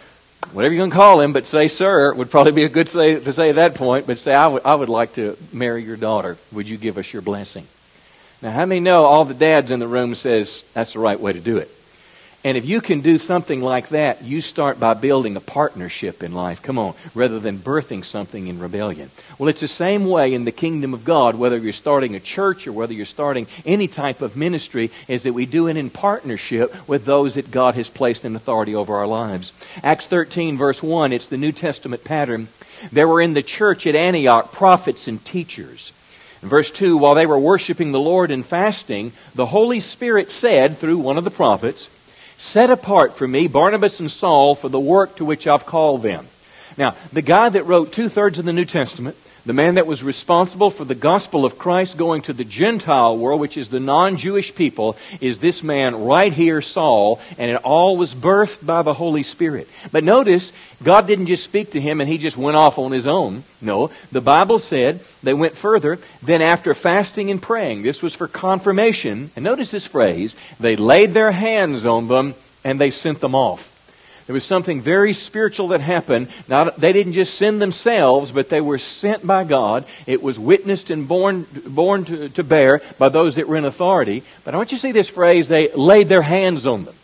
whatever 0.53 0.75
you're 0.75 0.83
going 0.83 0.91
to 0.91 0.97
call 0.97 1.21
him, 1.21 1.33
but 1.33 1.47
say 1.47 1.69
sir 1.69 2.13
would 2.15 2.31
probably 2.31 2.53
be 2.53 2.65
a 2.65 2.69
good 2.69 2.89
say 2.89 3.19
to 3.19 3.33
say 3.33 3.51
at 3.51 3.57
that 3.57 3.75
point. 3.75 4.07
But 4.07 4.19
say, 4.19 4.35
I 4.35 4.47
would, 4.47 4.63
I 4.65 4.75
would 4.75 4.89
like 4.89 5.15
to 5.15 5.37
marry 5.53 5.85
your 5.85 5.97
daughter. 5.97 6.37
Would 6.53 6.69
you 6.69 6.77
give 6.77 6.99
us 6.99 7.13
your 7.13 7.23
blessing? 7.23 7.67
Now, 8.43 8.51
how 8.51 8.67
many 8.67 8.81
know 8.81 9.05
all 9.05 9.25
the 9.25 9.35
dads 9.35 9.71
in 9.71 9.81
the 9.81 9.89
room 9.89 10.15
says 10.15 10.65
that's 10.75 10.93
the 10.93 10.99
right 10.99 11.19
way 11.19 11.33
to 11.33 11.41
do 11.41 11.57
it? 11.57 11.71
And 12.47 12.57
if 12.57 12.65
you 12.65 12.81
can 12.81 13.01
do 13.01 13.19
something 13.19 13.61
like 13.61 13.89
that, 13.89 14.23
you 14.23 14.41
start 14.41 14.79
by 14.79 14.95
building 14.95 15.35
a 15.35 15.41
partnership 15.41 16.23
in 16.23 16.31
life. 16.31 16.63
Come 16.63 16.79
on, 16.79 16.95
rather 17.13 17.41
than 17.41 17.59
birthing 17.59 18.05
something 18.05 18.47
in 18.47 18.61
rebellion. 18.61 19.11
Well, 19.37 19.49
it's 19.49 19.63
the 19.63 19.67
same 19.67 20.05
way 20.05 20.33
in 20.33 20.45
the 20.45 20.53
kingdom 20.53 20.95
of 20.95 21.05
God, 21.05 21.35
whether 21.35 21.59
you're 21.59 21.73
starting 21.73 22.15
a 22.15 22.21
church 22.21 22.69
or 22.69 22.73
whether 22.73 22.93
you're 22.93 23.05
starting 23.05 23.49
any 23.65 23.89
type 23.89 24.23
of 24.23 24.37
ministry, 24.37 24.93
is 25.09 25.25
that 25.25 25.33
we 25.33 25.45
do 25.45 25.67
it 25.67 25.77
in 25.77 25.91
partnership 25.91 26.73
with 26.89 27.05
those 27.05 27.35
that 27.35 27.51
God 27.51 27.75
has 27.75 27.91
placed 27.91 28.25
in 28.25 28.37
authority 28.37 28.77
over 28.77 28.95
our 28.95 29.09
lives. 29.09 29.53
Acts 29.83 30.07
13, 30.07 30.57
verse 30.57 30.81
1, 30.81 31.13
it's 31.13 31.27
the 31.27 31.37
New 31.37 31.51
Testament 31.51 32.05
pattern. 32.05 32.47
There 32.93 33.09
were 33.09 33.21
in 33.21 33.35
the 33.35 33.43
church 33.43 33.89
at 33.89 33.97
Antioch 33.97 34.53
prophets 34.53 35.09
and 35.09 35.25
teachers. 35.25 35.91
Verse 36.43 36.71
2, 36.71 36.97
while 36.97 37.17
they 37.17 37.27
were 37.27 37.41
worshiping 37.41 37.91
the 37.91 37.99
Lord 37.99 38.31
and 38.31 38.47
fasting, 38.47 39.11
the 39.35 39.47
Holy 39.47 39.81
Spirit 39.81 40.31
said 40.31 40.79
through 40.79 40.99
one 40.99 41.19
of 41.19 41.25
the 41.25 41.31
prophets, 41.33 41.91
Set 42.39 42.71
apart 42.71 43.15
for 43.17 43.27
me 43.27 43.47
Barnabas 43.47 44.01
and 44.01 44.11
Saul 44.11 44.55
for 44.55 44.69
the 44.69 44.81
work 44.81 45.17
to 45.17 45.25
which 45.25 45.47
I've 45.47 45.67
called 45.67 46.03
them. 46.03 46.27
Now, 46.77 46.95
the 47.13 47.23
guy 47.23 47.49
that 47.49 47.65
wrote 47.65 47.93
two 47.93 48.09
thirds 48.09 48.39
of 48.39 48.45
the 48.45 48.53
New 48.53 48.65
Testament, 48.65 49.17
the 49.47 49.53
man 49.53 49.77
that 49.77 49.87
was 49.87 50.03
responsible 50.03 50.71
for 50.71 50.85
the 50.85 50.97
gospel 50.97 51.45
of 51.45 51.57
Christ 51.57 51.97
going 51.97 52.23
to 52.23 52.33
the 52.33 52.45
Gentile 52.45 53.17
world, 53.17 53.41
which 53.41 53.57
is 53.57 53.69
the 53.69 53.79
non 53.79 54.17
Jewish 54.17 54.53
people, 54.53 54.97
is 55.21 55.39
this 55.39 55.63
man 55.63 56.05
right 56.05 56.33
here, 56.33 56.61
Saul, 56.61 57.21
and 57.39 57.53
it 57.53 57.63
all 57.63 57.97
was 57.97 58.13
birthed 58.13 58.67
by 58.67 58.83
the 58.83 58.93
Holy 58.93 59.23
Spirit. 59.23 59.69
But 59.93 60.03
notice, 60.03 60.53
God 60.83 61.07
didn't 61.07 61.27
just 61.27 61.45
speak 61.45 61.71
to 61.71 61.81
him 61.81 62.01
and 62.01 62.11
he 62.11 62.19
just 62.19 62.37
went 62.37 62.57
off 62.57 62.77
on 62.77 62.91
his 62.91 63.07
own. 63.07 63.45
No, 63.61 63.93
the 64.11 64.21
Bible 64.21 64.59
said 64.59 65.01
they 65.23 65.35
went 65.35 65.57
further. 65.57 66.01
Then, 66.23 66.43
after 66.43 66.75
fasting 66.75 67.31
and 67.31 67.41
praying, 67.41 67.83
this 67.83 68.03
was 68.03 68.17
for 68.17 68.27
confirmation, 68.27 69.31
and 69.37 69.45
notice 69.45 69.71
this 69.71 69.87
phrase, 69.87 70.35
they 70.59 70.75
laid 70.75 71.15
their 71.15 71.31
hands 71.31 71.87
on 71.87 72.09
them 72.09 72.35
and 72.65 72.81
they 72.81 72.91
sent 72.91 73.21
them 73.21 73.37
off. 73.37 73.76
There 74.27 74.35
was 74.35 74.45
something 74.45 74.81
very 74.81 75.13
spiritual 75.13 75.69
that 75.69 75.81
happened. 75.81 76.29
Not, 76.49 76.77
they 76.77 76.93
didn't 76.93 77.13
just 77.13 77.35
send 77.35 77.63
themselves, 77.63 78.33
but 78.33 78.49
they 78.49 78.61
were 78.61 78.79
sent 78.79 79.25
by 79.25 79.45
God. 79.45 79.85
It 80.07 80.21
was 80.21 80.39
witnessed 80.39 80.91
and 80.91 81.07
borne, 81.07 81.47
borne 81.65 82.05
to, 82.07 82.29
to 82.31 82.43
bear 82.43 82.83
by 82.99 83.09
those 83.09 83.37
that 83.37 83.47
were 83.47 83.57
in 83.57 83.65
authority. 83.65 84.25
But 84.45 84.55
I 84.55 84.57
want 84.57 84.73
you 84.73 84.79
to 84.79 84.83
see 84.83 84.93
this 84.93 85.09
phrase, 85.09 85.47
they 85.47 85.73
laid 85.73 86.09
their 86.09 86.23
hands 86.23 86.67
on 86.67 86.85
them. 86.85 86.95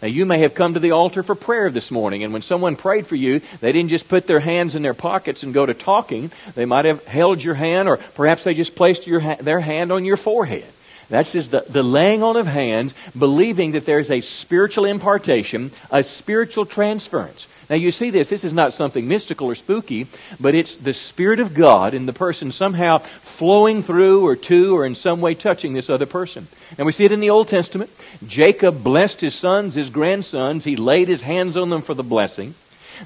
Now, 0.00 0.08
you 0.08 0.24
may 0.24 0.38
have 0.38 0.54
come 0.54 0.72
to 0.72 0.80
the 0.80 0.92
altar 0.92 1.22
for 1.22 1.34
prayer 1.34 1.68
this 1.70 1.90
morning, 1.90 2.24
and 2.24 2.32
when 2.32 2.40
someone 2.40 2.74
prayed 2.74 3.06
for 3.06 3.16
you, 3.16 3.42
they 3.60 3.72
didn't 3.72 3.90
just 3.90 4.08
put 4.08 4.26
their 4.26 4.40
hands 4.40 4.74
in 4.74 4.80
their 4.80 4.94
pockets 4.94 5.42
and 5.42 5.52
go 5.52 5.66
to 5.66 5.74
talking. 5.74 6.30
They 6.54 6.64
might 6.64 6.86
have 6.86 7.04
held 7.04 7.44
your 7.44 7.54
hand, 7.54 7.86
or 7.86 7.98
perhaps 8.14 8.44
they 8.44 8.54
just 8.54 8.74
placed 8.74 9.06
your 9.06 9.20
their 9.36 9.60
hand 9.60 9.92
on 9.92 10.06
your 10.06 10.16
forehead. 10.16 10.64
That's 11.10 11.32
just 11.32 11.50
the, 11.50 11.64
the 11.68 11.82
laying 11.82 12.22
on 12.22 12.36
of 12.36 12.46
hands, 12.46 12.94
believing 13.18 13.72
that 13.72 13.84
there's 13.84 14.10
a 14.10 14.20
spiritual 14.20 14.84
impartation, 14.86 15.72
a 15.90 16.02
spiritual 16.02 16.64
transference. 16.64 17.46
Now, 17.68 17.76
you 17.76 17.92
see 17.92 18.10
this. 18.10 18.28
This 18.28 18.44
is 18.44 18.52
not 18.52 18.72
something 18.72 19.06
mystical 19.06 19.46
or 19.46 19.54
spooky, 19.54 20.08
but 20.40 20.56
it's 20.56 20.74
the 20.74 20.92
Spirit 20.92 21.38
of 21.38 21.54
God 21.54 21.94
in 21.94 22.06
the 22.06 22.12
person 22.12 22.50
somehow 22.50 22.98
flowing 22.98 23.84
through 23.84 24.26
or 24.26 24.34
to 24.34 24.76
or 24.76 24.84
in 24.84 24.96
some 24.96 25.20
way 25.20 25.34
touching 25.34 25.72
this 25.72 25.88
other 25.88 26.06
person. 26.06 26.48
And 26.78 26.86
we 26.86 26.92
see 26.92 27.04
it 27.04 27.12
in 27.12 27.20
the 27.20 27.30
Old 27.30 27.46
Testament. 27.46 27.90
Jacob 28.26 28.82
blessed 28.82 29.20
his 29.20 29.36
sons, 29.36 29.76
his 29.76 29.90
grandsons. 29.90 30.64
He 30.64 30.74
laid 30.74 31.06
his 31.06 31.22
hands 31.22 31.56
on 31.56 31.70
them 31.70 31.82
for 31.82 31.94
the 31.94 32.02
blessing. 32.02 32.54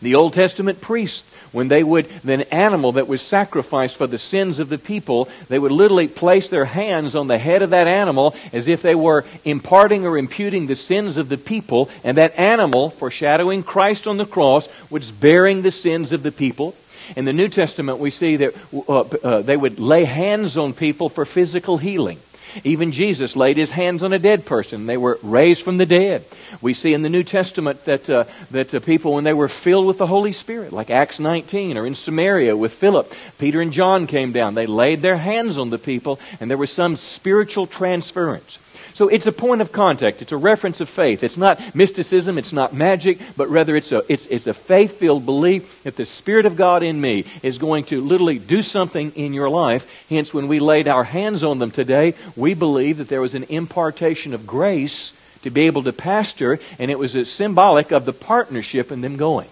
The 0.02 0.14
Old 0.14 0.34
Testament 0.34 0.80
priests 0.80 1.24
when 1.54 1.68
they 1.68 1.84
would, 1.84 2.08
an 2.24 2.42
animal 2.42 2.92
that 2.92 3.06
was 3.06 3.22
sacrificed 3.22 3.96
for 3.96 4.08
the 4.08 4.18
sins 4.18 4.58
of 4.58 4.68
the 4.68 4.76
people, 4.76 5.28
they 5.48 5.58
would 5.58 5.70
literally 5.70 6.08
place 6.08 6.48
their 6.48 6.64
hands 6.64 7.14
on 7.14 7.28
the 7.28 7.38
head 7.38 7.62
of 7.62 7.70
that 7.70 7.86
animal 7.86 8.34
as 8.52 8.66
if 8.66 8.82
they 8.82 8.96
were 8.96 9.24
imparting 9.44 10.04
or 10.04 10.18
imputing 10.18 10.66
the 10.66 10.74
sins 10.74 11.16
of 11.16 11.28
the 11.28 11.38
people, 11.38 11.88
and 12.02 12.18
that 12.18 12.36
animal, 12.36 12.90
foreshadowing 12.90 13.62
Christ 13.62 14.08
on 14.08 14.16
the 14.16 14.26
cross, 14.26 14.68
was 14.90 15.12
bearing 15.12 15.62
the 15.62 15.70
sins 15.70 16.10
of 16.10 16.24
the 16.24 16.32
people. 16.32 16.74
In 17.14 17.24
the 17.24 17.32
New 17.32 17.48
Testament, 17.48 17.98
we 17.98 18.10
see 18.10 18.36
that 18.36 18.54
uh, 18.88 19.00
uh, 19.00 19.42
they 19.42 19.56
would 19.56 19.78
lay 19.78 20.04
hands 20.04 20.58
on 20.58 20.72
people 20.72 21.08
for 21.08 21.24
physical 21.24 21.78
healing. 21.78 22.18
Even 22.62 22.92
Jesus 22.92 23.34
laid 23.34 23.56
his 23.56 23.70
hands 23.70 24.04
on 24.04 24.12
a 24.12 24.18
dead 24.18 24.46
person. 24.46 24.86
They 24.86 24.96
were 24.96 25.18
raised 25.22 25.62
from 25.62 25.78
the 25.78 25.86
dead. 25.86 26.24
We 26.60 26.74
see 26.74 26.94
in 26.94 27.02
the 27.02 27.08
New 27.08 27.24
Testament 27.24 27.84
that, 27.86 28.08
uh, 28.08 28.24
that 28.50 28.74
uh, 28.74 28.80
people, 28.80 29.14
when 29.14 29.24
they 29.24 29.32
were 29.32 29.48
filled 29.48 29.86
with 29.86 29.98
the 29.98 30.06
Holy 30.06 30.32
Spirit, 30.32 30.72
like 30.72 30.90
Acts 30.90 31.18
19 31.18 31.76
or 31.76 31.86
in 31.86 31.94
Samaria 31.94 32.56
with 32.56 32.72
Philip, 32.72 33.12
Peter 33.38 33.60
and 33.60 33.72
John 33.72 34.06
came 34.06 34.32
down. 34.32 34.54
They 34.54 34.66
laid 34.66 35.02
their 35.02 35.16
hands 35.16 35.58
on 35.58 35.70
the 35.70 35.78
people, 35.78 36.20
and 36.40 36.50
there 36.50 36.58
was 36.58 36.70
some 36.70 36.96
spiritual 36.96 37.66
transference. 37.66 38.58
So 38.94 39.08
it's 39.08 39.26
a 39.26 39.32
point 39.32 39.60
of 39.60 39.72
contact. 39.72 40.22
It's 40.22 40.30
a 40.30 40.36
reference 40.36 40.80
of 40.80 40.88
faith. 40.88 41.24
It's 41.24 41.36
not 41.36 41.74
mysticism. 41.74 42.38
It's 42.38 42.52
not 42.52 42.72
magic, 42.72 43.18
but 43.36 43.48
rather 43.48 43.74
it's 43.74 43.90
a, 43.90 44.04
it's, 44.08 44.26
it's 44.26 44.46
a 44.46 44.54
faith 44.54 44.98
filled 44.98 45.26
belief 45.26 45.82
that 45.82 45.96
the 45.96 46.04
Spirit 46.04 46.46
of 46.46 46.56
God 46.56 46.84
in 46.84 47.00
me 47.00 47.24
is 47.42 47.58
going 47.58 47.84
to 47.86 48.00
literally 48.00 48.38
do 48.38 48.62
something 48.62 49.10
in 49.16 49.34
your 49.34 49.50
life. 49.50 50.06
Hence, 50.08 50.32
when 50.32 50.46
we 50.46 50.60
laid 50.60 50.86
our 50.86 51.02
hands 51.02 51.42
on 51.42 51.58
them 51.58 51.72
today, 51.72 52.14
we 52.36 52.54
believe 52.54 52.98
that 52.98 53.08
there 53.08 53.20
was 53.20 53.34
an 53.34 53.44
impartation 53.48 54.32
of 54.32 54.46
grace 54.46 55.12
to 55.42 55.50
be 55.50 55.62
able 55.62 55.82
to 55.82 55.92
pastor, 55.92 56.60
and 56.78 56.88
it 56.88 56.98
was 56.98 57.28
symbolic 57.28 57.90
of 57.90 58.04
the 58.04 58.12
partnership 58.12 58.92
in 58.92 59.00
them 59.00 59.16
going. 59.16 59.48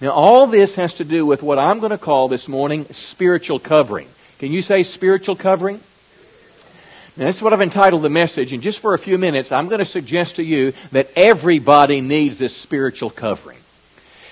Now, 0.00 0.10
all 0.10 0.46
this 0.46 0.74
has 0.76 0.94
to 0.94 1.04
do 1.04 1.26
with 1.26 1.42
what 1.42 1.58
I'm 1.58 1.80
going 1.80 1.90
to 1.90 1.98
call 1.98 2.28
this 2.28 2.48
morning 2.48 2.86
spiritual 2.86 3.58
covering. 3.58 4.08
Can 4.38 4.52
you 4.52 4.62
say 4.62 4.82
spiritual 4.82 5.36
covering? 5.36 5.80
Now, 7.16 7.24
this 7.24 7.36
is 7.36 7.42
what 7.42 7.54
I've 7.54 7.62
entitled 7.62 8.02
the 8.02 8.10
message, 8.10 8.52
and 8.52 8.62
just 8.62 8.80
for 8.80 8.92
a 8.92 8.98
few 8.98 9.16
minutes, 9.16 9.50
I'm 9.50 9.68
going 9.68 9.78
to 9.78 9.86
suggest 9.86 10.36
to 10.36 10.44
you 10.44 10.74
that 10.92 11.08
everybody 11.16 12.02
needs 12.02 12.38
this 12.38 12.54
spiritual 12.54 13.08
covering. 13.08 13.56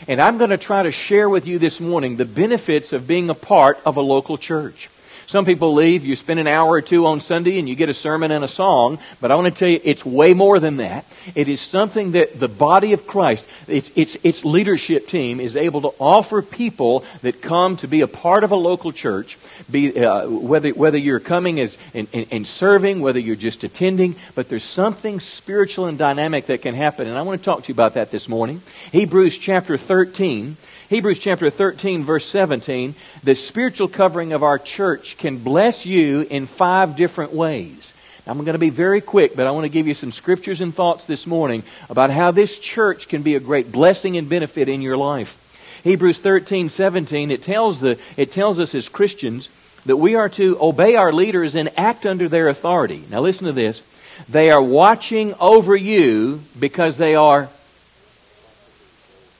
And 0.06 0.20
I'm 0.20 0.36
going 0.36 0.50
to 0.50 0.58
try 0.58 0.82
to 0.82 0.92
share 0.92 1.30
with 1.30 1.46
you 1.46 1.58
this 1.58 1.80
morning 1.80 2.16
the 2.16 2.26
benefits 2.26 2.92
of 2.92 3.06
being 3.06 3.30
a 3.30 3.34
part 3.34 3.80
of 3.86 3.96
a 3.96 4.02
local 4.02 4.36
church. 4.36 4.90
Some 5.26 5.44
people 5.44 5.74
leave, 5.74 6.04
you 6.04 6.16
spend 6.16 6.40
an 6.40 6.46
hour 6.46 6.70
or 6.70 6.82
two 6.82 7.06
on 7.06 7.20
Sunday 7.20 7.58
and 7.58 7.68
you 7.68 7.74
get 7.74 7.88
a 7.88 7.94
sermon 7.94 8.30
and 8.30 8.44
a 8.44 8.48
song, 8.48 8.98
but 9.20 9.30
I 9.30 9.36
want 9.36 9.52
to 9.52 9.58
tell 9.58 9.68
you 9.68 9.80
it's 9.82 10.04
way 10.04 10.34
more 10.34 10.60
than 10.60 10.76
that. 10.76 11.04
It 11.34 11.48
is 11.48 11.60
something 11.60 12.12
that 12.12 12.38
the 12.38 12.48
body 12.48 12.92
of 12.92 13.06
Christ, 13.06 13.44
its, 13.66 13.90
its, 13.96 14.16
its 14.22 14.44
leadership 14.44 15.08
team 15.08 15.40
is 15.40 15.56
able 15.56 15.80
to 15.82 15.94
offer 15.98 16.42
people 16.42 17.04
that 17.22 17.40
come 17.40 17.76
to 17.78 17.88
be 17.88 18.02
a 18.02 18.06
part 18.06 18.44
of 18.44 18.52
a 18.52 18.56
local 18.56 18.92
church, 18.92 19.38
be, 19.70 20.04
uh, 20.04 20.28
whether, 20.28 20.70
whether 20.70 20.98
you're 20.98 21.20
coming 21.20 21.60
as 21.60 21.78
and 21.94 22.46
serving, 22.46 23.00
whether 23.00 23.18
you're 23.18 23.36
just 23.36 23.64
attending, 23.64 24.16
but 24.34 24.48
there's 24.48 24.64
something 24.64 25.20
spiritual 25.20 25.86
and 25.86 25.98
dynamic 25.98 26.46
that 26.46 26.62
can 26.62 26.74
happen. 26.74 27.08
And 27.08 27.16
I 27.16 27.22
want 27.22 27.40
to 27.40 27.44
talk 27.44 27.62
to 27.64 27.68
you 27.68 27.74
about 27.74 27.94
that 27.94 28.10
this 28.10 28.28
morning. 28.28 28.62
Hebrews 28.92 29.38
chapter 29.38 29.76
13 29.76 30.56
Hebrews 30.94 31.18
chapter 31.18 31.50
13, 31.50 32.04
verse 32.04 32.24
17, 32.24 32.94
the 33.24 33.34
spiritual 33.34 33.88
covering 33.88 34.32
of 34.32 34.44
our 34.44 34.60
church 34.60 35.18
can 35.18 35.38
bless 35.38 35.84
you 35.84 36.20
in 36.20 36.46
five 36.46 36.94
different 36.94 37.32
ways. 37.32 37.94
I'm 38.28 38.38
going 38.38 38.52
to 38.52 38.60
be 38.60 38.70
very 38.70 39.00
quick, 39.00 39.34
but 39.34 39.48
I 39.48 39.50
want 39.50 39.64
to 39.64 39.70
give 39.70 39.88
you 39.88 39.94
some 39.94 40.12
scriptures 40.12 40.60
and 40.60 40.72
thoughts 40.72 41.06
this 41.06 41.26
morning 41.26 41.64
about 41.90 42.10
how 42.10 42.30
this 42.30 42.60
church 42.60 43.08
can 43.08 43.22
be 43.22 43.34
a 43.34 43.40
great 43.40 43.72
blessing 43.72 44.16
and 44.16 44.28
benefit 44.28 44.68
in 44.68 44.82
your 44.82 44.96
life. 44.96 45.36
Hebrews 45.82 46.20
13, 46.20 46.68
17, 46.68 47.32
it 47.32 47.42
tells, 47.42 47.80
the, 47.80 47.98
it 48.16 48.30
tells 48.30 48.60
us 48.60 48.72
as 48.72 48.88
Christians 48.88 49.48
that 49.86 49.96
we 49.96 50.14
are 50.14 50.28
to 50.28 50.56
obey 50.60 50.94
our 50.94 51.12
leaders 51.12 51.56
and 51.56 51.76
act 51.76 52.06
under 52.06 52.28
their 52.28 52.46
authority. 52.46 53.02
Now, 53.10 53.18
listen 53.18 53.46
to 53.48 53.52
this. 53.52 53.82
They 54.28 54.52
are 54.52 54.62
watching 54.62 55.34
over 55.40 55.74
you 55.74 56.42
because 56.56 56.98
they 56.98 57.16
are, 57.16 57.48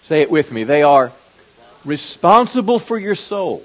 say 0.03 0.21
it 0.21 0.33
with 0.33 0.51
me, 0.51 0.65
they 0.65 0.83
are 0.83 1.13
responsible 1.85 2.79
for 2.79 2.99
your 2.99 3.15
soul. 3.15 3.63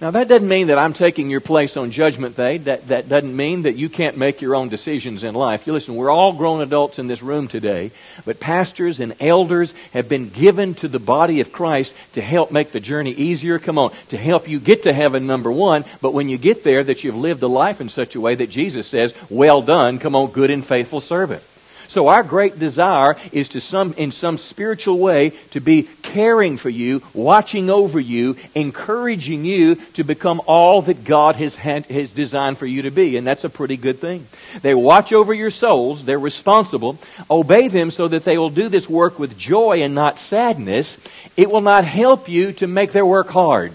Now, 0.00 0.10
that 0.10 0.28
doesn't 0.28 0.48
mean 0.48 0.66
that 0.66 0.78
I'm 0.78 0.92
taking 0.92 1.30
your 1.30 1.40
place 1.40 1.76
on 1.76 1.92
Judgment 1.92 2.36
Day. 2.36 2.58
That, 2.58 2.88
that 2.88 3.08
doesn't 3.08 3.34
mean 3.34 3.62
that 3.62 3.76
you 3.76 3.88
can't 3.88 4.18
make 4.18 4.42
your 4.42 4.56
own 4.56 4.68
decisions 4.68 5.22
in 5.22 5.34
life. 5.34 5.66
You 5.66 5.72
listen, 5.72 5.94
we're 5.94 6.10
all 6.10 6.32
grown 6.32 6.60
adults 6.60 6.98
in 6.98 7.06
this 7.06 7.22
room 7.22 7.46
today, 7.46 7.92
but 8.26 8.40
pastors 8.40 8.98
and 8.98 9.14
elders 9.20 9.72
have 9.92 10.08
been 10.08 10.30
given 10.30 10.74
to 10.74 10.88
the 10.88 10.98
body 10.98 11.40
of 11.40 11.52
Christ 11.52 11.94
to 12.12 12.20
help 12.20 12.50
make 12.50 12.72
the 12.72 12.80
journey 12.80 13.12
easier. 13.12 13.60
Come 13.60 13.78
on, 13.78 13.92
to 14.08 14.18
help 14.18 14.48
you 14.48 14.58
get 14.58 14.82
to 14.82 14.92
heaven, 14.92 15.26
number 15.26 15.50
one, 15.50 15.84
but 16.02 16.12
when 16.12 16.28
you 16.28 16.38
get 16.38 16.64
there, 16.64 16.82
that 16.82 17.04
you've 17.04 17.16
lived 17.16 17.42
a 17.42 17.48
life 17.48 17.80
in 17.80 17.88
such 17.88 18.16
a 18.16 18.20
way 18.20 18.34
that 18.34 18.50
Jesus 18.50 18.88
says, 18.88 19.14
Well 19.30 19.62
done, 19.62 20.00
come 20.00 20.16
on, 20.16 20.32
good 20.32 20.50
and 20.50 20.66
faithful 20.66 21.00
servant. 21.00 21.42
So 21.88 22.08
our 22.08 22.22
great 22.22 22.58
desire 22.58 23.16
is 23.32 23.50
to 23.50 23.60
some, 23.60 23.92
in 23.94 24.12
some 24.12 24.38
spiritual 24.38 24.98
way, 24.98 25.30
to 25.50 25.60
be 25.60 25.84
caring 26.02 26.56
for 26.56 26.70
you, 26.70 27.02
watching 27.12 27.70
over 27.70 28.00
you, 28.00 28.36
encouraging 28.54 29.44
you 29.44 29.76
to 29.94 30.04
become 30.04 30.40
all 30.46 30.82
that 30.82 31.04
God 31.04 31.36
has, 31.36 31.56
had, 31.56 31.86
has 31.86 32.10
designed 32.10 32.58
for 32.58 32.66
you 32.66 32.82
to 32.82 32.90
be. 32.90 33.16
And 33.16 33.26
that's 33.26 33.44
a 33.44 33.50
pretty 33.50 33.76
good 33.76 33.98
thing. 33.98 34.26
They 34.62 34.74
watch 34.74 35.12
over 35.12 35.34
your 35.34 35.50
souls. 35.50 36.04
They're 36.04 36.18
responsible. 36.18 36.98
Obey 37.30 37.68
them 37.68 37.90
so 37.90 38.08
that 38.08 38.24
they 38.24 38.38
will 38.38 38.50
do 38.50 38.68
this 38.68 38.88
work 38.88 39.18
with 39.18 39.38
joy 39.38 39.82
and 39.82 39.94
not 39.94 40.18
sadness. 40.18 40.98
It 41.36 41.50
will 41.50 41.60
not 41.60 41.84
help 41.84 42.28
you 42.28 42.52
to 42.54 42.66
make 42.66 42.92
their 42.92 43.06
work 43.06 43.28
hard. 43.28 43.72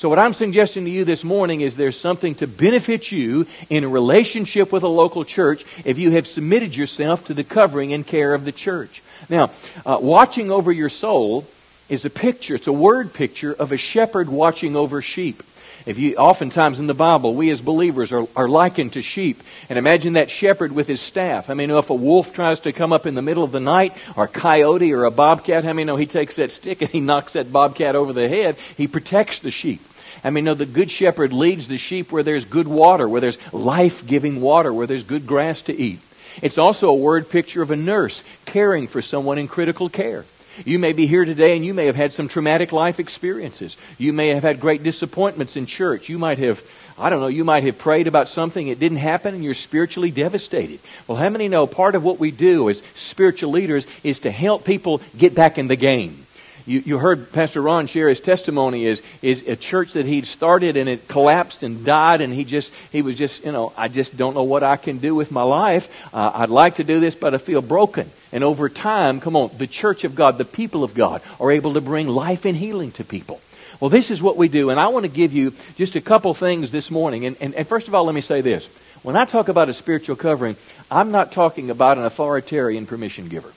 So, 0.00 0.08
what 0.08 0.18
I'm 0.18 0.32
suggesting 0.32 0.86
to 0.86 0.90
you 0.90 1.04
this 1.04 1.24
morning 1.24 1.60
is 1.60 1.76
there's 1.76 2.00
something 2.00 2.34
to 2.36 2.46
benefit 2.46 3.12
you 3.12 3.46
in 3.68 3.84
a 3.84 3.88
relationship 3.88 4.72
with 4.72 4.82
a 4.82 4.88
local 4.88 5.26
church 5.26 5.62
if 5.84 5.98
you 5.98 6.12
have 6.12 6.26
submitted 6.26 6.74
yourself 6.74 7.26
to 7.26 7.34
the 7.34 7.44
covering 7.44 7.92
and 7.92 8.06
care 8.06 8.32
of 8.32 8.46
the 8.46 8.50
church. 8.50 9.02
Now, 9.28 9.50
uh, 9.84 9.98
watching 10.00 10.50
over 10.50 10.72
your 10.72 10.88
soul 10.88 11.46
is 11.90 12.06
a 12.06 12.08
picture, 12.08 12.54
it's 12.54 12.66
a 12.66 12.72
word 12.72 13.12
picture 13.12 13.52
of 13.52 13.72
a 13.72 13.76
shepherd 13.76 14.30
watching 14.30 14.74
over 14.74 15.02
sheep. 15.02 15.42
If 15.84 15.98
you, 15.98 16.16
oftentimes 16.16 16.78
in 16.78 16.86
the 16.86 16.94
Bible, 16.94 17.34
we 17.34 17.50
as 17.50 17.60
believers 17.60 18.10
are, 18.12 18.26
are 18.36 18.48
likened 18.48 18.94
to 18.94 19.02
sheep. 19.02 19.42
And 19.68 19.78
imagine 19.78 20.14
that 20.14 20.30
shepherd 20.30 20.72
with 20.72 20.86
his 20.86 21.00
staff. 21.00 21.50
I 21.50 21.54
mean, 21.54 21.70
if 21.70 21.90
a 21.90 21.94
wolf 21.94 22.32
tries 22.32 22.60
to 22.60 22.72
come 22.72 22.92
up 22.92 23.06
in 23.06 23.14
the 23.14 23.22
middle 23.22 23.44
of 23.44 23.52
the 23.52 23.60
night, 23.60 23.94
or 24.16 24.24
a 24.24 24.28
coyote 24.28 24.92
or 24.92 25.04
a 25.04 25.10
bobcat, 25.10 25.64
how 25.64 25.74
many 25.74 25.84
know 25.84 25.96
he 25.96 26.06
takes 26.06 26.36
that 26.36 26.52
stick 26.52 26.80
and 26.80 26.90
he 26.90 27.00
knocks 27.00 27.34
that 27.34 27.52
bobcat 27.52 27.96
over 27.96 28.12
the 28.14 28.28
head? 28.28 28.56
He 28.76 28.86
protects 28.86 29.40
the 29.40 29.50
sheep. 29.50 29.80
I 30.22 30.30
mean, 30.30 30.44
no, 30.44 30.54
the 30.54 30.66
good 30.66 30.90
shepherd 30.90 31.32
leads 31.32 31.68
the 31.68 31.78
sheep 31.78 32.12
where 32.12 32.22
there's 32.22 32.44
good 32.44 32.68
water, 32.68 33.08
where 33.08 33.20
there's 33.20 33.38
life 33.52 34.06
giving 34.06 34.40
water, 34.40 34.72
where 34.72 34.86
there's 34.86 35.04
good 35.04 35.26
grass 35.26 35.62
to 35.62 35.74
eat. 35.74 36.00
It's 36.42 36.58
also 36.58 36.88
a 36.88 36.94
word 36.94 37.28
picture 37.30 37.62
of 37.62 37.70
a 37.70 37.76
nurse 37.76 38.22
caring 38.46 38.86
for 38.86 39.02
someone 39.02 39.38
in 39.38 39.48
critical 39.48 39.88
care. 39.88 40.24
You 40.64 40.78
may 40.78 40.92
be 40.92 41.06
here 41.06 41.24
today 41.24 41.56
and 41.56 41.64
you 41.64 41.74
may 41.74 41.86
have 41.86 41.96
had 41.96 42.12
some 42.12 42.28
traumatic 42.28 42.72
life 42.72 43.00
experiences. 43.00 43.76
You 43.98 44.12
may 44.12 44.28
have 44.28 44.42
had 44.42 44.60
great 44.60 44.82
disappointments 44.82 45.56
in 45.56 45.66
church. 45.66 46.08
You 46.08 46.18
might 46.18 46.38
have, 46.38 46.62
I 46.98 47.08
don't 47.08 47.20
know, 47.20 47.28
you 47.28 47.44
might 47.44 47.64
have 47.64 47.78
prayed 47.78 48.06
about 48.06 48.28
something, 48.28 48.66
it 48.66 48.78
didn't 48.78 48.98
happen, 48.98 49.34
and 49.34 49.44
you're 49.44 49.54
spiritually 49.54 50.10
devastated. 50.10 50.80
Well, 51.06 51.18
how 51.18 51.30
many 51.30 51.48
know 51.48 51.66
part 51.66 51.94
of 51.94 52.04
what 52.04 52.18
we 52.18 52.30
do 52.30 52.68
as 52.68 52.82
spiritual 52.94 53.52
leaders 53.52 53.86
is 54.04 54.20
to 54.20 54.30
help 54.30 54.64
people 54.64 55.00
get 55.16 55.34
back 55.34 55.56
in 55.56 55.68
the 55.68 55.76
game? 55.76 56.26
You, 56.70 56.84
you 56.86 56.98
heard 56.98 57.32
Pastor 57.32 57.60
Ron 57.60 57.88
share 57.88 58.08
his 58.08 58.20
testimony 58.20 58.86
is, 58.86 59.02
is 59.22 59.42
a 59.48 59.56
church 59.56 59.94
that 59.94 60.06
he'd 60.06 60.24
started 60.24 60.76
and 60.76 60.88
it 60.88 61.08
collapsed 61.08 61.64
and 61.64 61.84
died 61.84 62.20
and 62.20 62.32
he 62.32 62.44
just, 62.44 62.72
he 62.92 63.02
was 63.02 63.16
just, 63.16 63.44
you 63.44 63.50
know, 63.50 63.72
I 63.76 63.88
just 63.88 64.16
don't 64.16 64.34
know 64.34 64.44
what 64.44 64.62
I 64.62 64.76
can 64.76 64.98
do 64.98 65.16
with 65.16 65.32
my 65.32 65.42
life. 65.42 65.90
Uh, 66.14 66.30
I'd 66.32 66.48
like 66.48 66.76
to 66.76 66.84
do 66.84 67.00
this, 67.00 67.16
but 67.16 67.34
I 67.34 67.38
feel 67.38 67.60
broken. 67.60 68.08
And 68.30 68.44
over 68.44 68.68
time, 68.68 69.18
come 69.18 69.34
on, 69.34 69.50
the 69.58 69.66
church 69.66 70.04
of 70.04 70.14
God, 70.14 70.38
the 70.38 70.44
people 70.44 70.84
of 70.84 70.94
God 70.94 71.22
are 71.40 71.50
able 71.50 71.74
to 71.74 71.80
bring 71.80 72.06
life 72.06 72.44
and 72.44 72.56
healing 72.56 72.92
to 72.92 73.04
people. 73.04 73.40
Well, 73.80 73.90
this 73.90 74.12
is 74.12 74.22
what 74.22 74.36
we 74.36 74.46
do, 74.46 74.70
and 74.70 74.78
I 74.78 74.88
want 74.88 75.02
to 75.02 75.10
give 75.10 75.32
you 75.32 75.52
just 75.74 75.96
a 75.96 76.00
couple 76.00 76.32
things 76.34 76.70
this 76.70 76.88
morning. 76.88 77.26
And, 77.26 77.36
and, 77.40 77.52
and 77.56 77.66
first 77.66 77.88
of 77.88 77.96
all, 77.96 78.04
let 78.04 78.14
me 78.14 78.20
say 78.20 78.42
this. 78.42 78.68
When 79.02 79.16
I 79.16 79.24
talk 79.24 79.48
about 79.48 79.68
a 79.68 79.74
spiritual 79.74 80.14
covering, 80.14 80.54
I'm 80.88 81.10
not 81.10 81.32
talking 81.32 81.68
about 81.68 81.98
an 81.98 82.04
authoritarian 82.04 82.86
permission 82.86 83.28
giver. 83.28 83.52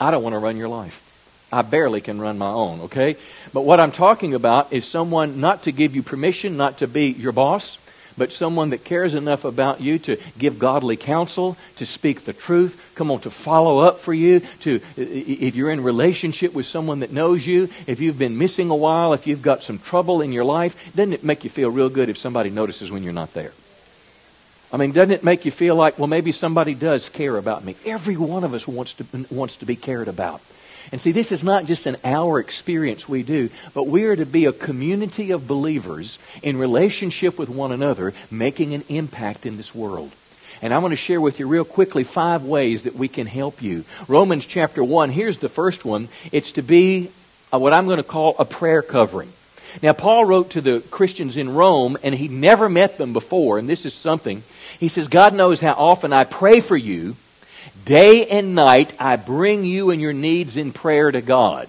I 0.00 0.10
don't 0.10 0.22
want 0.22 0.32
to 0.32 0.38
run 0.38 0.56
your 0.56 0.68
life. 0.68 1.03
I 1.52 1.62
barely 1.62 2.00
can 2.00 2.20
run 2.20 2.38
my 2.38 2.50
own, 2.50 2.80
okay? 2.82 3.16
But 3.52 3.62
what 3.62 3.80
I'm 3.80 3.92
talking 3.92 4.34
about 4.34 4.72
is 4.72 4.84
someone 4.84 5.40
not 5.40 5.64
to 5.64 5.72
give 5.72 5.94
you 5.94 6.02
permission, 6.02 6.56
not 6.56 6.78
to 6.78 6.88
be 6.88 7.08
your 7.10 7.32
boss, 7.32 7.78
but 8.16 8.32
someone 8.32 8.70
that 8.70 8.84
cares 8.84 9.14
enough 9.14 9.44
about 9.44 9.80
you 9.80 9.98
to 10.00 10.16
give 10.38 10.58
godly 10.58 10.96
counsel, 10.96 11.56
to 11.76 11.86
speak 11.86 12.24
the 12.24 12.32
truth, 12.32 12.80
come 12.94 13.10
on, 13.10 13.20
to 13.20 13.30
follow 13.30 13.80
up 13.80 13.98
for 13.98 14.14
you, 14.14 14.40
to, 14.60 14.80
if 14.96 15.54
you're 15.56 15.70
in 15.70 15.82
relationship 15.82 16.52
with 16.54 16.66
someone 16.66 17.00
that 17.00 17.12
knows 17.12 17.46
you, 17.46 17.68
if 17.86 18.00
you've 18.00 18.18
been 18.18 18.38
missing 18.38 18.70
a 18.70 18.76
while, 18.76 19.12
if 19.12 19.26
you've 19.26 19.42
got 19.42 19.62
some 19.62 19.78
trouble 19.78 20.20
in 20.22 20.32
your 20.32 20.44
life, 20.44 20.94
doesn't 20.94 21.12
it 21.12 21.24
make 21.24 21.44
you 21.44 21.50
feel 21.50 21.70
real 21.70 21.88
good 21.88 22.08
if 22.08 22.18
somebody 22.18 22.50
notices 22.50 22.90
when 22.90 23.02
you're 23.02 23.12
not 23.12 23.34
there? 23.34 23.52
I 24.72 24.76
mean, 24.76 24.92
doesn't 24.92 25.12
it 25.12 25.22
make 25.22 25.44
you 25.44 25.52
feel 25.52 25.76
like, 25.76 25.98
well, 25.98 26.08
maybe 26.08 26.32
somebody 26.32 26.74
does 26.74 27.08
care 27.08 27.36
about 27.36 27.64
me? 27.64 27.76
Every 27.84 28.16
one 28.16 28.42
of 28.42 28.54
us 28.54 28.66
wants 28.66 28.94
to, 28.94 29.06
wants 29.30 29.56
to 29.56 29.66
be 29.66 29.76
cared 29.76 30.08
about. 30.08 30.40
And 30.92 31.00
see, 31.00 31.12
this 31.12 31.32
is 31.32 31.42
not 31.42 31.64
just 31.64 31.86
an 31.86 31.96
hour 32.04 32.38
experience 32.38 33.08
we 33.08 33.22
do, 33.22 33.50
but 33.72 33.86
we 33.86 34.04
are 34.04 34.16
to 34.16 34.26
be 34.26 34.44
a 34.44 34.52
community 34.52 35.30
of 35.30 35.48
believers 35.48 36.18
in 36.42 36.56
relationship 36.56 37.38
with 37.38 37.48
one 37.48 37.72
another, 37.72 38.12
making 38.30 38.74
an 38.74 38.84
impact 38.88 39.46
in 39.46 39.56
this 39.56 39.74
world. 39.74 40.12
And 40.62 40.72
I 40.72 40.78
want 40.78 40.92
to 40.92 40.96
share 40.96 41.20
with 41.20 41.40
you 41.40 41.48
real 41.48 41.64
quickly 41.64 42.04
five 42.04 42.44
ways 42.44 42.84
that 42.84 42.94
we 42.94 43.08
can 43.08 43.26
help 43.26 43.62
you. 43.62 43.84
Romans 44.08 44.46
chapter 44.46 44.82
1, 44.82 45.10
here's 45.10 45.38
the 45.38 45.48
first 45.48 45.84
one. 45.84 46.08
It's 46.32 46.52
to 46.52 46.62
be 46.62 47.10
what 47.50 47.72
I'm 47.72 47.86
going 47.86 47.98
to 47.98 48.02
call 48.02 48.34
a 48.38 48.44
prayer 48.44 48.82
covering. 48.82 49.32
Now, 49.82 49.92
Paul 49.92 50.24
wrote 50.24 50.50
to 50.50 50.60
the 50.60 50.80
Christians 50.80 51.36
in 51.36 51.54
Rome, 51.54 51.98
and 52.02 52.14
he 52.14 52.28
never 52.28 52.68
met 52.68 52.96
them 52.96 53.12
before, 53.12 53.58
and 53.58 53.68
this 53.68 53.84
is 53.84 53.92
something. 53.92 54.42
He 54.78 54.88
says, 54.88 55.08
God 55.08 55.34
knows 55.34 55.60
how 55.60 55.72
often 55.72 56.12
I 56.12 56.24
pray 56.24 56.60
for 56.60 56.76
you 56.76 57.16
Day 57.84 58.26
and 58.26 58.54
night, 58.54 58.92
I 58.98 59.16
bring 59.16 59.64
you 59.64 59.90
and 59.90 60.00
your 60.00 60.12
needs 60.12 60.56
in 60.56 60.72
prayer 60.72 61.10
to 61.10 61.20
God. 61.20 61.68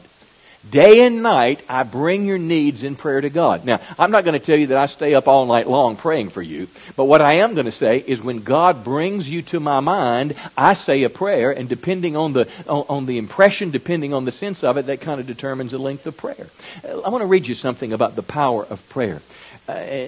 Day 0.69 1.05
and 1.05 1.21
night, 1.21 1.63
I 1.69 1.83
bring 1.83 2.25
your 2.25 2.39
needs 2.39 2.83
in 2.83 2.95
prayer 2.95 3.21
to 3.21 3.29
God. 3.29 3.65
Now, 3.65 3.79
I'm 3.99 4.09
not 4.09 4.23
going 4.23 4.39
to 4.39 4.43
tell 4.43 4.57
you 4.57 4.67
that 4.67 4.77
I 4.77 4.87
stay 4.87 5.13
up 5.13 5.27
all 5.27 5.45
night 5.45 5.69
long 5.69 5.95
praying 5.95 6.29
for 6.29 6.41
you, 6.41 6.67
but 6.95 7.05
what 7.05 7.21
I 7.21 7.35
am 7.35 7.53
going 7.53 7.65
to 7.65 7.71
say 7.71 8.03
is 8.05 8.19
when 8.19 8.39
God 8.39 8.83
brings 8.83 9.29
you 9.29 9.43
to 9.43 9.59
my 9.59 9.79
mind, 9.79 10.35
I 10.57 10.73
say 10.73 11.03
a 11.03 11.09
prayer, 11.09 11.51
and 11.51 11.69
depending 11.69 12.15
on 12.15 12.33
the, 12.33 12.49
on, 12.67 13.05
the 13.05 13.19
impression, 13.19 13.69
depending 13.69 14.13
on 14.13 14.25
the 14.25 14.31
sense 14.31 14.63
of 14.63 14.77
it, 14.77 14.87
that 14.87 15.01
kind 15.01 15.19
of 15.19 15.27
determines 15.27 15.71
the 15.71 15.77
length 15.77 16.07
of 16.07 16.17
prayer. 16.17 16.47
I 16.83 17.09
want 17.09 17.21
to 17.21 17.27
read 17.27 17.45
you 17.45 17.53
something 17.53 17.93
about 17.93 18.15
the 18.15 18.23
power 18.23 18.65
of 18.65 18.87
prayer. 18.89 19.21
Uh, 19.69 20.07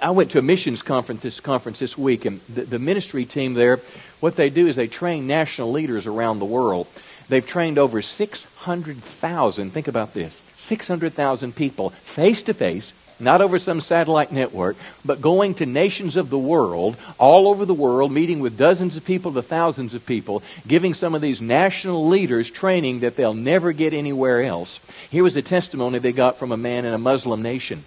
I 0.00 0.10
went 0.10 0.32
to 0.32 0.38
a 0.38 0.42
missions 0.42 0.82
conference 0.82 1.22
this 1.22 1.40
conference 1.40 1.78
this 1.78 1.96
week, 1.96 2.24
and 2.24 2.40
the, 2.48 2.62
the 2.62 2.78
ministry 2.78 3.24
team 3.24 3.52
there 3.54 3.80
what 4.22 4.36
they 4.36 4.50
do 4.50 4.68
is 4.68 4.76
they 4.76 4.86
train 4.86 5.26
national 5.26 5.72
leaders 5.72 6.06
around 6.06 6.38
the 6.38 6.44
world. 6.44 6.86
They've 7.28 7.44
trained 7.44 7.76
over 7.76 8.00
600,000, 8.02 9.70
think 9.70 9.88
about 9.88 10.14
this 10.14 10.42
600,000 10.56 11.56
people 11.56 11.90
face 11.90 12.40
to 12.42 12.54
face, 12.54 12.92
not 13.18 13.40
over 13.40 13.58
some 13.58 13.80
satellite 13.80 14.30
network, 14.30 14.76
but 15.04 15.20
going 15.20 15.54
to 15.54 15.66
nations 15.66 16.16
of 16.16 16.30
the 16.30 16.38
world, 16.38 16.96
all 17.18 17.48
over 17.48 17.64
the 17.64 17.74
world, 17.74 18.12
meeting 18.12 18.38
with 18.38 18.56
dozens 18.56 18.96
of 18.96 19.04
people 19.04 19.32
to 19.32 19.42
thousands 19.42 19.92
of 19.92 20.06
people, 20.06 20.40
giving 20.68 20.94
some 20.94 21.16
of 21.16 21.20
these 21.20 21.42
national 21.42 22.06
leaders 22.06 22.48
training 22.48 23.00
that 23.00 23.16
they'll 23.16 23.34
never 23.34 23.72
get 23.72 23.92
anywhere 23.92 24.44
else. 24.44 24.78
Here 25.10 25.24
was 25.24 25.36
a 25.36 25.42
testimony 25.42 25.98
they 25.98 26.12
got 26.12 26.38
from 26.38 26.52
a 26.52 26.56
man 26.56 26.84
in 26.84 26.94
a 26.94 26.98
Muslim 26.98 27.42
nation. 27.42 27.82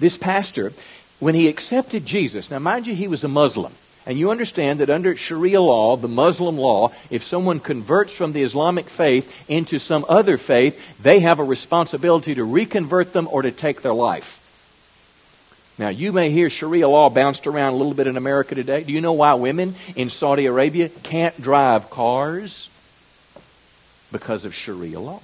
This 0.00 0.16
pastor, 0.16 0.72
when 1.20 1.36
he 1.36 1.46
accepted 1.46 2.04
Jesus, 2.04 2.50
now 2.50 2.58
mind 2.58 2.88
you, 2.88 2.94
he 2.96 3.06
was 3.06 3.22
a 3.22 3.28
Muslim. 3.28 3.72
And 4.06 4.16
you 4.16 4.30
understand 4.30 4.78
that 4.78 4.88
under 4.88 5.16
Sharia 5.16 5.60
law, 5.60 5.96
the 5.96 6.06
Muslim 6.06 6.56
law, 6.56 6.92
if 7.10 7.24
someone 7.24 7.58
converts 7.58 8.12
from 8.12 8.32
the 8.32 8.44
Islamic 8.44 8.88
faith 8.88 9.50
into 9.50 9.80
some 9.80 10.06
other 10.08 10.38
faith, 10.38 11.02
they 11.02 11.20
have 11.20 11.40
a 11.40 11.44
responsibility 11.44 12.36
to 12.36 12.44
reconvert 12.44 13.12
them 13.12 13.28
or 13.30 13.42
to 13.42 13.50
take 13.50 13.82
their 13.82 13.92
life. 13.92 14.40
Now, 15.76 15.88
you 15.88 16.12
may 16.12 16.30
hear 16.30 16.48
Sharia 16.48 16.88
law 16.88 17.10
bounced 17.10 17.48
around 17.48 17.74
a 17.74 17.76
little 17.76 17.94
bit 17.94 18.06
in 18.06 18.16
America 18.16 18.54
today. 18.54 18.84
Do 18.84 18.92
you 18.92 19.00
know 19.00 19.12
why 19.12 19.34
women 19.34 19.74
in 19.96 20.08
Saudi 20.08 20.46
Arabia 20.46 20.88
can't 20.88 21.38
drive 21.42 21.90
cars? 21.90 22.70
Because 24.12 24.44
of 24.44 24.54
Sharia 24.54 25.00
law. 25.00 25.20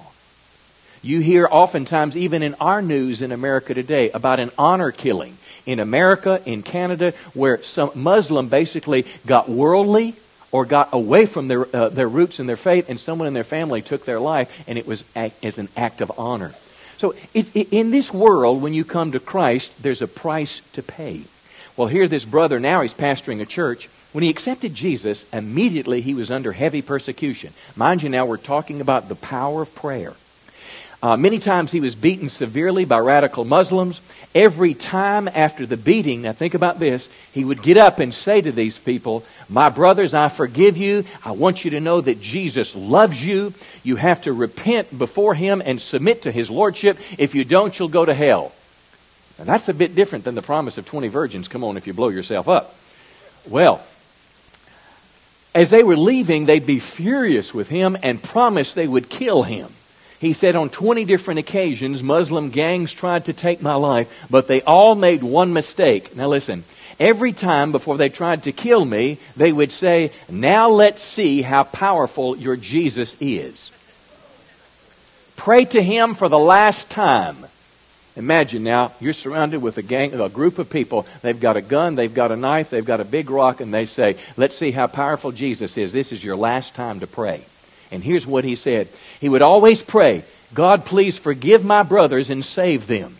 You 1.01 1.21
hear 1.21 1.47
oftentimes, 1.49 2.15
even 2.15 2.43
in 2.43 2.53
our 2.55 2.81
news 2.81 3.21
in 3.21 3.31
America 3.31 3.73
today, 3.73 4.11
about 4.11 4.39
an 4.39 4.51
honor 4.57 4.91
killing 4.91 5.37
in 5.65 5.79
America, 5.79 6.41
in 6.45 6.63
Canada, 6.63 7.13
where 7.33 7.61
some 7.63 7.91
Muslim 7.95 8.49
basically 8.49 9.05
got 9.25 9.49
worldly 9.49 10.15
or 10.51 10.65
got 10.65 10.89
away 10.93 11.25
from 11.25 11.47
their, 11.47 11.75
uh, 11.75 11.89
their 11.89 12.07
roots 12.07 12.39
and 12.39 12.47
their 12.47 12.57
faith, 12.57 12.89
and 12.89 12.99
someone 12.99 13.27
in 13.27 13.33
their 13.33 13.43
family 13.43 13.81
took 13.81 14.05
their 14.05 14.19
life, 14.19 14.63
and 14.67 14.77
it 14.77 14.85
was 14.85 15.03
as 15.15 15.57
an 15.57 15.67
act 15.75 15.99
of 15.99 16.11
honor. 16.17 16.53
So, 16.97 17.15
if, 17.33 17.55
in 17.55 17.91
this 17.91 18.13
world, 18.13 18.61
when 18.61 18.73
you 18.73 18.85
come 18.85 19.11
to 19.11 19.19
Christ, 19.19 19.73
there's 19.81 20.01
a 20.01 20.07
price 20.07 20.61
to 20.73 20.83
pay. 20.83 21.21
Well, 21.75 21.87
here, 21.87 22.07
this 22.07 22.23
brother 22.23 22.59
now 22.59 22.81
he's 22.81 22.93
pastoring 22.93 23.41
a 23.41 23.45
church. 23.45 23.89
When 24.11 24.23
he 24.23 24.29
accepted 24.29 24.75
Jesus, 24.75 25.25
immediately 25.33 26.01
he 26.01 26.13
was 26.13 26.29
under 26.29 26.51
heavy 26.51 26.83
persecution. 26.83 27.51
Mind 27.75 28.03
you, 28.03 28.09
now 28.09 28.27
we're 28.27 28.37
talking 28.37 28.79
about 28.79 29.09
the 29.09 29.15
power 29.15 29.63
of 29.63 29.73
prayer. 29.73 30.13
Uh, 31.03 31.17
many 31.17 31.37
times 31.37 31.69
he 31.69 31.81
was 31.81 31.95
beaten 31.95 32.29
severely 32.29 32.85
by 32.85 32.97
radical 32.97 33.43
Muslims. 33.43 33.99
Every 34.33 34.73
time 34.73 35.27
after 35.27 35.65
the 35.65 35.75
beating, 35.75 36.21
now 36.21 36.31
think 36.31 36.53
about 36.53 36.79
this, 36.79 37.09
he 37.33 37.43
would 37.43 37.61
get 37.61 37.75
up 37.75 37.99
and 37.99 38.13
say 38.13 38.39
to 38.39 38.53
these 38.53 38.77
people, 38.77 39.25
My 39.49 39.67
brothers, 39.67 40.13
I 40.13 40.29
forgive 40.29 40.77
you. 40.77 41.03
I 41.25 41.31
want 41.31 41.65
you 41.65 41.71
to 41.71 41.81
know 41.81 41.99
that 41.99 42.21
Jesus 42.21 42.73
loves 42.73 43.23
you. 43.23 43.53
You 43.83 43.97
have 43.97 44.21
to 44.21 44.31
repent 44.31 44.97
before 44.97 45.35
him 45.35 45.61
and 45.65 45.81
submit 45.81 46.21
to 46.21 46.31
his 46.31 46.49
lordship. 46.49 46.97
If 47.17 47.35
you 47.35 47.43
don't, 47.43 47.77
you'll 47.77 47.89
go 47.89 48.05
to 48.05 48.13
hell. 48.13 48.53
Now, 49.37 49.43
that's 49.43 49.67
a 49.67 49.73
bit 49.73 49.95
different 49.95 50.23
than 50.23 50.35
the 50.35 50.41
promise 50.41 50.77
of 50.77 50.85
20 50.85 51.09
virgins. 51.09 51.49
Come 51.49 51.65
on, 51.65 51.75
if 51.75 51.85
you 51.85 51.91
blow 51.91 52.09
yourself 52.09 52.47
up. 52.47 52.77
Well, 53.45 53.83
as 55.53 55.69
they 55.69 55.83
were 55.83 55.97
leaving, 55.97 56.45
they'd 56.45 56.65
be 56.65 56.79
furious 56.79 57.53
with 57.53 57.67
him 57.67 57.97
and 58.01 58.23
promise 58.23 58.71
they 58.71 58.87
would 58.87 59.09
kill 59.09 59.43
him. 59.43 59.67
He 60.23 60.31
said, 60.31 60.55
On 60.55 60.69
20 60.69 61.03
different 61.03 61.41
occasions, 61.41 62.01
Muslim 62.01 62.49
gangs 62.49 62.93
tried 62.93 63.25
to 63.25 63.33
take 63.33 63.61
my 63.61 63.73
life, 63.75 64.25
but 64.29 64.47
they 64.47 64.61
all 64.61 64.95
made 64.95 65.21
one 65.21 65.51
mistake. 65.51 66.15
Now 66.15 66.29
listen, 66.29 66.63
every 66.97 67.33
time 67.33 67.73
before 67.73 67.97
they 67.97 68.07
tried 68.07 68.43
to 68.43 68.53
kill 68.53 68.85
me, 68.85 69.17
they 69.35 69.51
would 69.51 69.73
say, 69.73 70.13
Now 70.29 70.69
let's 70.69 71.03
see 71.03 71.41
how 71.41 71.65
powerful 71.65 72.37
your 72.37 72.55
Jesus 72.55 73.17
is. 73.19 73.69
Pray 75.35 75.65
to 75.65 75.83
him 75.83 76.15
for 76.15 76.29
the 76.29 76.39
last 76.39 76.89
time. 76.89 77.35
Imagine 78.15 78.63
now, 78.63 78.93
you're 79.01 79.11
surrounded 79.11 79.61
with 79.61 79.77
a 79.77 79.81
gang, 79.81 80.13
a 80.13 80.29
group 80.29 80.57
of 80.57 80.69
people. 80.69 81.05
They've 81.21 81.37
got 81.37 81.57
a 81.57 81.61
gun, 81.61 81.95
they've 81.95 82.13
got 82.13 82.31
a 82.31 82.37
knife, 82.37 82.69
they've 82.69 82.85
got 82.85 83.01
a 83.01 83.05
big 83.05 83.29
rock, 83.29 83.59
and 83.59 83.73
they 83.73 83.87
say, 83.87 84.15
Let's 84.37 84.55
see 84.55 84.71
how 84.71 84.87
powerful 84.87 85.33
Jesus 85.33 85.77
is. 85.77 85.91
This 85.91 86.13
is 86.13 86.23
your 86.23 86.37
last 86.37 86.75
time 86.75 87.01
to 87.01 87.07
pray. 87.07 87.43
And 87.93 88.03
here's 88.03 88.27
what 88.27 88.43
he 88.43 88.55
said 88.55 88.87
He 89.21 89.29
would 89.29 89.41
always 89.41 89.83
pray, 89.83 90.23
God, 90.53 90.85
please 90.85 91.17
forgive 91.17 91.63
my 91.63 91.83
brothers 91.83 92.29
and 92.29 92.43
save 92.43 92.87
them. 92.87 93.17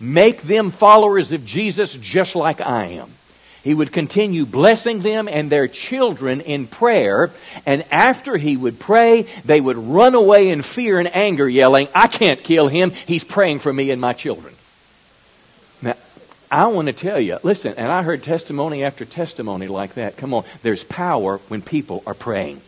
Make 0.00 0.42
them 0.42 0.70
followers 0.70 1.30
of 1.30 1.46
Jesus 1.46 1.94
just 1.94 2.34
like 2.34 2.60
I 2.60 2.86
am. 2.86 3.10
He 3.62 3.72
would 3.72 3.92
continue 3.92 4.44
blessing 4.44 5.00
them 5.00 5.26
and 5.26 5.48
their 5.48 5.68
children 5.68 6.42
in 6.42 6.66
prayer, 6.66 7.30
and 7.64 7.82
after 7.90 8.36
he 8.36 8.58
would 8.58 8.78
pray, 8.78 9.22
they 9.44 9.58
would 9.58 9.78
run 9.78 10.14
away 10.14 10.50
in 10.50 10.60
fear 10.60 10.98
and 10.98 11.14
anger, 11.14 11.48
yelling, 11.48 11.88
I 11.94 12.06
can't 12.06 12.42
kill 12.42 12.68
him. 12.68 12.90
He's 12.90 13.24
praying 13.24 13.60
for 13.60 13.72
me 13.72 13.90
and 13.90 14.00
my 14.00 14.12
children. 14.12 14.52
Now, 15.80 15.96
I 16.50 16.66
want 16.66 16.86
to 16.88 16.92
tell 16.92 17.18
you, 17.18 17.38
listen, 17.42 17.72
and 17.78 17.90
I 17.90 18.02
heard 18.02 18.22
testimony 18.22 18.84
after 18.84 19.06
testimony 19.06 19.66
like 19.66 19.94
that. 19.94 20.18
Come 20.18 20.34
on, 20.34 20.44
there's 20.62 20.84
power 20.84 21.38
when 21.48 21.62
people 21.62 22.02
are 22.06 22.12
praying. 22.12 22.60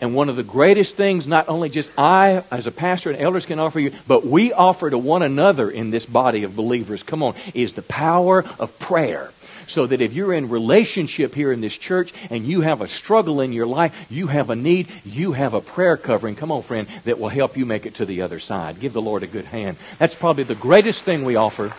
And 0.00 0.14
one 0.14 0.30
of 0.30 0.36
the 0.36 0.42
greatest 0.42 0.96
things, 0.96 1.26
not 1.26 1.48
only 1.48 1.68
just 1.68 1.92
I, 1.98 2.42
as 2.50 2.66
a 2.66 2.72
pastor 2.72 3.10
and 3.10 3.20
elders, 3.20 3.44
can 3.44 3.58
offer 3.58 3.78
you, 3.78 3.92
but 4.08 4.24
we 4.24 4.52
offer 4.52 4.88
to 4.88 4.96
one 4.96 5.22
another 5.22 5.70
in 5.70 5.90
this 5.90 6.06
body 6.06 6.42
of 6.44 6.56
believers, 6.56 7.02
come 7.02 7.22
on, 7.22 7.34
is 7.52 7.74
the 7.74 7.82
power 7.82 8.44
of 8.58 8.78
prayer. 8.78 9.30
So 9.66 9.86
that 9.86 10.00
if 10.00 10.14
you're 10.14 10.32
in 10.32 10.48
relationship 10.48 11.34
here 11.34 11.52
in 11.52 11.60
this 11.60 11.76
church 11.76 12.12
and 12.30 12.44
you 12.44 12.62
have 12.62 12.80
a 12.80 12.88
struggle 12.88 13.40
in 13.40 13.52
your 13.52 13.66
life, 13.66 14.06
you 14.10 14.26
have 14.26 14.50
a 14.50 14.56
need, 14.56 14.88
you 15.04 15.32
have 15.32 15.54
a 15.54 15.60
prayer 15.60 15.96
covering, 15.96 16.34
come 16.34 16.50
on, 16.50 16.62
friend, 16.62 16.88
that 17.04 17.20
will 17.20 17.28
help 17.28 17.56
you 17.56 17.64
make 17.64 17.86
it 17.86 17.94
to 17.96 18.04
the 18.04 18.22
other 18.22 18.40
side. 18.40 18.80
Give 18.80 18.92
the 18.92 19.02
Lord 19.02 19.22
a 19.22 19.28
good 19.28 19.44
hand. 19.44 19.76
That's 19.98 20.14
probably 20.14 20.42
the 20.42 20.56
greatest 20.56 21.04
thing 21.04 21.24
we 21.24 21.36
offer. 21.36 21.72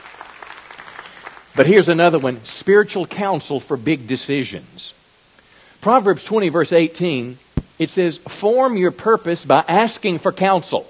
But 1.53 1.67
here's 1.67 1.89
another 1.89 2.17
one 2.17 2.45
spiritual 2.45 3.07
counsel 3.07 3.59
for 3.59 3.75
big 3.75 4.07
decisions. 4.07 4.93
Proverbs 5.81 6.23
20, 6.23 6.47
verse 6.47 6.71
18 6.71 7.37
it 7.81 7.89
says, 7.89 8.19
form 8.19 8.77
your 8.77 8.91
purpose 8.91 9.43
by 9.43 9.65
asking 9.67 10.19
for 10.19 10.31
counsel, 10.31 10.87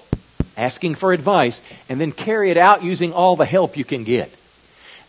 asking 0.58 0.94
for 0.94 1.14
advice, 1.14 1.62
and 1.88 1.98
then 1.98 2.12
carry 2.12 2.50
it 2.50 2.58
out 2.58 2.82
using 2.82 3.14
all 3.14 3.34
the 3.34 3.46
help 3.46 3.78
you 3.78 3.84
can 3.84 4.04
get. 4.04 4.30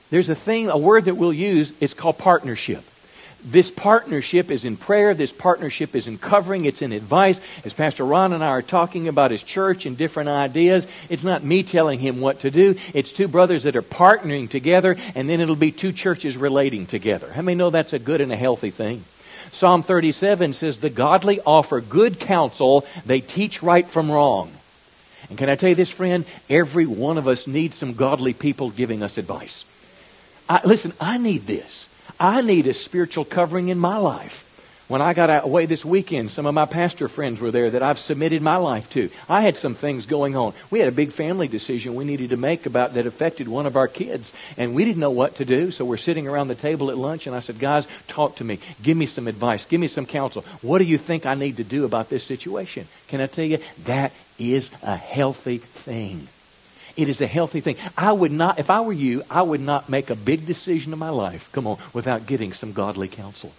There's 0.09 0.29
a 0.29 0.35
thing, 0.35 0.69
a 0.69 0.77
word 0.77 1.05
that 1.05 1.15
we'll 1.15 1.33
use, 1.33 1.73
it's 1.81 1.93
called 1.93 2.17
partnership. 2.17 2.85
This 3.43 3.69
partnership 3.69 4.49
is 4.49 4.63
in 4.63 4.77
prayer. 4.77 5.13
This 5.13 5.33
partnership 5.33 5.93
is 5.93 6.07
in 6.07 6.17
covering. 6.17 6.63
It's 6.63 6.81
in 6.81 6.93
advice. 6.93 7.41
As 7.65 7.73
Pastor 7.73 8.05
Ron 8.05 8.31
and 8.31 8.41
I 8.41 8.47
are 8.47 8.61
talking 8.61 9.09
about 9.09 9.31
his 9.31 9.43
church 9.43 9.85
and 9.85 9.97
different 9.97 10.29
ideas, 10.29 10.87
it's 11.09 11.25
not 11.25 11.43
me 11.43 11.63
telling 11.63 11.99
him 11.99 12.21
what 12.21 12.39
to 12.39 12.51
do. 12.51 12.75
It's 12.93 13.11
two 13.11 13.27
brothers 13.27 13.63
that 13.63 13.75
are 13.75 13.81
partnering 13.81 14.49
together, 14.49 14.95
and 15.15 15.27
then 15.27 15.41
it'll 15.41 15.57
be 15.57 15.73
two 15.73 15.91
churches 15.91 16.37
relating 16.37 16.85
together. 16.85 17.29
How 17.33 17.41
many 17.41 17.55
know 17.55 17.71
that's 17.71 17.91
a 17.91 17.99
good 17.99 18.21
and 18.21 18.31
a 18.31 18.37
healthy 18.37 18.69
thing? 18.69 19.03
Psalm 19.53 19.83
37 19.83 20.53
says, 20.53 20.79
The 20.79 20.89
godly 20.89 21.39
offer 21.45 21.79
good 21.79 22.19
counsel, 22.19 22.85
they 23.05 23.21
teach 23.21 23.61
right 23.61 23.87
from 23.87 24.11
wrong. 24.11 24.51
And 25.29 25.37
can 25.37 25.49
I 25.49 25.55
tell 25.55 25.69
you 25.69 25.75
this, 25.75 25.91
friend? 25.91 26.25
Every 26.49 26.85
one 26.85 27.17
of 27.17 27.27
us 27.27 27.47
needs 27.47 27.77
some 27.77 27.93
godly 27.93 28.33
people 28.33 28.71
giving 28.71 29.03
us 29.03 29.17
advice. 29.17 29.63
I, 30.49 30.61
listen, 30.65 30.91
I 30.99 31.17
need 31.17 31.45
this. 31.45 31.87
I 32.19 32.41
need 32.41 32.67
a 32.67 32.73
spiritual 32.73 33.25
covering 33.25 33.69
in 33.69 33.77
my 33.77 33.97
life. 33.97 34.49
When 34.93 35.01
I 35.01 35.15
got 35.15 35.43
away 35.43 35.65
this 35.65 35.83
weekend, 35.83 36.31
some 36.31 36.45
of 36.45 36.53
my 36.53 36.67
pastor 36.67 37.07
friends 37.07 37.41
were 37.41 37.49
there 37.49 37.71
that 37.71 37.81
I've 37.81 37.97
submitted 37.97 38.43
my 38.43 38.57
life 38.57 38.91
to. 38.91 39.09
I 39.27 39.41
had 39.41 39.57
some 39.57 39.73
things 39.73 40.05
going 40.05 40.35
on. 40.35 40.53
We 40.69 40.77
had 40.77 40.87
a 40.87 40.91
big 40.91 41.11
family 41.11 41.47
decision 41.47 41.95
we 41.95 42.05
needed 42.05 42.29
to 42.29 42.37
make 42.37 42.67
about 42.67 42.93
that 42.93 43.07
affected 43.07 43.47
one 43.47 43.65
of 43.65 43.75
our 43.75 43.87
kids, 43.87 44.35
and 44.55 44.75
we 44.75 44.85
didn't 44.85 44.99
know 44.99 45.09
what 45.09 45.37
to 45.37 45.45
do. 45.45 45.71
So 45.71 45.83
we're 45.83 45.97
sitting 45.97 46.27
around 46.27 46.49
the 46.49 46.53
table 46.53 46.91
at 46.91 46.97
lunch, 46.99 47.25
and 47.25 47.35
I 47.35 47.39
said, 47.39 47.57
"Guys, 47.57 47.87
talk 48.07 48.35
to 48.35 48.43
me. 48.43 48.59
Give 48.83 48.95
me 48.95 49.07
some 49.07 49.27
advice. 49.27 49.65
Give 49.65 49.81
me 49.81 49.87
some 49.87 50.05
counsel. 50.05 50.45
What 50.61 50.77
do 50.77 50.83
you 50.83 50.99
think 50.99 51.25
I 51.25 51.33
need 51.33 51.57
to 51.57 51.63
do 51.63 51.85
about 51.85 52.11
this 52.11 52.23
situation?" 52.23 52.87
Can 53.07 53.19
I 53.19 53.25
tell 53.25 53.45
you 53.45 53.57
that 53.85 54.11
is 54.37 54.69
a 54.83 54.95
healthy 54.95 55.57
thing. 55.57 56.27
It 56.95 57.09
is 57.09 57.19
a 57.19 57.25
healthy 57.25 57.61
thing. 57.61 57.77
I 57.97 58.11
would 58.11 58.31
not, 58.31 58.59
if 58.59 58.69
I 58.69 58.81
were 58.81 58.93
you, 58.93 59.23
I 59.27 59.41
would 59.41 59.59
not 59.59 59.89
make 59.89 60.11
a 60.11 60.15
big 60.15 60.45
decision 60.45 60.93
in 60.93 60.99
my 60.99 61.09
life, 61.09 61.49
come 61.51 61.65
on, 61.65 61.79
without 61.93 62.27
getting 62.27 62.53
some 62.53 62.73
godly 62.73 63.07
counsel. 63.07 63.53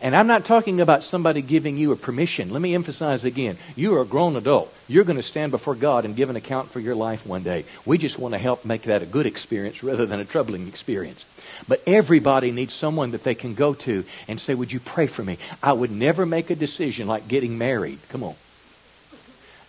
And 0.00 0.14
I'm 0.14 0.26
not 0.26 0.44
talking 0.44 0.80
about 0.80 1.04
somebody 1.04 1.42
giving 1.42 1.76
you 1.76 1.92
a 1.92 1.96
permission. 1.96 2.50
Let 2.50 2.62
me 2.62 2.74
emphasize 2.74 3.24
again. 3.24 3.58
You 3.76 3.96
are 3.96 4.02
a 4.02 4.06
grown 4.06 4.36
adult. 4.36 4.72
You're 4.86 5.04
going 5.04 5.16
to 5.16 5.22
stand 5.22 5.50
before 5.50 5.74
God 5.74 6.04
and 6.04 6.16
give 6.16 6.30
an 6.30 6.36
account 6.36 6.70
for 6.70 6.80
your 6.80 6.94
life 6.94 7.26
one 7.26 7.42
day. 7.42 7.64
We 7.84 7.98
just 7.98 8.18
want 8.18 8.34
to 8.34 8.38
help 8.38 8.64
make 8.64 8.82
that 8.82 9.02
a 9.02 9.06
good 9.06 9.26
experience 9.26 9.82
rather 9.82 10.06
than 10.06 10.20
a 10.20 10.24
troubling 10.24 10.68
experience. 10.68 11.24
But 11.66 11.82
everybody 11.86 12.50
needs 12.52 12.74
someone 12.74 13.10
that 13.10 13.24
they 13.24 13.34
can 13.34 13.54
go 13.54 13.74
to 13.74 14.04
and 14.28 14.40
say, 14.40 14.54
Would 14.54 14.72
you 14.72 14.80
pray 14.80 15.06
for 15.06 15.24
me? 15.24 15.38
I 15.62 15.72
would 15.72 15.90
never 15.90 16.24
make 16.24 16.50
a 16.50 16.54
decision 16.54 17.08
like 17.08 17.26
getting 17.26 17.58
married. 17.58 17.98
Come 18.10 18.22
on. 18.22 18.34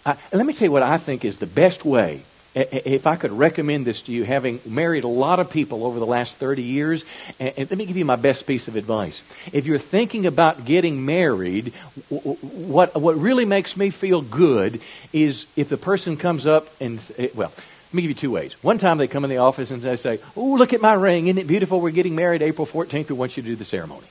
I, 0.05 0.17
let 0.31 0.45
me 0.45 0.53
tell 0.53 0.67
you 0.67 0.71
what 0.71 0.83
I 0.83 0.97
think 0.97 1.25
is 1.25 1.37
the 1.37 1.47
best 1.47 1.83
way 1.83 2.21
if 2.55 3.05
I 3.05 3.15
could 3.15 3.31
recommend 3.31 3.85
this 3.85 4.01
to 4.03 4.11
you, 4.11 4.23
having 4.23 4.59
married 4.65 5.03
a 5.03 5.07
lot 5.07 5.39
of 5.39 5.49
people 5.49 5.85
over 5.85 5.99
the 5.99 6.05
last 6.05 6.37
30 6.37 6.63
years, 6.63 7.05
and, 7.39 7.57
let 7.57 7.77
me 7.77 7.85
give 7.85 7.97
you 7.97 8.05
my 8.05 8.15
best 8.15 8.47
piece 8.47 8.67
of 8.67 8.75
advice. 8.75 9.21
If 9.53 9.65
you're 9.65 9.79
thinking 9.79 10.25
about 10.25 10.65
getting 10.65 11.05
married, 11.05 11.73
what, 12.09 12.99
what 12.99 13.17
really 13.17 13.45
makes 13.45 13.77
me 13.77 13.89
feel 13.89 14.21
good 14.21 14.81
is 15.13 15.45
if 15.55 15.69
the 15.69 15.77
person 15.77 16.17
comes 16.17 16.45
up 16.45 16.69
and, 16.81 16.99
eh, 17.17 17.29
well, 17.35 17.51
let 17.55 17.93
me 17.93 18.01
give 18.03 18.09
you 18.09 18.15
two 18.15 18.31
ways. 18.31 18.53
One 18.63 18.77
time 18.77 18.97
they 18.97 19.07
come 19.07 19.23
in 19.23 19.29
the 19.29 19.37
office 19.37 19.71
and 19.71 19.81
they 19.81 19.95
say, 19.95 20.19
Oh, 20.35 20.53
look 20.55 20.73
at 20.73 20.81
my 20.81 20.93
ring. 20.93 21.25
Isn't 21.25 21.39
it 21.39 21.47
beautiful? 21.47 21.81
We're 21.81 21.89
getting 21.89 22.15
married 22.15 22.43
April 22.43 22.67
14th. 22.67 23.09
We 23.09 23.15
want 23.15 23.35
you 23.35 23.41
to 23.41 23.49
do 23.49 23.55
the 23.55 23.65
ceremony. 23.65 24.05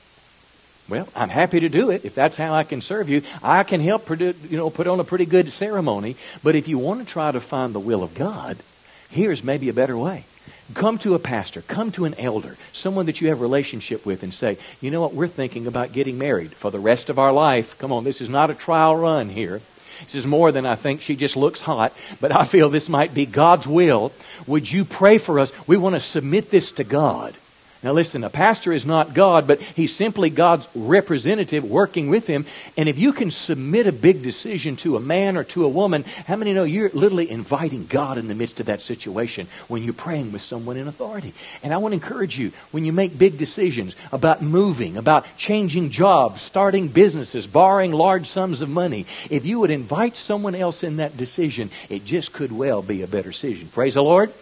Well, 0.89 1.07
I'm 1.15 1.29
happy 1.29 1.61
to 1.61 1.69
do 1.69 1.91
it 1.91 2.05
if 2.05 2.15
that's 2.15 2.37
how 2.37 2.55
I 2.55 2.65
can 2.65 2.81
serve 2.81 3.11
you. 3.11 3.23
I 3.43 3.63
can 3.63 3.81
help, 3.81 4.09
you 4.19 4.35
know, 4.51 4.71
put 4.71 4.87
on 4.87 5.01
a 5.01 5.05
pretty 5.05 5.27
good 5.27 5.53
ceremony. 5.53 6.17
But 6.43 6.55
if 6.55 6.67
you 6.67 6.79
want 6.79 7.01
to 7.01 7.07
try 7.07 7.31
to 7.31 7.41
find 7.41 7.75
the 7.75 7.81
will 7.81 8.03
of 8.03 8.15
God, 8.15 8.57
here's 9.11 9.45
maybe 9.45 9.69
a 9.69 9.75
better 9.75 9.99
way. 9.99 10.25
Come 10.75 10.99
to 10.99 11.15
a 11.15 11.19
pastor, 11.19 11.63
come 11.63 11.93
to 11.93 12.05
an 12.05 12.15
elder, 12.19 12.57
someone 12.73 13.07
that 13.07 13.21
you 13.21 13.29
have 13.29 13.41
relationship 13.41 14.05
with, 14.05 14.23
and 14.23 14.33
say, 14.33 14.59
you 14.83 14.91
know 14.91 15.01
what, 15.01 15.15
we're 15.15 15.27
thinking 15.29 15.67
about 15.67 15.93
getting 15.93 16.19
married 16.19 16.53
for 16.53 16.71
the 16.71 16.79
rest 16.79 17.09
of 17.09 17.19
our 17.19 17.33
life. 17.33 17.79
Come 17.79 17.91
on, 17.91 18.05
this 18.05 18.21
is 18.21 18.29
not 18.29 18.51
a 18.51 18.55
trial 18.55 18.95
run 18.95 19.31
here. 19.31 19.63
This 20.05 20.15
is 20.15 20.27
more 20.27 20.53
than 20.53 20.67
I 20.67 20.75
think 20.75 21.01
she 21.01 21.17
just 21.17 21.37
looks 21.37 21.63
hot, 21.63 21.93
but 22.21 22.35
I 22.35 22.45
feel 22.45 22.69
this 22.69 22.89
might 22.89 23.15
be 23.15 23.27
God's 23.27 23.67
will. 23.67 24.13
Would 24.47 24.71
you 24.71 24.85
pray 24.85 25.19
for 25.19 25.41
us? 25.41 25.53
We 25.67 25.77
want 25.77 25.97
to 25.97 26.01
submit 26.01 26.51
this 26.51 26.71
to 26.73 26.85
God. 26.85 27.35
Now, 27.81 27.93
listen, 27.93 28.25
a 28.25 28.31
pastor 28.31 28.73
is 28.73 28.85
not 28.85 29.15
God, 29.15 29.47
but 29.47 29.61
he's 29.61 29.95
simply 29.95 30.31
God's 30.31 30.69
representative 30.75 31.63
working 31.63 32.09
with 32.09 32.27
him. 32.27 32.45
And 32.77 32.89
if 32.89 32.99
you 32.99 33.13
can 33.13 33.31
submit 33.31 33.87
a 33.87 33.93
big 33.93 34.21
decision 34.21 34.75
to 34.79 34.97
a 34.97 35.01
man 35.01 35.37
or 35.37 35.45
to 35.45 35.65
a 35.65 35.69
woman, 35.69 36.03
how 36.27 36.35
many 36.35 36.53
know 36.53 36.65
you're 36.65 36.91
literally 36.91 37.31
inviting 37.31 37.87
God 37.87 38.19
in 38.19 38.27
the 38.27 38.35
midst 38.35 38.59
of 38.59 38.67
that 38.67 38.81
situation 38.81 39.47
when 39.69 39.85
you're 39.85 39.95
praying 39.95 40.33
with 40.33 40.43
someone 40.43 40.77
in 40.77 40.89
authority? 40.89 41.35
And 41.63 41.73
I 41.73 41.77
want 41.77 41.93
to 41.93 42.03
encourage 42.03 42.37
you 42.37 42.51
when 42.73 42.85
you 42.85 42.93
make 42.93 43.17
big 43.17 43.39
decisions 43.39 43.95
about 44.11 44.43
moving, 44.43 44.97
about 44.97 45.25
changing 45.37 45.91
jobs, 45.91 46.43
starting 46.43 46.89
businesses, 46.89 47.47
borrowing 47.47 47.93
large 47.93 48.27
sums 48.27 48.61
of 48.61 48.69
money, 48.69 49.07
if 49.31 49.47
you 49.47 49.61
would 49.61 49.71
invite 49.71 50.17
someone 50.17 50.57
else 50.57 50.83
in 50.83 50.97
that 50.97 51.17
decision, 51.17 51.71
it 51.89 52.05
just 52.05 52.33
could 52.33 52.51
well 52.51 52.83
be 52.83 53.03
a 53.03 53.07
better 53.07 53.31
decision. 53.31 53.69
Praise 53.69 53.95
the 53.95 54.03
Lord. 54.03 54.33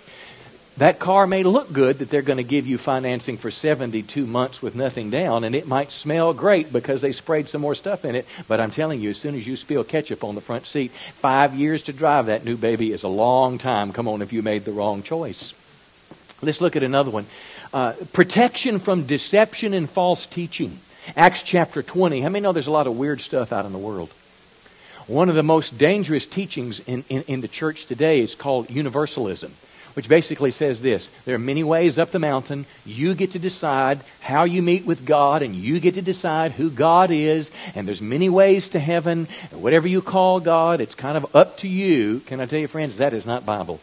That 0.79 0.99
car 0.99 1.27
may 1.27 1.43
look 1.43 1.73
good 1.73 2.01
that 2.01 2.11
they're 2.11 2.21
going 2.21 2.37
to 2.37 2.43
give 2.43 2.67
you 2.67 2.77
financing 2.77 3.39
for 3.39 3.51
72 3.51 4.27
months 4.27 4.61
with 4.61 4.75
nothing 4.75 5.09
down, 5.09 5.45
and 5.45 5.55
it 5.55 5.67
might 5.67 5.91
smell 5.91 6.35
great 6.35 6.71
because 6.71 7.01
they 7.01 7.12
sprayed 7.12 7.49
some 7.49 7.62
more 7.62 7.75
stuff 7.75 8.05
in 8.05 8.15
it. 8.15 8.27
But 8.47 8.61
I'm 8.61 8.71
telling 8.71 9.01
you, 9.01 9.09
as 9.09 9.17
soon 9.17 9.35
as 9.35 9.47
you 9.47 9.57
spill 9.57 9.85
ketchup 9.85 10.23
on 10.23 10.35
the 10.35 10.43
front 10.43 10.67
seat, 10.67 10.91
five 10.91 11.55
years 11.55 11.85
to 11.85 11.95
drive 11.95 12.27
that 12.27 12.45
new 12.45 12.59
baby 12.59 12.93
is 12.93 13.05
a 13.05 13.09
long 13.09 13.57
time. 13.57 13.91
Come 13.91 14.07
on, 14.07 14.21
if 14.21 14.35
you 14.35 14.43
made 14.43 14.67
the 14.67 14.73
wrong 14.73 15.03
choice. 15.03 15.55
Let's 16.43 16.61
look 16.61 16.77
at 16.77 16.83
another 16.83 17.11
one 17.11 17.25
uh, 17.73 17.95
protection 18.12 18.79
from 18.79 19.07
deception 19.07 19.73
and 19.73 19.89
false 19.89 20.27
teaching. 20.27 20.79
Acts 21.17 21.43
chapter 21.43 21.83
20. 21.83 22.21
How 22.21 22.29
many 22.29 22.43
know 22.43 22.53
there's 22.53 22.67
a 22.67 22.73
lot 22.73 22.87
of 22.87 22.99
weird 22.99 23.23
stuff 23.23 23.51
out 23.51 23.65
in 23.65 23.73
the 23.73 23.79
world? 23.79 24.12
One 25.07 25.31
of 25.31 25.37
the 25.37 25.43
most 25.43 25.79
dangerous 25.79 26.27
teachings 26.27 26.81
in, 26.81 27.05
in, 27.09 27.23
in 27.23 27.41
the 27.41 27.49
church 27.49 27.87
today 27.87 28.21
is 28.21 28.35
called 28.35 28.71
universalism 28.71 29.53
which 29.97 30.11
basically 30.11 30.51
says 30.51 30.83
this 30.83 31.09
there 31.25 31.35
are 31.35 31.39
many 31.39 31.65
ways 31.65 31.99
up 31.99 32.11
the 32.11 32.19
mountain. 32.19 32.67
You 32.85 33.15
get 33.15 33.31
to 33.31 33.39
decide 33.39 34.01
how 34.21 34.45
you 34.45 34.61
meet 34.61 34.85
with 34.85 35.07
God, 35.07 35.41
and 35.41 35.55
you 35.55 35.81
get 35.81 35.95
to 35.95 36.03
decide 36.03 36.53
who 36.53 36.69
God 36.69 37.11
is. 37.11 37.51
And 37.75 37.89
there's 37.89 38.03
many 38.03 38.29
ways 38.29 38.69
to 38.71 38.79
heaven. 38.79 39.27
Whatever 39.53 39.89
you 39.89 40.03
call 40.03 40.41
God, 40.41 40.83
it's 40.83 40.95
kind 40.95 41.17
of 41.17 41.35
up 41.35 41.57
to 41.59 41.69
you. 41.69 42.21
Can 42.27 42.41
I 42.41 42.47
tell 42.47 42.59
you, 42.59 42.69
friends, 42.69 42.99
that 42.99 43.15
is 43.15 43.25
not 43.25 43.47
Bible. 43.47 43.81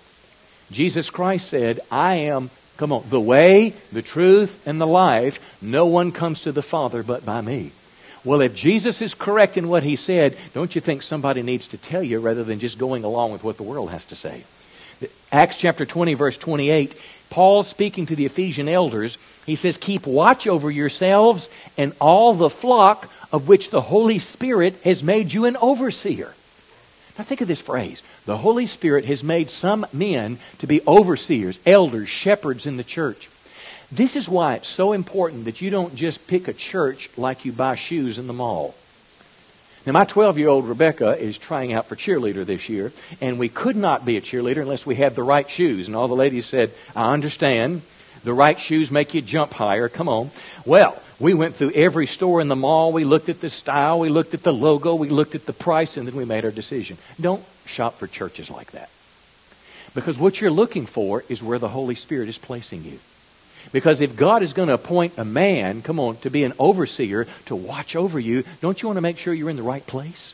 Jesus 0.72 1.10
Christ 1.10 1.48
said, 1.48 1.80
I 1.90 2.16
am, 2.16 2.52
come 2.78 2.92
on, 2.92 3.06
the 3.10 3.20
way, 3.20 3.74
the 3.92 4.04
truth, 4.04 4.62
and 4.68 4.80
the 4.80 4.86
life. 4.86 5.58
No 5.64 5.88
one 5.88 6.12
comes 6.12 6.42
to 6.42 6.52
the 6.52 6.62
Father 6.62 7.02
but 7.02 7.26
by 7.26 7.42
me. 7.42 7.72
Well, 8.24 8.42
if 8.42 8.54
Jesus 8.54 9.02
is 9.02 9.16
correct 9.16 9.58
in 9.58 9.68
what 9.68 9.82
he 9.82 9.96
said, 9.96 10.38
don't 10.54 10.76
you 10.76 10.80
think 10.80 11.02
somebody 11.02 11.42
needs 11.42 11.66
to 11.68 11.78
tell 11.80 12.04
you 12.04 12.20
rather 12.20 12.44
than 12.44 12.60
just 12.60 12.78
going 12.78 13.04
along 13.04 13.32
with 13.32 13.44
what 13.44 13.58
the 13.58 13.64
world 13.64 13.90
has 13.90 14.06
to 14.06 14.16
say? 14.16 14.44
Acts 15.32 15.58
chapter 15.58 15.86
20, 15.86 16.14
verse 16.14 16.38
28, 16.38 16.96
Paul 17.30 17.64
speaking 17.64 18.06
to 18.06 18.16
the 18.16 18.26
Ephesian 18.26 18.68
elders, 18.68 19.18
he 19.46 19.56
says, 19.56 19.78
Keep 19.78 20.06
watch 20.06 20.46
over 20.46 20.70
yourselves 20.70 21.50
and 21.78 21.94
all 22.00 22.34
the 22.34 22.50
flock 22.50 23.10
of 23.32 23.48
which 23.48 23.72
the 23.72 23.82
Holy 23.82 24.20
Spirit 24.20 24.76
has 24.84 25.04
made 25.04 25.34
you 25.34 25.46
an 25.46 25.58
overseer. 25.58 26.34
Now 27.18 27.24
think 27.24 27.42
of 27.42 27.48
this 27.48 27.62
phrase. 27.62 28.04
The 28.26 28.38
Holy 28.38 28.66
Spirit 28.66 29.06
has 29.06 29.24
made 29.24 29.52
some 29.52 29.86
men 29.92 30.38
to 30.60 30.68
be 30.68 30.82
overseers, 30.88 31.60
elders, 31.66 32.10
shepherds 32.10 32.66
in 32.66 32.78
the 32.78 32.84
church. 32.84 33.30
This 33.92 34.16
is 34.16 34.30
why 34.30 34.56
it's 34.56 34.68
so 34.68 34.94
important 34.94 35.46
that 35.46 35.62
you 35.62 35.70
don't 35.70 35.96
just 35.96 36.28
pick 36.28 36.48
a 36.48 36.54
church 36.54 37.10
like 37.18 37.46
you 37.46 37.52
buy 37.52 37.76
shoes 37.76 38.18
in 38.18 38.28
the 38.28 38.34
mall. 38.34 38.76
Now, 39.86 39.92
my 39.92 40.06
12 40.06 40.38
year 40.38 40.48
old 40.48 40.68
Rebecca 40.68 41.18
is 41.18 41.38
trying 41.38 41.74
out 41.74 41.88
for 41.88 41.96
cheerleader 41.96 42.46
this 42.46 42.70
year, 42.70 42.94
and 43.20 43.38
we 43.38 43.50
could 43.50 43.76
not 43.76 44.06
be 44.06 44.16
a 44.16 44.22
cheerleader 44.22 44.62
unless 44.62 44.86
we 44.86 44.96
had 44.96 45.16
the 45.16 45.24
right 45.24 45.50
shoes. 45.50 45.88
And 45.88 45.96
all 45.96 46.08
the 46.08 46.16
ladies 46.16 46.46
said, 46.46 46.72
I 46.96 47.14
understand. 47.14 47.82
The 48.24 48.34
right 48.34 48.58
shoes 48.58 48.90
make 48.90 49.14
you 49.14 49.22
jump 49.22 49.54
higher. 49.54 49.90
Come 49.90 50.08
on. 50.08 50.32
Well, 50.66 50.98
we 51.20 51.34
went 51.34 51.56
through 51.56 51.72
every 51.72 52.08
store 52.08 52.40
in 52.40 52.48
the 52.48 52.56
mall. 52.56 52.94
We 52.94 53.04
looked 53.04 53.28
at 53.28 53.42
the 53.42 53.50
style. 53.50 54.00
We 54.00 54.08
looked 54.08 54.34
at 54.34 54.44
the 54.44 54.54
logo. 54.54 54.96
We 54.96 55.10
looked 55.10 55.36
at 55.36 55.46
the 55.46 55.52
price, 55.52 55.98
and 55.98 56.08
then 56.08 56.16
we 56.16 56.24
made 56.24 56.46
our 56.46 56.52
decision. 56.52 56.98
Don't 57.20 57.44
shop 57.66 57.96
for 57.98 58.08
churches 58.08 58.50
like 58.50 58.72
that. 58.72 58.90
Because 59.94 60.18
what 60.18 60.40
you're 60.40 60.52
looking 60.52 60.86
for 60.86 61.26
is 61.28 61.44
where 61.44 61.60
the 61.60 61.68
Holy 61.68 61.96
Spirit 61.96 62.30
is 62.30 62.38
placing 62.38 62.84
you. 62.84 63.00
Because 63.72 64.02
if 64.02 64.16
God 64.16 64.44
is 64.44 64.54
going 64.54 64.68
to 64.68 64.74
appoint 64.74 65.14
a 65.18 65.26
man, 65.26 65.82
come 65.82 66.00
on, 66.00 66.18
to 66.18 66.30
be 66.30 66.44
an 66.44 66.54
overseer, 66.60 67.28
to 67.46 67.56
watch 67.56 67.96
over 67.96 68.20
you, 68.20 68.44
don't 68.62 68.82
you 68.82 68.88
want 68.88 68.98
to 68.98 69.02
make 69.02 69.18
sure 69.18 69.34
you're 69.34 69.50
in 69.50 69.56
the 69.56 69.64
right 69.64 69.86
place? 69.86 70.34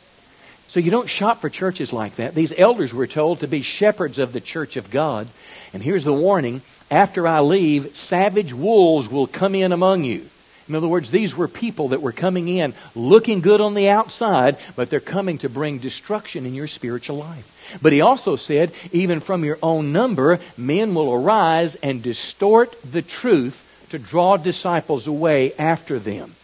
So 0.67 0.79
you 0.79 0.91
don't 0.91 1.09
shop 1.09 1.41
for 1.41 1.49
churches 1.49 1.91
like 1.91 2.15
that. 2.15 2.35
These 2.35 2.53
elders 2.55 2.93
were 2.93 3.07
told 3.07 3.39
to 3.39 3.47
be 3.47 3.61
shepherds 3.61 4.19
of 4.19 4.33
the 4.33 4.41
church 4.41 4.77
of 4.77 4.91
God. 4.91 5.27
And 5.73 5.81
here's 5.81 6.03
the 6.03 6.13
warning 6.13 6.61
after 6.91 7.27
I 7.27 7.39
leave, 7.39 7.95
savage 7.95 8.53
wolves 8.53 9.07
will 9.07 9.27
come 9.27 9.55
in 9.55 9.71
among 9.71 10.03
you. 10.03 10.27
In 10.67 10.75
other 10.75 10.87
words, 10.87 11.09
these 11.09 11.35
were 11.35 11.47
people 11.47 11.89
that 11.89 12.01
were 12.03 12.11
coming 12.11 12.47
in 12.47 12.75
looking 12.93 13.41
good 13.41 13.59
on 13.59 13.73
the 13.73 13.89
outside, 13.89 14.57
but 14.75 14.91
they're 14.91 14.99
coming 14.99 15.39
to 15.39 15.49
bring 15.49 15.79
destruction 15.79 16.45
in 16.45 16.53
your 16.53 16.67
spiritual 16.67 17.17
life. 17.17 17.55
But 17.81 17.93
he 17.93 18.01
also 18.01 18.35
said, 18.35 18.71
even 18.91 19.19
from 19.19 19.43
your 19.43 19.59
own 19.61 19.91
number, 19.91 20.39
men 20.57 20.93
will 20.93 21.13
arise 21.13 21.75
and 21.75 22.01
distort 22.01 22.75
the 22.83 23.01
truth 23.01 23.65
to 23.89 23.99
draw 23.99 24.37
disciples 24.37 25.07
away 25.07 25.53
after 25.57 25.99
them. 25.99 26.35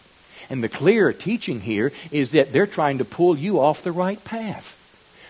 And 0.48 0.62
the 0.62 0.68
clear 0.68 1.12
teaching 1.12 1.60
here 1.60 1.92
is 2.12 2.32
that 2.32 2.52
they're 2.52 2.66
trying 2.66 2.98
to 2.98 3.04
pull 3.04 3.36
you 3.36 3.60
off 3.60 3.82
the 3.82 3.92
right 3.92 4.22
path. 4.24 4.75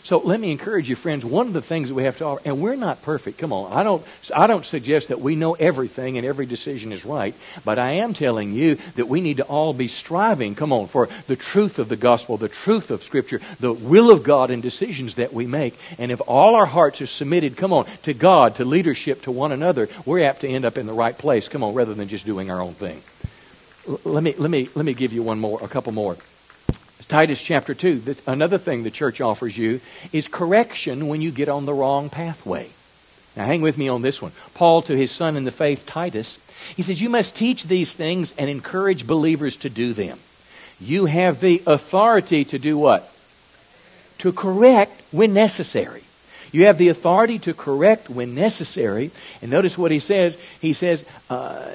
So 0.07 0.19
let 0.19 0.39
me 0.39 0.53
encourage 0.53 0.89
you, 0.89 0.95
friends. 0.95 1.25
One 1.25 1.49
of 1.49 1.53
the 1.53 1.61
things 1.61 1.89
that 1.89 1.97
we 1.97 2.05
have 2.05 2.19
to 2.19 2.27
offer, 2.27 2.43
and 2.45 2.61
we're 2.61 2.77
not 2.77 3.03
perfect. 3.03 3.39
Come 3.39 3.53
on, 3.53 3.73
I 3.73 3.83
don't, 3.83 4.07
I 4.33 4.47
don't 4.47 4.65
suggest 4.65 5.09
that 5.09 5.21
we 5.21 5.35
know 5.35 5.55
everything 5.55 6.17
and 6.17 6.25
every 6.25 6.47
decision 6.47 6.93
is 6.93 7.05
right, 7.05 7.35
but 7.65 7.81
I 7.81 7.95
am 7.95 8.15
telling 8.15 8.53
you 8.53 8.79
that 8.95 9.09
we 9.09 9.21
need 9.21 9.39
to 9.39 9.43
all 9.43 9.73
be 9.73 9.89
striving. 9.89 10.55
Come 10.55 10.73
on, 10.73 10.87
for 10.87 11.09
the 11.27 11.35
truth 11.35 11.81
of 11.81 11.89
the 11.89 11.97
gospel, 11.97 12.37
the 12.37 12.49
truth 12.49 12.93
of 12.93 13.03
Scripture, 13.03 13.41
the 13.59 13.73
will 13.73 14.13
of 14.13 14.23
God 14.23 14.53
in 14.53 14.61
decisions 14.61 15.17
that 15.17 15.33
we 15.33 15.49
make. 15.49 15.77
And 15.99 16.13
if 16.13 16.21
all 16.29 16.55
our 16.55 16.67
hearts 16.67 17.03
are 17.03 17.07
submitted, 17.07 17.57
come 17.57 17.73
on, 17.73 17.87
to 18.05 18.15
God, 18.15 18.55
to 18.55 18.65
leadership, 18.65 19.23
to 19.23 19.33
one 19.33 19.51
another, 19.51 19.89
we're 20.05 20.23
apt 20.23 20.43
to 20.43 20.49
end 20.49 20.65
up 20.65 20.79
in 20.79 20.87
the 20.87 20.93
right 20.93 21.19
place. 21.19 21.49
Come 21.49 21.65
on, 21.65 21.75
rather 21.75 21.95
than 21.95 22.07
just 22.07 22.25
doing 22.25 22.49
our 22.49 22.61
own 22.61 22.75
thing. 22.75 23.03
Let 24.05 24.23
me 24.23 24.37
let 24.39 24.53
me 24.53 24.69
let 24.77 24.85
me 24.85 24.95
give 24.95 25.13
you 25.13 25.25
one 25.25 25.41
more, 25.41 25.59
a 25.65 25.69
couple 25.69 25.91
more. 25.91 26.17
Titus 27.09 27.41
chapter 27.41 27.73
2, 27.73 28.17
another 28.27 28.59
thing 28.59 28.83
the 28.83 28.91
church 28.91 29.21
offers 29.21 29.57
you 29.57 29.81
is 30.13 30.27
correction 30.27 31.07
when 31.07 31.21
you 31.21 31.31
get 31.31 31.49
on 31.49 31.65
the 31.65 31.75
wrong 31.75 32.11
pathway. 32.11 32.69
Now, 33.37 33.45
hang 33.45 33.61
with 33.61 33.79
me 33.79 33.89
on 33.89 34.03
this 34.03 34.21
one. 34.21 34.33
Paul, 34.55 34.83
to 34.83 34.97
his 34.97 35.13
son 35.13 35.37
in 35.37 35.45
the 35.45 35.53
faith, 35.53 35.87
Titus, 35.87 36.39
he 36.75 36.83
says, 36.83 37.01
You 37.01 37.11
must 37.11 37.37
teach 37.37 37.65
these 37.65 37.95
things 37.95 38.35
and 38.37 38.51
encourage 38.51 39.07
believers 39.07 39.57
to 39.57 39.71
do 39.71 39.93
them. 39.93 40.19
You 40.81 41.07
have 41.07 41.41
the 41.41 41.63
authority 41.67 42.45
to 42.47 42.59
do 42.59 42.77
what? 42.77 43.13
To 44.19 44.33
correct 44.33 45.01
when 45.13 45.33
necessary. 45.33 46.03
You 46.51 46.67
have 46.67 46.79
the 46.79 46.89
authority 46.89 47.39
to 47.41 47.55
correct 47.55 48.09
when 48.09 48.35
necessary. 48.35 49.11
And 49.43 49.51
notice 49.51 49.77
what 49.77 49.91
he 49.91 50.01
says. 50.01 50.39
He 50.61 50.73
says, 50.73 51.05
uh, 51.29 51.69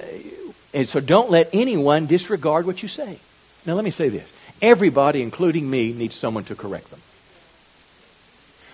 and 0.73 0.89
so 0.89 0.99
don't 0.99 1.29
let 1.29 1.49
anyone 1.53 2.07
disregard 2.07 2.65
what 2.65 2.81
you 2.81 2.89
say. 2.89 3.19
Now, 3.65 3.75
let 3.75 3.85
me 3.85 3.91
say 3.91 4.09
this 4.09 4.27
Everybody, 4.61 5.21
including 5.21 5.69
me, 5.69 5.91
needs 5.91 6.15
someone 6.15 6.43
to 6.45 6.55
correct 6.55 6.91
them. 6.91 6.99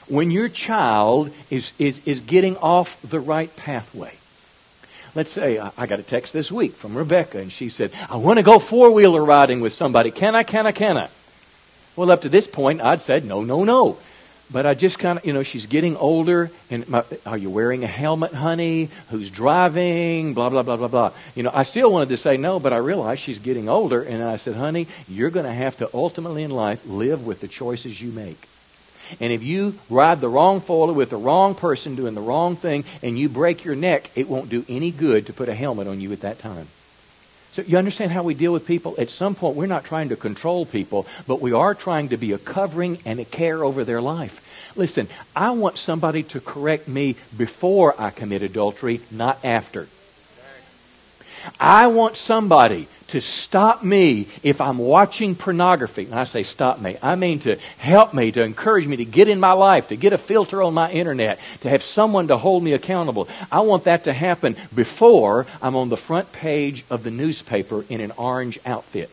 When 0.08 0.32
your 0.32 0.50
child 0.50 1.32
is, 1.50 1.74
is, 1.80 2.02
is 2.06 2.22
getting 2.22 2.58
off 2.58 3.02
the 3.02 3.20
right 3.20 3.54
pathway, 3.56 4.14
let's 5.16 5.32
say 5.32 5.60
I, 5.60 5.72
I 5.78 5.86
got 5.86 6.00
a 6.00 6.04
text 6.04 6.34
this 6.34 6.52
week 6.52 6.74
from 6.74 6.98
Rebecca, 6.98 7.40
and 7.40 7.52
she 7.52 7.70
said, 7.70 7.92
I 8.10 8.18
want 8.18 8.38
to 8.40 8.44
go 8.44 8.60
four 8.60 8.92
wheeler 8.92 9.24
riding 9.24 9.62
with 9.62 9.74
somebody. 9.74 10.12
Can 10.12 10.36
I, 10.36 10.44
can 10.44 10.66
I, 10.66 10.72
can 10.72 10.98
I? 10.98 11.10
Well, 11.96 12.12
up 12.12 12.22
to 12.22 12.30
this 12.30 12.48
point, 12.48 12.82
I'd 12.82 13.02
said, 13.02 13.26
no, 13.26 13.44
no, 13.44 13.64
no. 13.64 13.98
But 14.50 14.66
I 14.66 14.76
just 14.76 14.98
kind 14.98 15.20
of, 15.20 15.26
you 15.26 15.34
know, 15.34 15.44
she's 15.44 15.66
getting 15.66 15.98
older, 15.98 16.50
and 16.72 16.88
my, 16.88 17.04
are 17.26 17.38
you 17.38 17.50
wearing 17.50 17.84
a 17.84 17.88
helmet, 17.88 18.34
honey? 18.34 18.90
Who's 19.10 19.30
driving? 19.30 20.34
Blah, 20.34 20.50
blah, 20.50 20.64
blah, 20.64 20.78
blah, 20.78 20.88
blah. 20.88 21.12
You 21.36 21.44
know, 21.44 21.52
I 21.54 21.64
still 21.64 21.92
wanted 21.92 22.10
to 22.10 22.18
say 22.18 22.38
no, 22.38 22.58
but 22.58 22.72
I 22.72 22.78
realized 22.78 23.22
she's 23.22 23.40
getting 23.40 23.68
older, 23.68 24.02
and 24.02 24.24
I 24.24 24.38
said, 24.38 24.56
honey, 24.56 24.88
you're 25.10 25.32
going 25.32 25.46
to 25.46 25.52
have 25.52 25.76
to 25.78 25.90
ultimately 25.94 26.44
in 26.44 26.52
life 26.52 26.86
live 26.88 27.26
with 27.26 27.42
the 27.42 27.50
choices 27.50 28.02
you 28.02 28.12
make. 28.12 28.48
And 29.20 29.34
if 29.34 29.44
you 29.44 29.76
ride 29.90 30.22
the 30.22 30.30
wrong 30.30 30.62
foiler 30.62 30.94
with 30.94 31.10
the 31.10 31.18
wrong 31.18 31.54
person 31.54 31.96
doing 31.96 32.16
the 32.16 32.22
wrong 32.22 32.56
thing, 32.56 32.86
and 33.04 33.20
you 33.20 33.28
break 33.28 33.66
your 33.66 33.76
neck, 33.76 34.12
it 34.16 34.30
won't 34.30 34.50
do 34.50 34.66
any 34.70 34.92
good 34.92 35.26
to 35.26 35.34
put 35.34 35.50
a 35.50 35.56
helmet 35.56 35.88
on 35.88 36.00
you 36.00 36.14
at 36.14 36.22
that 36.22 36.40
time. 36.40 36.68
So 37.52 37.64
you 37.64 37.78
understand 37.78 38.12
how 38.12 38.24
we 38.24 38.36
deal 38.36 38.54
with 38.54 38.68
people? 38.68 38.96
At 38.98 39.10
some 39.10 39.34
point, 39.34 39.56
we're 39.56 39.66
not 39.66 39.84
trying 39.84 40.10
to 40.10 40.16
control 40.16 40.66
people, 40.66 41.08
but 41.26 41.42
we 41.42 41.54
are 41.54 41.74
trying 41.74 42.10
to 42.10 42.18
be 42.18 42.32
a 42.32 42.38
covering 42.38 43.00
and 43.04 43.20
a 43.20 43.26
care 43.26 43.64
over 43.64 43.84
their 43.84 44.02
life. 44.02 44.42
Listen, 44.76 45.08
I 45.36 45.52
want 45.52 45.78
somebody 45.78 46.22
to 46.24 46.40
correct 46.40 46.88
me 46.88 47.16
before 47.36 48.00
I 48.00 48.12
commit 48.12 48.44
adultery, 48.44 49.02
not 49.10 49.44
after. 49.44 49.88
I 51.60 51.88
want 51.88 52.18
somebody 52.18 52.88
to 53.08 53.22
stop 53.22 53.84
me 53.84 54.28
if 54.44 54.60
I'm 54.62 54.78
watching 54.78 55.36
pornography. 55.36 56.06
And 56.06 56.16
I 56.16 56.26
say 56.26 56.44
stop 56.44 56.80
me. 56.80 56.98
I 57.02 57.16
mean 57.16 57.40
to 57.40 57.58
help 57.78 58.14
me, 58.14 58.32
to 58.32 58.44
encourage 58.44 58.88
me 58.88 58.98
to 58.98 59.06
get 59.06 59.28
in 59.28 59.40
my 59.40 59.54
life, 59.54 59.90
to 59.90 59.96
get 59.96 60.14
a 60.14 60.18
filter 60.18 60.62
on 60.62 60.74
my 60.74 60.92
internet, 60.92 61.40
to 61.62 61.70
have 61.70 61.84
someone 61.84 62.28
to 62.28 62.38
hold 62.38 62.64
me 62.64 62.74
accountable. 62.74 63.28
I 63.52 63.62
want 63.62 63.86
that 63.86 64.06
to 64.06 64.14
happen 64.14 64.56
before 64.74 65.46
I'm 65.62 65.76
on 65.76 65.90
the 65.90 65.98
front 65.98 66.32
page 66.32 66.84
of 66.90 67.04
the 67.04 67.12
newspaper 67.12 67.86
in 67.90 68.02
an 68.02 68.12
orange 68.18 68.60
outfit. 68.66 69.12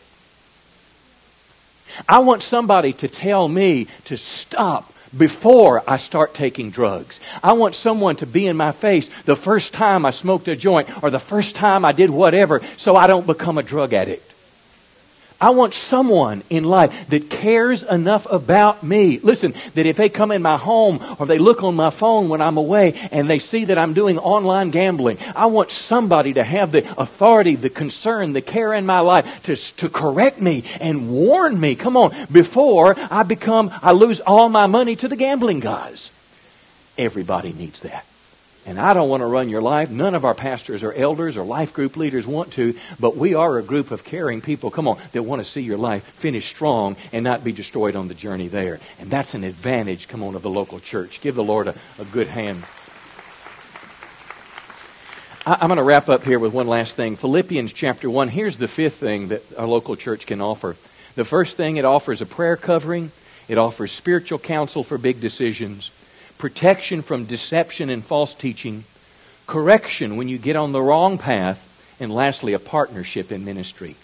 I 2.09 2.21
want 2.21 2.43
somebody 2.43 2.93
to 2.95 3.09
tell 3.09 3.47
me 3.47 3.87
to 4.07 4.17
stop 4.17 4.93
before 5.17 5.83
I 5.89 5.97
start 5.97 6.35
taking 6.35 6.71
drugs. 6.71 7.21
I 7.43 7.53
want 7.55 7.75
someone 7.75 8.17
to 8.17 8.27
be 8.27 8.47
in 8.47 8.57
my 8.57 8.73
face 8.73 9.11
the 9.25 9.37
first 9.37 9.73
time 9.73 10.05
I 10.05 10.11
smoked 10.11 10.49
a 10.49 10.57
joint 10.57 10.89
or 11.03 11.11
the 11.11 11.21
first 11.21 11.55
time 11.55 11.85
I 11.85 11.93
did 11.93 12.11
whatever 12.11 12.61
so 12.77 12.97
I 12.97 13.07
don't 13.07 13.27
become 13.27 13.59
a 13.59 13.63
drug 13.63 13.93
addict. 13.93 14.34
I 15.45 15.51
want 15.51 15.75
someone 15.75 16.43
in 16.49 16.65
life 16.65 17.11
that 17.11 17.29
cares 17.29 17.83
enough 17.83 18.27
about 18.33 18.83
me. 18.83 19.19
Listen, 19.19 19.53
that 19.75 19.85
if 19.85 19.99
they 19.99 20.09
come 20.09 20.31
in 20.31 20.41
my 20.41 20.57
home 20.57 21.05
or 21.19 21.27
they 21.27 21.37
look 21.37 21.63
on 21.63 21.75
my 21.75 21.91
phone 21.91 22.31
when 22.31 22.41
I'm 22.41 22.57
away 22.57 22.95
and 23.13 23.29
they 23.29 23.39
see 23.39 23.67
that 23.67 23.77
I'm 23.77 23.93
doing 23.93 24.19
online 24.19 24.71
gambling, 24.71 25.19
I 25.37 25.45
want 25.45 25.71
somebody 25.71 26.33
to 26.33 26.43
have 26.43 26.73
the 26.73 26.91
authority, 26.99 27.57
the 27.57 27.69
concern, 27.69 28.33
the 28.33 28.41
care 28.41 28.73
in 28.73 28.87
my 28.87 29.01
life 29.01 29.43
to, 29.43 29.55
to 29.55 29.91
correct 29.91 30.41
me 30.41 30.65
and 30.81 31.11
warn 31.11 31.61
me. 31.61 31.75
Come 31.75 31.99
on, 31.99 32.15
before 32.33 32.95
I 33.11 33.23
become, 33.23 33.71
I 33.83 33.93
lose 33.93 34.21
all 34.21 34.49
my 34.49 34.67
money 34.67 34.97
to 34.97 35.09
the 35.09 35.17
gambling 35.17 35.61
guys. 35.61 36.11
Everybody 36.97 37.53
needs 37.53 37.81
that. 37.81 38.07
And 38.67 38.81
I 38.81 38.95
don't 38.95 39.11
want 39.11 39.21
to 39.21 39.27
run 39.27 39.51
your 39.51 39.61
life. 39.61 39.91
None 39.91 40.15
of 40.15 40.25
our 40.25 40.35
pastors 40.35 40.83
or 40.83 40.93
elders 40.95 41.37
or 41.37 41.45
life 41.45 41.75
group 41.75 41.97
leaders 41.97 42.27
want 42.27 42.53
to, 42.53 42.75
but 42.99 43.17
we 43.17 43.35
are 43.35 43.59
a 43.59 43.63
group 43.63 43.91
of 43.91 44.05
caring 44.05 44.41
people, 44.41 44.71
come 44.71 44.89
on, 44.89 44.99
that 45.13 45.23
want 45.23 45.41
to 45.41 45.45
see 45.45 45.61
your 45.61 45.77
life 45.77 46.05
finish 46.05 46.47
strong 46.47 46.97
and 47.13 47.23
not 47.25 47.45
be 47.45 47.53
destroyed 47.53 47.95
on 47.95 48.09
the 48.09 48.15
journey 48.15 48.49
there. 48.49 48.81
And 48.99 49.11
that's 49.11 49.35
an 49.35 49.45
advantage, 49.45 50.09
come 50.09 50.23
on, 50.23 50.35
of 50.35 50.43
the 50.43 50.51
local 50.51 50.81
church. 50.81 51.21
Give 51.21 51.35
the 51.35 51.45
Lord 51.45 51.69
a, 51.69 51.75
a 51.99 52.07
good 52.07 52.29
hand. 52.29 52.65
I, 55.47 55.59
I'm 55.61 55.69
going 55.69 55.77
to 55.77 55.83
wrap 55.83 56.09
up 56.09 56.25
here 56.25 56.39
with 56.39 56.55
one 56.55 56.67
last 56.67 56.97
thing. 56.97 57.17
Philippians 57.17 57.73
chapter 57.75 58.09
1. 58.09 58.31
Here's 58.31 58.57
the 58.57 58.69
fifth 58.69 58.97
thing 58.97 59.29
that 59.29 59.43
our 59.59 59.67
local 59.67 59.95
church 59.95 60.25
can 60.25 60.41
offer. 60.41 60.77
The 61.17 61.25
first 61.25 61.59
thing, 61.59 61.77
it 61.77 61.85
offers 61.85 62.23
a 62.23 62.27
prayer 62.27 62.57
covering, 62.57 63.13
it 63.47 63.59
offers 63.59 63.93
spiritual 63.93 64.39
counsel 64.39 64.83
for 64.83 64.97
big 64.97 65.21
decisions 65.21 65.91
protection 66.39 67.03
from 67.03 67.25
deception 67.25 67.91
and 67.91 68.05
false 68.05 68.35
teaching, 68.35 68.85
correction 69.47 70.17
when 70.17 70.29
you 70.29 70.39
get 70.39 70.57
on 70.57 70.73
the 70.73 70.83
wrong 70.83 71.19
path, 71.19 71.71
and 72.01 72.13
lastly, 72.13 72.53
a 72.53 72.59
partnership 72.59 73.31
in 73.31 73.45
ministry. 73.45 73.97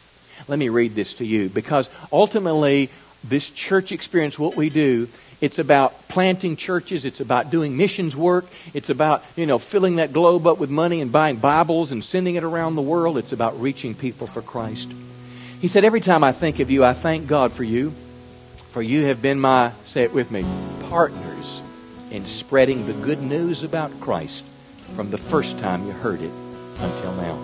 Let 0.49 0.59
me 0.59 0.69
read 0.69 0.95
this 0.95 1.15
to 1.15 1.27
you 1.27 1.49
because 1.49 1.91
ultimately, 2.13 2.91
this 3.25 3.51
church 3.51 3.93
experience, 3.93 4.39
what 4.39 4.57
we 4.57 4.71
do, 4.71 5.09
it's 5.41 5.59
about 5.59 6.09
planting 6.09 6.57
churches. 6.57 7.05
It's 7.05 7.21
about 7.21 7.51
doing 7.51 7.77
missions 7.77 8.15
work. 8.15 8.47
It's 8.75 8.91
about, 8.91 9.25
you 9.37 9.47
know, 9.47 9.59
filling 9.59 9.97
that 9.97 10.13
globe 10.13 10.47
up 10.47 10.59
with 10.59 10.71
money 10.71 11.01
and 11.01 11.11
buying 11.11 11.37
Bibles 11.37 11.93
and 11.93 12.05
sending 12.05 12.35
it 12.35 12.45
around 12.45 12.75
the 12.75 12.83
world. 12.83 13.17
It's 13.17 13.33
about 13.33 13.61
reaching 13.61 13.95
people 13.95 14.27
for 14.27 14.43
Christ. 14.43 14.93
He 15.61 15.69
said, 15.69 15.85
Every 15.85 16.01
time 16.01 16.25
I 16.25 16.33
think 16.33 16.61
of 16.61 16.71
you, 16.71 16.85
I 16.85 16.93
thank 16.93 17.27
God 17.27 17.53
for 17.53 17.65
you, 17.65 17.93
for 18.71 18.83
you 18.83 19.07
have 19.07 19.23
been 19.23 19.41
my, 19.41 19.73
say 19.87 20.03
it 20.03 20.13
with 20.13 20.31
me, 20.31 20.45
partner 20.89 21.30
in 22.11 22.27
spreading 22.27 22.87
the 22.87 22.93
good 22.95 23.23
news 23.23 23.63
about 23.63 23.99
Christ 24.01 24.45
from 24.95 25.11
the 25.11 25.19
first 25.19 25.59
time 25.59 25.87
you 25.87 25.93
heard 25.93 26.21
it 26.21 26.33
until 26.79 27.15
now. 27.15 27.37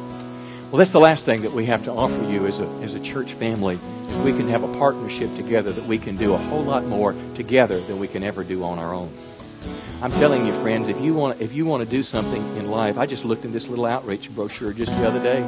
Well, 0.71 0.79
that's 0.79 0.93
the 0.93 1.01
last 1.01 1.25
thing 1.25 1.43
that 1.43 1.53
we 1.53 1.67
have 1.67 1.85
to 1.85 1.93
offer 1.93 2.25
you 2.25 2.47
as 2.47 2.59
a, 2.59 2.67
as 2.83 2.95
a 2.95 3.01
church 3.01 3.35
family 3.35 3.79
is 4.09 4.17
we 4.19 4.33
can 4.33 4.49
have 4.49 4.65
a 4.65 4.79
partnership 4.79 5.35
together 5.37 5.71
that 5.73 5.85
we 5.85 5.99
can 5.99 6.17
do 6.17 6.35
a 6.35 6.39
whole 6.39 6.63
lot 6.63 6.85
more 6.85 7.15
together 7.37 7.79
than 7.83 7.99
we 7.99 8.09
can 8.09 8.25
ever 8.25 8.43
do 8.43 8.65
on 8.65 8.79
our 8.79 8.93
own. 8.93 9.13
I'm 10.03 10.11
telling 10.13 10.45
you, 10.45 10.53
friends, 10.61 10.89
if 10.89 11.01
you 11.01 11.15
want 11.15 11.41
if 11.41 11.55
you 11.55 11.65
want 11.65 11.83
to 11.83 11.89
do 11.89 12.03
something 12.03 12.57
in 12.57 12.71
life, 12.71 12.99
I 12.99 13.07
just 13.07 13.25
looked 13.25 13.45
in 13.45 13.53
this 13.53 13.69
little 13.69 13.87
outreach 13.87 14.31
brochure 14.35 14.73
just 14.73 14.93
the 14.93 15.07
other 15.07 15.23
day. 15.23 15.41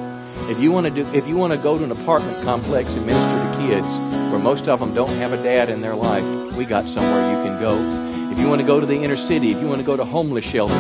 If 0.51 0.59
you 0.59 0.73
want 0.73 0.87
to 0.87 0.93
do 0.93 1.07
if 1.13 1.29
you 1.29 1.37
want 1.37 1.53
to 1.53 1.59
go 1.59 1.77
to 1.77 1.85
an 1.85 1.93
apartment 1.93 2.43
complex 2.45 2.95
and 2.95 3.05
minister 3.05 3.29
to 3.29 3.69
kids 3.69 3.87
where 4.31 4.39
most 4.39 4.69
of 4.69 4.81
them 4.81 4.95
don't 4.95 5.11
have 5.17 5.33
a 5.33 5.43
dad 5.43 5.69
in 5.69 5.81
their 5.81 5.95
life, 5.95 6.25
we 6.57 6.65
got 6.65 6.89
somewhere 6.89 7.31
you 7.31 7.45
can 7.45 7.61
go 7.61 8.18
if 8.31 8.39
you 8.39 8.49
want 8.49 8.61
to 8.61 8.67
go 8.67 8.81
to 8.81 8.87
the 8.87 8.97
inner 8.97 9.17
city, 9.17 9.51
if 9.51 9.61
you 9.61 9.67
want 9.67 9.81
to 9.81 9.87
go 9.87 9.97
to 9.97 10.05
homeless 10.05 10.45
shelters, 10.45 10.77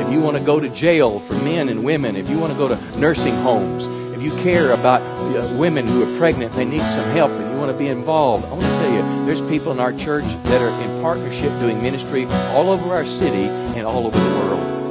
if 0.00 0.12
you 0.12 0.20
want 0.20 0.36
to 0.36 0.44
go 0.44 0.60
to 0.60 0.68
jail 0.70 1.18
for 1.18 1.34
men 1.34 1.68
and 1.68 1.84
women, 1.84 2.16
if 2.16 2.28
you 2.30 2.38
want 2.38 2.52
to 2.52 2.58
go 2.58 2.68
to 2.68 2.98
nursing 2.98 3.34
homes, 3.36 3.86
if 4.14 4.22
you 4.22 4.30
care 4.42 4.72
about 4.72 5.00
uh, 5.00 5.56
women 5.58 5.86
who 5.86 6.02
are 6.02 6.18
pregnant, 6.18 6.52
they 6.52 6.64
need 6.64 6.80
some 6.80 7.08
help, 7.10 7.30
and 7.32 7.50
you 7.50 7.58
want 7.58 7.72
to 7.72 7.76
be 7.76 7.88
involved, 7.88 8.44
I 8.46 8.50
want 8.50 8.62
to 8.62 8.68
tell 8.68 8.92
you, 8.92 9.26
there's 9.26 9.42
people 9.42 9.72
in 9.72 9.80
our 9.80 9.92
church 9.92 10.24
that 10.44 10.62
are 10.62 10.80
in 10.82 11.02
partnership 11.02 11.50
doing 11.60 11.82
ministry 11.82 12.26
all 12.50 12.70
over 12.70 12.92
our 12.94 13.06
city 13.06 13.44
and 13.76 13.86
all 13.86 14.06
over 14.06 14.18
the 14.18 14.38
world. 14.38 14.82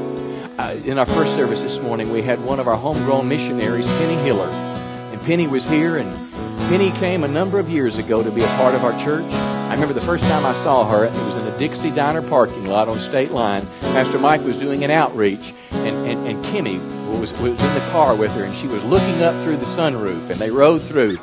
Uh, 0.60 0.76
in 0.86 0.98
our 0.98 1.06
first 1.06 1.34
service 1.34 1.62
this 1.62 1.80
morning, 1.80 2.12
we 2.12 2.22
had 2.22 2.44
one 2.44 2.60
of 2.60 2.68
our 2.68 2.78
homegrown 2.78 3.28
missionaries, 3.28 3.88
Penny 3.88 4.22
Hiller. 4.24 4.48
And 4.48 5.22
Penny 5.24 5.48
was 5.48 5.68
here, 5.68 5.98
and 5.98 6.10
Penny 6.70 6.92
came 7.00 7.24
a 7.24 7.28
number 7.28 7.58
of 7.58 7.70
years 7.70 7.98
ago 7.98 8.22
to 8.22 8.32
be 8.32 8.44
a 8.44 8.48
part 8.58 8.76
of 8.76 8.84
our 8.84 8.98
church. 9.00 9.26
I 9.72 9.76
remember 9.76 9.94
the 9.94 10.02
first 10.02 10.26
time 10.26 10.46
I 10.46 10.52
saw 10.52 10.86
her, 10.90 11.06
it 11.06 11.12
was 11.14 11.38
in 11.38 11.48
a 11.48 11.58
Dixie 11.58 11.92
Diner 11.92 12.22
parking 12.22 12.66
lot 12.66 12.90
on 12.90 13.00
State 13.00 13.32
Line. 13.32 13.66
Pastor 13.80 14.20
Mike 14.20 14.42
was 14.42 14.58
doing 14.58 14.84
an 14.84 14.92
outreach, 14.92 15.54
and, 15.72 15.96
and, 16.06 16.28
and 16.28 16.44
Kimmy 16.48 16.78
was, 17.18 17.32
was 17.40 17.52
in 17.52 17.74
the 17.74 17.90
car 17.90 18.14
with 18.14 18.34
her, 18.34 18.44
and 18.44 18.54
she 18.54 18.68
was 18.68 18.84
looking 18.84 19.24
up 19.24 19.34
through 19.46 19.56
the 19.56 19.66
sunroof, 19.66 20.30
and 20.30 20.42
they 20.42 20.52
rode 20.52 20.82
through. 20.82 21.16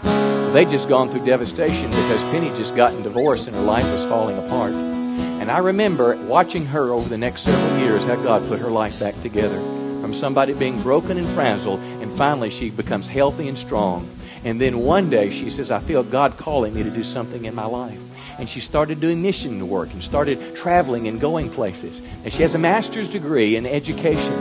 They'd 0.54 0.70
just 0.70 0.88
gone 0.88 1.10
through 1.10 1.26
devastation 1.26 1.90
because 1.90 2.22
Penny 2.30 2.48
just 2.56 2.74
gotten 2.74 3.02
divorced 3.02 3.48
and 3.48 3.54
her 3.54 3.62
life 3.62 3.84
was 3.92 4.06
falling 4.06 4.38
apart. 4.38 4.72
And 4.72 5.50
I 5.50 5.58
remember 5.58 6.16
watching 6.24 6.64
her 6.64 6.90
over 6.90 7.06
the 7.06 7.18
next 7.18 7.42
several 7.42 7.80
years 7.80 8.02
how 8.04 8.16
God 8.16 8.48
put 8.48 8.60
her 8.60 8.70
life 8.70 8.98
back 8.98 9.20
together 9.20 9.58
from 10.00 10.14
somebody 10.14 10.54
being 10.54 10.80
broken 10.80 11.18
and 11.18 11.28
frazzled, 11.28 11.80
and 11.80 12.10
finally 12.12 12.48
she 12.48 12.70
becomes 12.70 13.08
healthy 13.08 13.46
and 13.46 13.58
strong. 13.58 14.08
And 14.42 14.58
then 14.58 14.78
one 14.78 15.10
day 15.10 15.32
she 15.32 15.50
says, 15.50 15.70
I 15.70 15.80
feel 15.80 16.02
God 16.02 16.38
calling 16.38 16.72
me 16.72 16.82
to 16.82 16.90
do 16.90 17.04
something 17.04 17.44
in 17.44 17.54
my 17.54 17.66
life. 17.66 18.00
And 18.38 18.48
she 18.48 18.60
started 18.60 19.00
doing 19.00 19.20
mission 19.20 19.68
work 19.68 19.92
and 19.92 20.02
started 20.02 20.56
traveling 20.56 21.08
and 21.08 21.20
going 21.20 21.50
places. 21.50 22.00
And 22.22 22.32
she 22.32 22.42
has 22.42 22.54
a 22.54 22.58
master's 22.58 23.08
degree 23.08 23.56
in 23.56 23.66
education. 23.66 24.32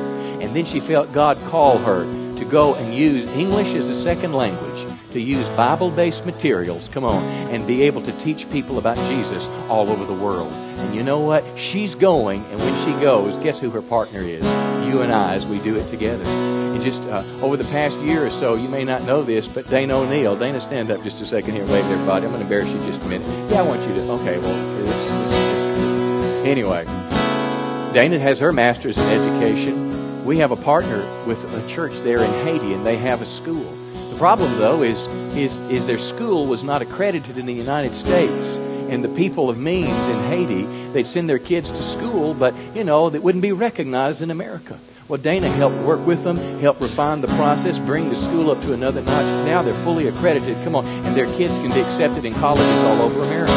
And 0.41 0.55
then 0.55 0.65
she 0.65 0.79
felt 0.79 1.11
God 1.11 1.37
call 1.49 1.79
her 1.79 2.03
to 2.37 2.45
go 2.45 2.75
and 2.75 2.93
use 2.93 3.27
English 3.31 3.73
as 3.73 3.89
a 3.89 3.95
second 3.95 4.33
language, 4.33 4.66
to 5.17 5.23
use 5.23 5.49
Bible 5.49 5.89
based 5.89 6.27
materials, 6.27 6.87
come 6.89 7.03
on, 7.03 7.23
and 7.49 7.65
be 7.65 7.81
able 7.81 8.03
to 8.03 8.11
teach 8.19 8.47
people 8.51 8.77
about 8.77 8.97
Jesus 9.09 9.47
all 9.67 9.89
over 9.89 10.05
the 10.05 10.13
world. 10.13 10.53
And 10.53 10.93
you 10.93 11.01
know 11.01 11.19
what? 11.19 11.43
She's 11.57 11.95
going, 11.95 12.45
and 12.45 12.59
when 12.59 12.85
she 12.85 12.91
goes, 13.01 13.35
guess 13.37 13.59
who 13.59 13.71
her 13.71 13.81
partner 13.81 14.19
is? 14.19 14.43
You 14.87 15.01
and 15.01 15.11
I, 15.11 15.33
as 15.33 15.43
we 15.47 15.57
do 15.59 15.75
it 15.75 15.89
together. 15.89 16.23
And 16.23 16.83
just 16.83 17.01
uh, 17.03 17.23
over 17.41 17.57
the 17.57 17.63
past 17.65 17.97
year 18.01 18.27
or 18.27 18.29
so, 18.29 18.53
you 18.53 18.69
may 18.69 18.83
not 18.83 19.03
know 19.05 19.23
this, 19.23 19.47
but 19.47 19.67
Dana 19.71 19.97
O'Neill, 19.97 20.35
Dana, 20.35 20.61
stand 20.61 20.91
up 20.91 21.01
just 21.01 21.19
a 21.19 21.25
second 21.25 21.55
here, 21.55 21.65
wave 21.65 21.83
everybody. 21.85 22.27
I'm 22.27 22.31
going 22.31 22.47
to 22.47 22.53
embarrass 22.53 22.69
you 22.69 22.77
just 22.85 23.01
a 23.01 23.09
minute. 23.09 23.27
Yeah, 23.51 23.61
I 23.61 23.63
want 23.63 23.81
you 23.81 23.95
to. 23.95 24.11
Okay, 24.11 24.37
well, 24.37 24.77
this, 24.77 24.87
this, 24.87 25.33
this. 25.33 26.45
anyway, 26.45 26.85
Dana 27.95 28.19
has 28.19 28.37
her 28.37 28.53
master's 28.53 28.99
in 28.99 29.07
education. 29.07 30.25
We 30.25 30.37
have 30.37 30.51
a 30.51 30.57
partner 30.57 30.99
with 31.25 31.43
a 31.55 31.67
church 31.67 31.97
there 32.01 32.19
in 32.19 32.45
Haiti, 32.45 32.73
and 32.73 32.85
they 32.85 32.97
have 32.97 33.23
a 33.23 33.25
school. 33.25 33.77
Problem, 34.17 34.51
though, 34.57 34.81
is 34.83 35.07
is 35.35 35.55
is 35.69 35.85
their 35.85 35.99
school 35.99 36.47
was 36.47 36.63
not 36.63 36.81
accredited 36.81 37.37
in 37.37 37.45
the 37.45 37.53
United 37.53 37.93
States 37.93 38.57
and 38.89 39.03
the 39.03 39.09
people 39.09 39.49
of 39.49 39.57
means 39.57 39.89
in 40.07 40.23
Haiti, 40.29 40.63
they'd 40.93 41.07
send 41.07 41.29
their 41.29 41.39
kids 41.39 41.71
to 41.71 41.83
school, 41.83 42.33
but, 42.33 42.53
you 42.73 42.83
know, 42.83 43.09
they 43.09 43.19
wouldn't 43.19 43.41
be 43.41 43.51
recognized 43.51 44.21
in 44.21 44.31
America. 44.31 44.79
Well, 45.07 45.19
Dana 45.19 45.49
helped 45.49 45.77
work 45.77 46.05
with 46.05 46.23
them, 46.23 46.37
helped 46.59 46.81
refine 46.81 47.21
the 47.21 47.27
process, 47.29 47.79
bring 47.79 48.09
the 48.09 48.15
school 48.15 48.51
up 48.51 48.61
to 48.61 48.73
another 48.73 49.01
notch. 49.01 49.45
Now 49.45 49.61
they're 49.61 49.73
fully 49.85 50.07
accredited, 50.07 50.55
come 50.63 50.75
on, 50.75 50.85
and 50.85 51.15
their 51.15 51.27
kids 51.37 51.53
can 51.57 51.71
be 51.73 51.79
accepted 51.79 52.25
in 52.25 52.33
colleges 52.35 52.83
all 52.83 53.01
over 53.01 53.23
America. 53.23 53.53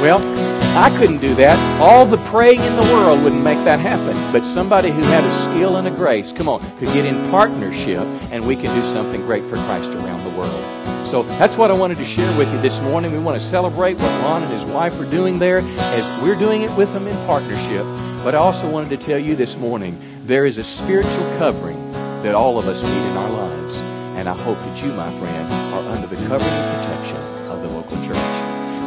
Well, 0.00 0.63
I 0.76 0.90
couldn't 0.98 1.20
do 1.20 1.36
that. 1.36 1.56
All 1.80 2.04
the 2.04 2.16
praying 2.28 2.58
in 2.58 2.74
the 2.74 2.82
world 2.92 3.22
wouldn't 3.22 3.44
make 3.44 3.62
that 3.64 3.78
happen. 3.78 4.16
But 4.32 4.44
somebody 4.44 4.90
who 4.90 5.02
had 5.02 5.22
a 5.22 5.32
skill 5.44 5.76
and 5.76 5.86
a 5.86 5.90
grace, 5.92 6.32
come 6.32 6.48
on, 6.48 6.60
could 6.78 6.88
get 6.88 7.04
in 7.04 7.30
partnership, 7.30 8.00
and 8.32 8.44
we 8.44 8.56
can 8.56 8.74
do 8.74 8.82
something 8.86 9.20
great 9.20 9.44
for 9.44 9.54
Christ 9.54 9.90
around 9.90 10.24
the 10.24 10.36
world. 10.36 10.64
So 11.06 11.22
that's 11.38 11.56
what 11.56 11.70
I 11.70 11.74
wanted 11.74 11.98
to 11.98 12.04
share 12.04 12.36
with 12.36 12.52
you 12.52 12.60
this 12.60 12.80
morning. 12.80 13.12
We 13.12 13.20
want 13.20 13.40
to 13.40 13.46
celebrate 13.46 13.94
what 13.94 14.22
Ron 14.24 14.42
and 14.42 14.52
his 14.52 14.64
wife 14.64 15.00
are 15.00 15.08
doing 15.08 15.38
there 15.38 15.58
as 15.60 16.22
we're 16.22 16.34
doing 16.34 16.62
it 16.62 16.76
with 16.76 16.92
them 16.92 17.06
in 17.06 17.14
partnership. 17.26 17.84
But 18.24 18.34
I 18.34 18.38
also 18.38 18.68
wanted 18.68 18.88
to 18.90 18.96
tell 18.96 19.18
you 19.18 19.36
this 19.36 19.56
morning 19.56 19.96
there 20.26 20.44
is 20.44 20.58
a 20.58 20.64
spiritual 20.64 21.38
covering 21.38 21.92
that 22.24 22.34
all 22.34 22.58
of 22.58 22.66
us 22.66 22.82
need 22.82 23.10
in 23.12 23.16
our 23.16 23.30
lives. 23.30 23.78
And 24.18 24.28
I 24.28 24.36
hope 24.36 24.58
that 24.58 24.82
you, 24.82 24.92
my 24.94 25.10
friend, 25.20 25.52
are 25.72 25.94
under 25.94 26.08
the 26.08 26.16
covering 26.26 26.50
and 26.50 26.80
protection 26.80 26.93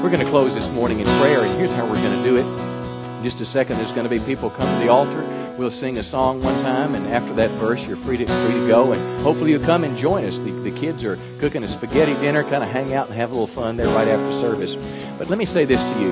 We're 0.08 0.14
going 0.14 0.26
to 0.26 0.32
close 0.32 0.56
this 0.56 0.72
morning 0.72 1.02
in 1.02 1.06
prayer, 1.20 1.42
and 1.42 1.54
here's 1.60 1.74
how 1.74 1.84
we're 1.84 2.02
going 2.02 2.18
to 2.18 2.24
do 2.24 2.38
it. 2.38 2.46
In 3.18 3.24
just 3.26 3.42
a 3.42 3.46
second, 3.46 3.76
there's 3.76 3.92
going 3.92 4.06
to 4.06 4.10
be 4.10 4.22
people 4.22 4.50
come 4.50 4.66
to 4.66 4.86
the 4.86 4.90
altar. 4.90 5.22
We'll 5.58 5.70
sing 5.70 5.98
a 5.98 6.04
song 6.04 6.42
one 6.42 6.58
time, 6.62 6.96
and 6.96 7.06
after 7.08 7.34
that 7.34 7.50
verse, 7.60 7.86
you're 7.86 7.98
free 7.98 8.16
to 8.16 8.26
free 8.26 8.54
to 8.54 8.68
go. 8.70 8.94
And 8.94 9.20
hopefully, 9.20 9.52
you'll 9.52 9.66
come 9.66 9.84
and 9.84 9.98
join 9.98 10.24
us. 10.24 10.40
The, 10.40 10.52
the 10.52 10.72
kids 10.72 11.04
are 11.04 11.20
cooking 11.40 11.62
a 11.62 11.68
spaghetti 11.68 12.14
dinner, 12.22 12.44
kind 12.44 12.64
of 12.64 12.70
hang 12.70 12.94
out 12.94 13.08
and 13.08 13.18
have 13.18 13.32
a 13.32 13.34
little 13.34 13.48
fun 13.48 13.76
there 13.76 13.88
right 13.88 14.08
after 14.08 14.32
service. 14.40 14.76
But 15.18 15.28
let 15.28 15.38
me 15.38 15.46
say 15.46 15.66
this 15.66 15.84
to 15.84 16.00
you: 16.00 16.12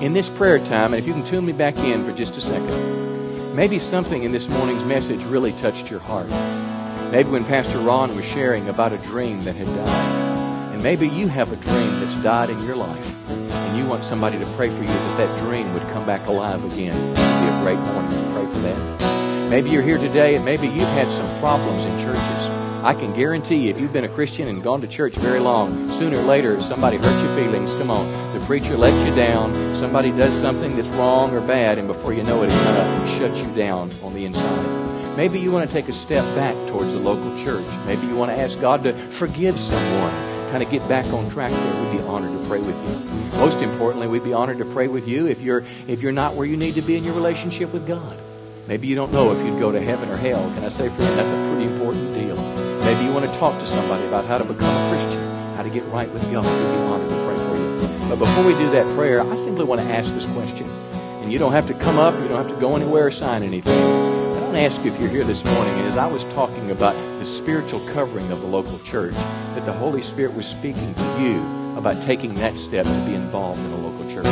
in 0.00 0.12
this 0.12 0.28
prayer 0.28 0.60
time, 0.60 0.94
and 0.94 1.02
if 1.02 1.08
you 1.08 1.12
can 1.12 1.24
tune 1.24 1.44
me 1.44 1.52
back 1.52 1.76
in 1.78 2.04
for 2.04 2.16
just 2.16 2.36
a 2.36 2.40
second, 2.40 3.56
maybe 3.56 3.80
something 3.80 4.22
in 4.22 4.30
this 4.30 4.48
morning's 4.48 4.84
message 4.84 5.20
really 5.24 5.50
touched 5.54 5.90
your 5.90 5.98
heart. 5.98 6.28
Maybe 7.10 7.28
when 7.28 7.44
Pastor 7.44 7.78
Ron 7.78 8.14
was 8.14 8.24
sharing 8.24 8.68
about 8.68 8.92
a 8.92 8.98
dream 8.98 9.42
that 9.42 9.56
had 9.56 9.66
died, 9.66 10.31
maybe 10.82 11.08
you 11.08 11.28
have 11.28 11.52
a 11.52 11.56
dream 11.56 12.00
that's 12.00 12.22
died 12.22 12.50
in 12.50 12.60
your 12.64 12.76
life, 12.76 13.30
and 13.30 13.78
you 13.78 13.86
want 13.86 14.04
somebody 14.04 14.38
to 14.38 14.46
pray 14.56 14.68
for 14.68 14.82
you 14.82 14.88
that 14.88 15.16
that 15.18 15.38
dream 15.40 15.72
would 15.74 15.82
come 15.94 16.04
back 16.04 16.26
alive 16.26 16.64
again. 16.72 16.96
It 16.96 17.08
would 17.08 17.14
be 17.14 17.48
a 17.48 17.60
great 17.62 17.78
morning 17.92 18.24
to 18.24 18.30
pray 18.32 18.46
for 18.46 18.58
that. 18.60 19.50
Maybe 19.50 19.70
you're 19.70 19.82
here 19.82 19.98
today 19.98 20.34
and 20.34 20.44
maybe 20.44 20.66
you've 20.66 20.88
had 20.88 21.08
some 21.08 21.28
problems 21.40 21.84
in 21.84 21.98
churches. 22.00 22.48
I 22.82 22.94
can 22.94 23.14
guarantee 23.14 23.56
you, 23.56 23.70
if 23.70 23.78
you've 23.78 23.92
been 23.92 24.04
a 24.04 24.08
Christian 24.08 24.48
and 24.48 24.62
gone 24.62 24.80
to 24.80 24.88
church 24.88 25.14
very 25.14 25.38
long, 25.38 25.90
sooner 25.90 26.18
or 26.18 26.22
later 26.22 26.60
somebody 26.60 26.96
hurts 26.96 27.22
your 27.22 27.36
feelings. 27.36 27.72
Come 27.74 27.90
on. 27.90 28.10
The 28.32 28.40
preacher 28.46 28.76
lets 28.76 28.96
you 29.06 29.14
down. 29.14 29.54
Somebody 29.76 30.10
does 30.10 30.34
something 30.34 30.74
that's 30.74 30.88
wrong 30.88 31.32
or 31.34 31.40
bad, 31.46 31.78
and 31.78 31.86
before 31.86 32.12
you 32.12 32.24
know 32.24 32.42
it, 32.42 32.48
it 32.48 32.64
kind 32.64 32.76
of 32.78 33.08
shuts 33.10 33.38
you 33.38 33.54
down 33.54 33.90
on 34.02 34.14
the 34.14 34.24
inside. 34.24 35.16
Maybe 35.16 35.38
you 35.38 35.52
want 35.52 35.68
to 35.68 35.72
take 35.72 35.88
a 35.88 35.92
step 35.92 36.24
back 36.34 36.56
towards 36.68 36.94
a 36.94 36.98
local 36.98 37.44
church. 37.44 37.66
Maybe 37.86 38.06
you 38.06 38.16
want 38.16 38.32
to 38.32 38.38
ask 38.38 38.58
God 38.60 38.82
to 38.84 38.94
forgive 38.94 39.60
someone, 39.60 40.12
kind 40.52 40.62
of 40.62 40.70
get 40.70 40.86
back 40.86 41.06
on 41.14 41.30
track 41.30 41.50
there. 41.50 41.82
We'd 41.82 41.96
be 41.96 42.04
honored 42.04 42.38
to 42.38 42.46
pray 42.46 42.60
with 42.60 42.76
you. 42.76 43.38
Most 43.38 43.62
importantly, 43.62 44.06
we'd 44.06 44.22
be 44.22 44.34
honored 44.34 44.58
to 44.58 44.66
pray 44.66 44.86
with 44.86 45.08
you 45.08 45.26
if 45.26 45.40
you're 45.40 45.64
if 45.88 46.02
you're 46.02 46.12
not 46.12 46.34
where 46.34 46.46
you 46.46 46.58
need 46.58 46.74
to 46.74 46.82
be 46.82 46.94
in 46.94 47.04
your 47.04 47.14
relationship 47.14 47.72
with 47.72 47.86
God. 47.88 48.18
Maybe 48.68 48.86
you 48.86 48.94
don't 48.94 49.12
know 49.12 49.32
if 49.32 49.38
you'd 49.44 49.58
go 49.58 49.72
to 49.72 49.80
heaven 49.80 50.10
or 50.10 50.16
hell. 50.18 50.42
Can 50.54 50.64
I 50.64 50.68
say, 50.68 50.90
friend, 50.90 51.18
that's 51.18 51.30
a 51.30 51.48
pretty 51.50 51.72
important 51.72 52.12
deal. 52.14 52.36
Maybe 52.84 53.02
you 53.02 53.12
want 53.14 53.24
to 53.24 53.38
talk 53.38 53.58
to 53.60 53.66
somebody 53.66 54.06
about 54.06 54.26
how 54.26 54.36
to 54.36 54.44
become 54.44 54.68
a 54.68 54.90
Christian, 54.90 55.22
how 55.56 55.62
to 55.62 55.70
get 55.70 55.84
right 55.86 56.12
with 56.12 56.22
God. 56.30 56.44
We'd 56.44 56.76
be 56.76 56.84
honored 56.84 57.08
to 57.08 57.16
pray 57.24 57.36
for 57.36 57.56
you. 57.56 58.08
But 58.10 58.18
before 58.18 58.44
we 58.44 58.52
do 58.52 58.70
that 58.72 58.84
prayer, 58.94 59.22
I 59.22 59.36
simply 59.36 59.64
want 59.64 59.80
to 59.80 59.86
ask 59.86 60.12
this 60.12 60.26
question. 60.26 60.68
And 61.22 61.32
you 61.32 61.38
don't 61.38 61.52
have 61.52 61.66
to 61.68 61.74
come 61.74 61.98
up, 61.98 62.12
you 62.20 62.28
don't 62.28 62.44
have 62.44 62.54
to 62.54 62.60
go 62.60 62.76
anywhere 62.76 63.06
or 63.06 63.10
sign 63.10 63.42
anything. 63.42 64.21
I 64.52 64.54
want 64.54 64.70
to 64.70 64.76
ask 64.76 64.84
you 64.84 64.92
if 64.92 65.00
you're 65.00 65.08
here 65.08 65.24
this 65.24 65.42
morning, 65.46 65.72
and 65.78 65.88
as 65.88 65.96
I 65.96 66.06
was 66.06 66.24
talking 66.24 66.70
about 66.70 66.94
the 67.18 67.24
spiritual 67.24 67.80
covering 67.94 68.30
of 68.30 68.42
the 68.42 68.46
local 68.46 68.78
church, 68.80 69.14
that 69.14 69.64
the 69.64 69.72
Holy 69.72 70.02
Spirit 70.02 70.34
was 70.34 70.46
speaking 70.46 70.92
to 70.92 71.22
you 71.22 71.38
about 71.78 72.02
taking 72.02 72.34
that 72.34 72.58
step 72.58 72.84
to 72.84 73.06
be 73.06 73.14
involved 73.14 73.64
in 73.64 73.72
a 73.72 73.76
local 73.78 74.12
church. 74.12 74.26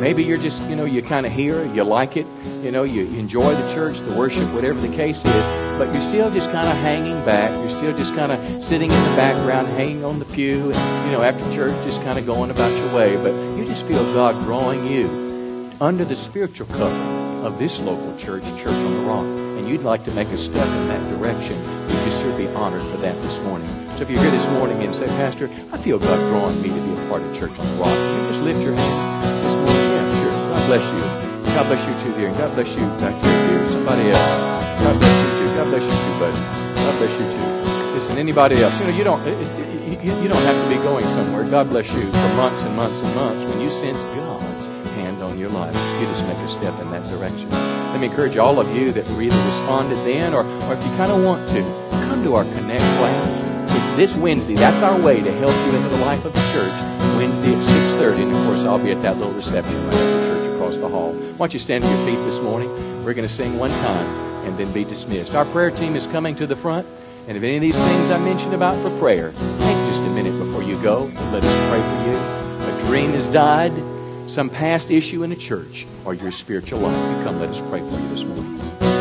Maybe 0.00 0.24
you're 0.24 0.38
just, 0.38 0.62
you 0.70 0.74
know, 0.74 0.86
you 0.86 1.02
kind 1.02 1.26
of 1.26 1.32
hear, 1.32 1.66
you 1.74 1.84
like 1.84 2.16
it, 2.16 2.26
you 2.62 2.70
know, 2.70 2.84
you 2.84 3.02
enjoy 3.18 3.54
the 3.54 3.74
church, 3.74 3.98
the 3.98 4.16
worship, 4.16 4.50
whatever 4.54 4.80
the 4.80 4.96
case 4.96 5.18
is, 5.18 5.44
but 5.76 5.92
you're 5.92 6.08
still 6.08 6.30
just 6.30 6.50
kind 6.50 6.66
of 6.66 6.74
hanging 6.76 7.22
back. 7.26 7.50
You're 7.50 7.76
still 7.76 7.98
just 7.98 8.14
kind 8.14 8.32
of 8.32 8.64
sitting 8.64 8.90
in 8.90 9.10
the 9.10 9.16
background, 9.16 9.68
hanging 9.68 10.02
on 10.02 10.18
the 10.18 10.24
pew, 10.24 10.72
and, 10.72 11.04
you 11.04 11.12
know, 11.12 11.20
after 11.20 11.44
church, 11.54 11.74
just 11.84 12.02
kind 12.04 12.18
of 12.18 12.24
going 12.24 12.50
about 12.50 12.74
your 12.74 12.94
way. 12.96 13.16
But 13.16 13.34
you 13.58 13.66
just 13.66 13.84
feel 13.84 14.02
God 14.14 14.34
drawing 14.44 14.86
you 14.86 15.70
under 15.78 16.06
the 16.06 16.16
spiritual 16.16 16.68
cover 16.68 17.20
of 17.44 17.58
this 17.58 17.80
local 17.80 18.16
church, 18.16 18.44
Church 18.56 18.68
on 18.68 18.94
the 18.94 19.00
Rock, 19.00 19.41
and 19.62 19.70
you'd 19.70 19.86
like 19.86 20.02
to 20.02 20.10
make 20.18 20.26
a 20.34 20.36
step 20.36 20.66
in 20.66 20.88
that 20.88 20.98
direction. 21.14 21.54
We'd 21.86 22.02
just 22.10 22.20
sure 22.20 22.36
be 22.36 22.48
honored 22.58 22.82
for 22.90 22.96
that 22.98 23.14
this 23.22 23.38
morning. 23.46 23.68
So 23.94 24.02
if 24.02 24.10
you're 24.10 24.18
here 24.18 24.30
this 24.34 24.46
morning 24.58 24.82
and 24.82 24.92
say, 24.92 25.06
Pastor, 25.22 25.48
I 25.70 25.78
feel 25.78 26.00
God 26.00 26.18
drawing 26.34 26.60
me 26.60 26.68
to 26.68 26.82
be 26.82 26.92
a 26.98 27.08
part 27.08 27.22
of 27.22 27.30
Church 27.38 27.54
on 27.54 27.66
the 27.70 27.76
Rock, 27.78 27.94
you 27.94 28.26
just 28.26 28.42
lift 28.42 28.58
your 28.58 28.74
hand 28.74 28.98
this 29.46 29.54
morning. 29.54 29.86
Yeah, 29.94 30.18
sure. 30.18 30.34
God 30.50 30.62
bless 30.66 30.84
you. 30.90 31.02
God 31.54 31.66
bless 31.70 31.82
you 31.86 31.94
too. 32.02 32.26
And 32.26 32.36
God 32.36 32.50
bless 32.58 32.70
you 32.74 32.86
back 32.98 33.14
there, 33.22 33.38
dear. 33.54 33.70
Somebody 33.70 34.10
else. 34.10 34.34
God 34.82 34.94
bless 34.98 35.14
you 35.22 35.30
too. 35.38 35.48
God 35.54 35.66
bless 35.70 35.84
you 35.86 35.94
too, 35.94 36.14
buddy. 36.18 36.42
God 36.82 36.94
bless 36.98 37.14
you 37.14 37.26
too. 37.30 37.46
Listen, 37.94 38.18
anybody 38.18 38.56
else? 38.58 38.74
You 38.80 38.86
know, 38.90 38.96
you 38.98 39.04
don't. 39.04 39.22
You, 40.02 40.10
you 40.18 40.26
don't 40.26 40.42
have 40.42 40.58
to 40.58 40.68
be 40.74 40.82
going 40.82 41.06
somewhere. 41.14 41.44
God 41.46 41.68
bless 41.68 41.86
you 41.94 42.02
for 42.02 42.30
months 42.34 42.64
and 42.64 42.74
months 42.74 42.98
and 42.98 43.14
months. 43.14 43.44
When 43.46 43.60
you 43.60 43.70
sense 43.70 44.02
God's 44.18 44.66
hand 44.98 45.22
on 45.22 45.38
your 45.38 45.50
life, 45.50 45.76
you 46.00 46.06
just 46.10 46.26
make 46.26 46.38
a 46.38 46.48
step 46.48 46.74
in 46.80 46.90
that 46.90 47.06
direction. 47.10 47.61
Let 47.92 48.00
me 48.00 48.06
encourage 48.06 48.38
all 48.38 48.58
of 48.58 48.74
you 48.74 48.90
that 48.92 49.06
were 49.10 49.20
either 49.20 49.36
responded 49.44 49.96
then 49.96 50.32
or, 50.32 50.40
or 50.40 50.72
if 50.72 50.82
you 50.82 50.96
kind 50.96 51.12
of 51.12 51.22
want 51.22 51.46
to, 51.50 51.60
come 52.08 52.24
to 52.24 52.34
our 52.34 52.44
Connect 52.44 52.82
class. 52.96 53.42
It's 53.68 53.96
this 53.96 54.16
Wednesday. 54.16 54.54
That's 54.54 54.82
our 54.82 54.98
way 54.98 55.22
to 55.22 55.30
help 55.32 55.54
you 55.66 55.76
into 55.76 55.90
the 55.90 55.98
life 55.98 56.24
of 56.24 56.32
the 56.32 56.40
church. 56.54 56.72
Wednesday 57.16 57.52
at 57.52 57.62
6.30. 58.00 58.22
And, 58.22 58.32
of 58.34 58.46
course, 58.46 58.60
I'll 58.60 58.82
be 58.82 58.92
at 58.92 59.02
that 59.02 59.18
little 59.18 59.34
reception 59.34 59.74
right 59.84 59.94
after 59.94 60.24
church 60.24 60.54
across 60.54 60.76
the 60.78 60.88
hall. 60.88 61.12
Why 61.12 61.36
don't 61.36 61.52
you 61.52 61.58
stand 61.58 61.84
to 61.84 61.90
your 61.90 62.06
feet 62.06 62.24
this 62.24 62.40
morning? 62.40 62.70
We're 63.04 63.12
going 63.12 63.28
to 63.28 63.32
sing 63.32 63.58
one 63.58 63.70
time 63.70 64.06
and 64.46 64.56
then 64.56 64.72
be 64.72 64.84
dismissed. 64.84 65.34
Our 65.34 65.44
prayer 65.44 65.70
team 65.70 65.94
is 65.94 66.06
coming 66.06 66.34
to 66.36 66.46
the 66.46 66.56
front. 66.56 66.86
And 67.28 67.36
if 67.36 67.42
any 67.42 67.56
of 67.56 67.60
these 67.60 67.76
things 67.76 68.08
I 68.08 68.18
mentioned 68.18 68.54
about 68.54 68.74
for 68.82 68.98
prayer, 68.98 69.32
take 69.32 69.76
just 69.86 70.00
a 70.00 70.10
minute 70.10 70.36
before 70.38 70.62
you 70.62 70.80
go 70.82 71.04
and 71.04 71.32
let 71.32 71.44
us 71.44 71.68
pray 71.68 71.80
for 71.82 72.10
you. 72.10 72.16
A 72.72 72.88
dream 72.88 73.10
has 73.12 73.26
died, 73.26 73.72
some 74.32 74.48
past 74.48 74.90
issue 74.90 75.22
in 75.22 75.30
the 75.30 75.36
church, 75.36 75.86
or 76.06 76.14
your 76.14 76.32
spiritual 76.32 76.80
life. 76.80 77.18
You 77.18 77.24
come, 77.24 77.38
let 77.38 77.50
us 77.50 77.60
pray 77.68 77.80
for 77.80 78.00
you 78.00 78.08
this 78.08 78.24
morning. 78.24 78.91